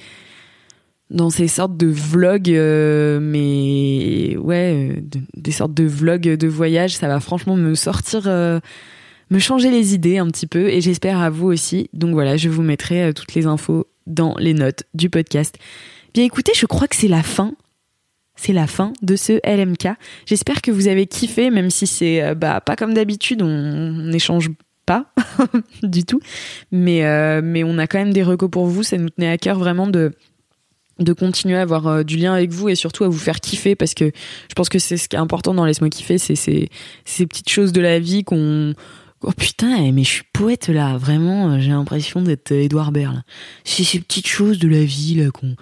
dans 1.10 1.30
ces 1.30 1.48
sortes 1.48 1.76
de 1.78 1.86
vlogs, 1.86 2.50
euh, 2.50 3.18
mais 3.18 4.36
ouais, 4.36 4.90
euh, 4.98 5.00
de- 5.00 5.20
des 5.38 5.52
sortes 5.52 5.72
de 5.72 5.84
vlogs 5.84 6.20
de 6.36 6.48
voyage, 6.48 6.94
ça 6.96 7.08
va 7.08 7.18
franchement 7.18 7.56
me 7.56 7.74
sortir, 7.74 8.22
me 9.30 9.38
changer 9.38 9.70
les 9.70 9.94
idées 9.94 10.18
un 10.18 10.26
petit 10.28 10.46
peu, 10.46 10.68
et 10.68 10.80
j'espère 10.80 11.18
à 11.20 11.30
vous 11.30 11.46
aussi. 11.48 11.90
Donc 11.92 12.12
voilà, 12.12 12.36
je 12.36 12.48
vous 12.48 12.62
mettrai 12.62 13.02
euh, 13.04 13.12
toutes 13.12 13.34
les 13.34 13.46
infos 13.46 13.86
dans 14.06 14.34
les 14.38 14.54
notes 14.54 14.84
du 14.94 15.10
podcast. 15.10 15.56
Bien 16.14 16.24
écoutez, 16.24 16.52
je 16.54 16.66
crois 16.66 16.88
que 16.88 16.96
c'est 16.96 17.08
la 17.08 17.22
fin. 17.22 17.54
C'est 18.36 18.52
la 18.52 18.66
fin 18.68 18.92
de 19.02 19.16
ce 19.16 19.40
LMK. 19.44 19.88
J'espère 20.26 20.62
que 20.62 20.70
vous 20.70 20.86
avez 20.88 21.06
kiffé, 21.06 21.50
même 21.50 21.70
si 21.70 21.86
c'est 21.86 22.22
euh, 22.22 22.34
bah, 22.34 22.60
pas 22.60 22.76
comme 22.76 22.94
d'habitude, 22.94 23.42
on 23.42 23.92
n'échange 24.04 24.50
pas 24.86 25.12
du 25.82 26.04
tout. 26.04 26.20
Mais, 26.70 27.04
euh, 27.04 27.40
mais 27.42 27.64
on 27.64 27.78
a 27.78 27.86
quand 27.86 27.98
même 27.98 28.12
des 28.12 28.22
recos 28.22 28.48
pour 28.48 28.66
vous. 28.66 28.82
Ça 28.84 28.96
nous 28.96 29.10
tenait 29.10 29.28
à 29.28 29.36
cœur 29.38 29.58
vraiment 29.58 29.88
de, 29.88 30.12
continuer 31.18 31.56
à 31.56 31.62
avoir 31.62 32.04
du 32.04 32.16
lien 32.16 32.32
avec 32.32 32.50
vous 32.50 32.68
et 32.68 32.74
surtout 32.76 33.04
à 33.04 33.08
vous 33.08 33.18
faire 33.18 33.40
kiffer 33.40 33.74
parce 33.74 33.94
que 33.94 34.06
je 34.06 34.54
pense 34.54 34.68
que 34.68 34.78
c'est 34.78 34.96
ce 34.96 35.08
qui 35.08 35.16
est 35.16 35.18
important 35.18 35.52
dans 35.52 35.64
Laisse-moi 35.64 35.90
kiffer, 35.90 36.18
c'est- 36.18 36.34
ces 37.04 37.26
petites 37.26 37.50
choses 37.50 37.72
de 37.72 37.80
la 37.80 37.98
vie 37.98 38.24
qu'on. 38.24 38.72
Oh 39.22 39.32
putain, 39.32 39.82
eh, 39.82 39.90
mais 39.90 40.04
je 40.04 40.08
suis 40.10 40.24
poète 40.32 40.68
là, 40.68 40.96
vraiment, 40.96 41.50
euh, 41.50 41.58
j'ai 41.58 41.70
l'impression 41.70 42.22
d'être 42.22 42.52
euh, 42.52 42.62
Édouard 42.62 42.92
là. 42.92 43.22
C'est 43.64 43.82
ces 43.82 43.98
petites 43.98 44.28
choses 44.28 44.60
de 44.60 44.68
la 44.68 44.84
vie 44.84 45.16
là 45.16 45.30
qu'on 45.32 45.56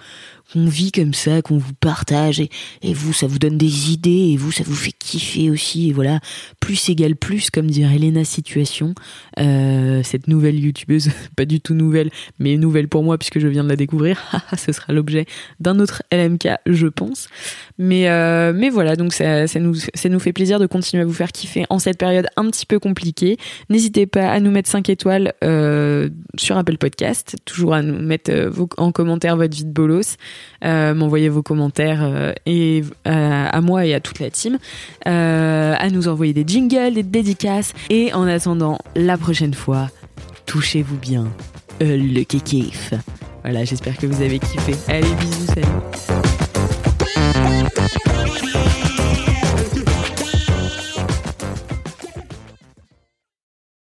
qu'on 0.51 0.65
vit 0.65 0.91
comme 0.91 1.13
ça, 1.13 1.41
qu'on 1.41 1.57
vous 1.57 1.73
partage 1.73 2.39
et, 2.39 2.49
vous 2.93 3.13
ça 3.13 3.27
vous 3.27 3.39
donne 3.39 3.57
des 3.57 3.91
idées 3.91 4.31
et 4.31 4.37
vous 4.37 4.51
ça 4.51 4.63
vous 4.65 4.75
fait 4.75 4.91
kiffer 4.91 5.49
aussi 5.49 5.89
et 5.89 5.93
voilà. 5.93 6.19
Plus 6.59 6.89
égale 6.89 7.15
plus 7.15 7.49
comme 7.49 7.67
dirait 7.67 7.95
Elena 7.95 8.23
Situation. 8.23 8.93
Euh, 9.39 10.01
cette 10.03 10.27
nouvelle 10.27 10.59
youtubeuse 10.59 11.09
pas 11.35 11.45
du 11.45 11.59
tout 11.59 11.73
nouvelle 11.73 12.09
mais 12.39 12.57
nouvelle 12.57 12.87
pour 12.87 13.03
moi 13.03 13.17
puisque 13.17 13.39
je 13.39 13.47
viens 13.47 13.63
de 13.63 13.69
la 13.69 13.75
découvrir. 13.75 14.21
Ce 14.57 14.71
sera 14.71 14.93
l'objet 14.93 15.25
d'un 15.59 15.79
autre 15.79 16.03
LMK 16.11 16.47
je 16.65 16.87
pense. 16.87 17.27
Mais 17.77 18.09
euh, 18.09 18.53
voilà 18.71 18.95
donc 18.95 19.13
ça, 19.13 19.45
nous 19.59 20.19
fait 20.19 20.33
plaisir 20.33 20.59
de 20.59 20.65
continuer 20.65 21.03
à 21.03 21.05
vous 21.05 21.13
faire 21.13 21.31
kiffer 21.31 21.65
en 21.69 21.79
cette 21.79 21.97
période 21.97 22.27
un 22.35 22.49
petit 22.49 22.65
peu 22.65 22.79
compliquée. 22.79 23.37
N'hésitez 23.69 24.07
pas 24.07 24.29
à 24.29 24.39
nous 24.39 24.51
mettre 24.51 24.69
5 24.69 24.89
étoiles 24.89 25.33
euh, 25.43 26.09
sur 26.37 26.57
Apple 26.57 26.77
Podcast. 26.77 27.35
Toujours 27.45 27.73
à 27.73 27.81
nous 27.81 27.99
mettre 27.99 28.31
en 28.77 28.91
commentaire 28.91 29.37
votre 29.37 29.55
vie 29.55 29.65
de 29.65 29.71
bolos 29.71 30.17
euh, 30.63 30.93
m'envoyer 30.93 31.29
vos 31.29 31.43
commentaires 31.43 32.01
euh, 32.01 32.33
et 32.45 32.83
euh, 33.07 33.47
à 33.51 33.61
moi 33.61 33.85
et 33.85 33.93
à 33.93 33.99
toute 33.99 34.19
la 34.19 34.29
team, 34.29 34.57
à 35.05 35.89
nous 35.89 36.07
envoyer 36.07 36.33
des 36.33 36.43
jingles, 36.45 36.93
des 36.93 37.03
dédicaces. 37.03 37.73
Et 37.89 38.13
en 38.13 38.27
attendant 38.27 38.79
la 38.95 39.17
prochaine 39.17 39.53
fois, 39.53 39.89
touchez-vous 40.45 40.97
bien 40.97 41.27
le 41.79 42.23
kiff. 42.23 42.93
Voilà, 43.43 43.63
j'espère 43.65 43.97
que 43.97 44.07
vous 44.07 44.21
avez 44.21 44.39
kiffé. 44.39 44.73
Allez, 44.87 45.13
bisous, 45.19 45.45
salut. 45.53 45.67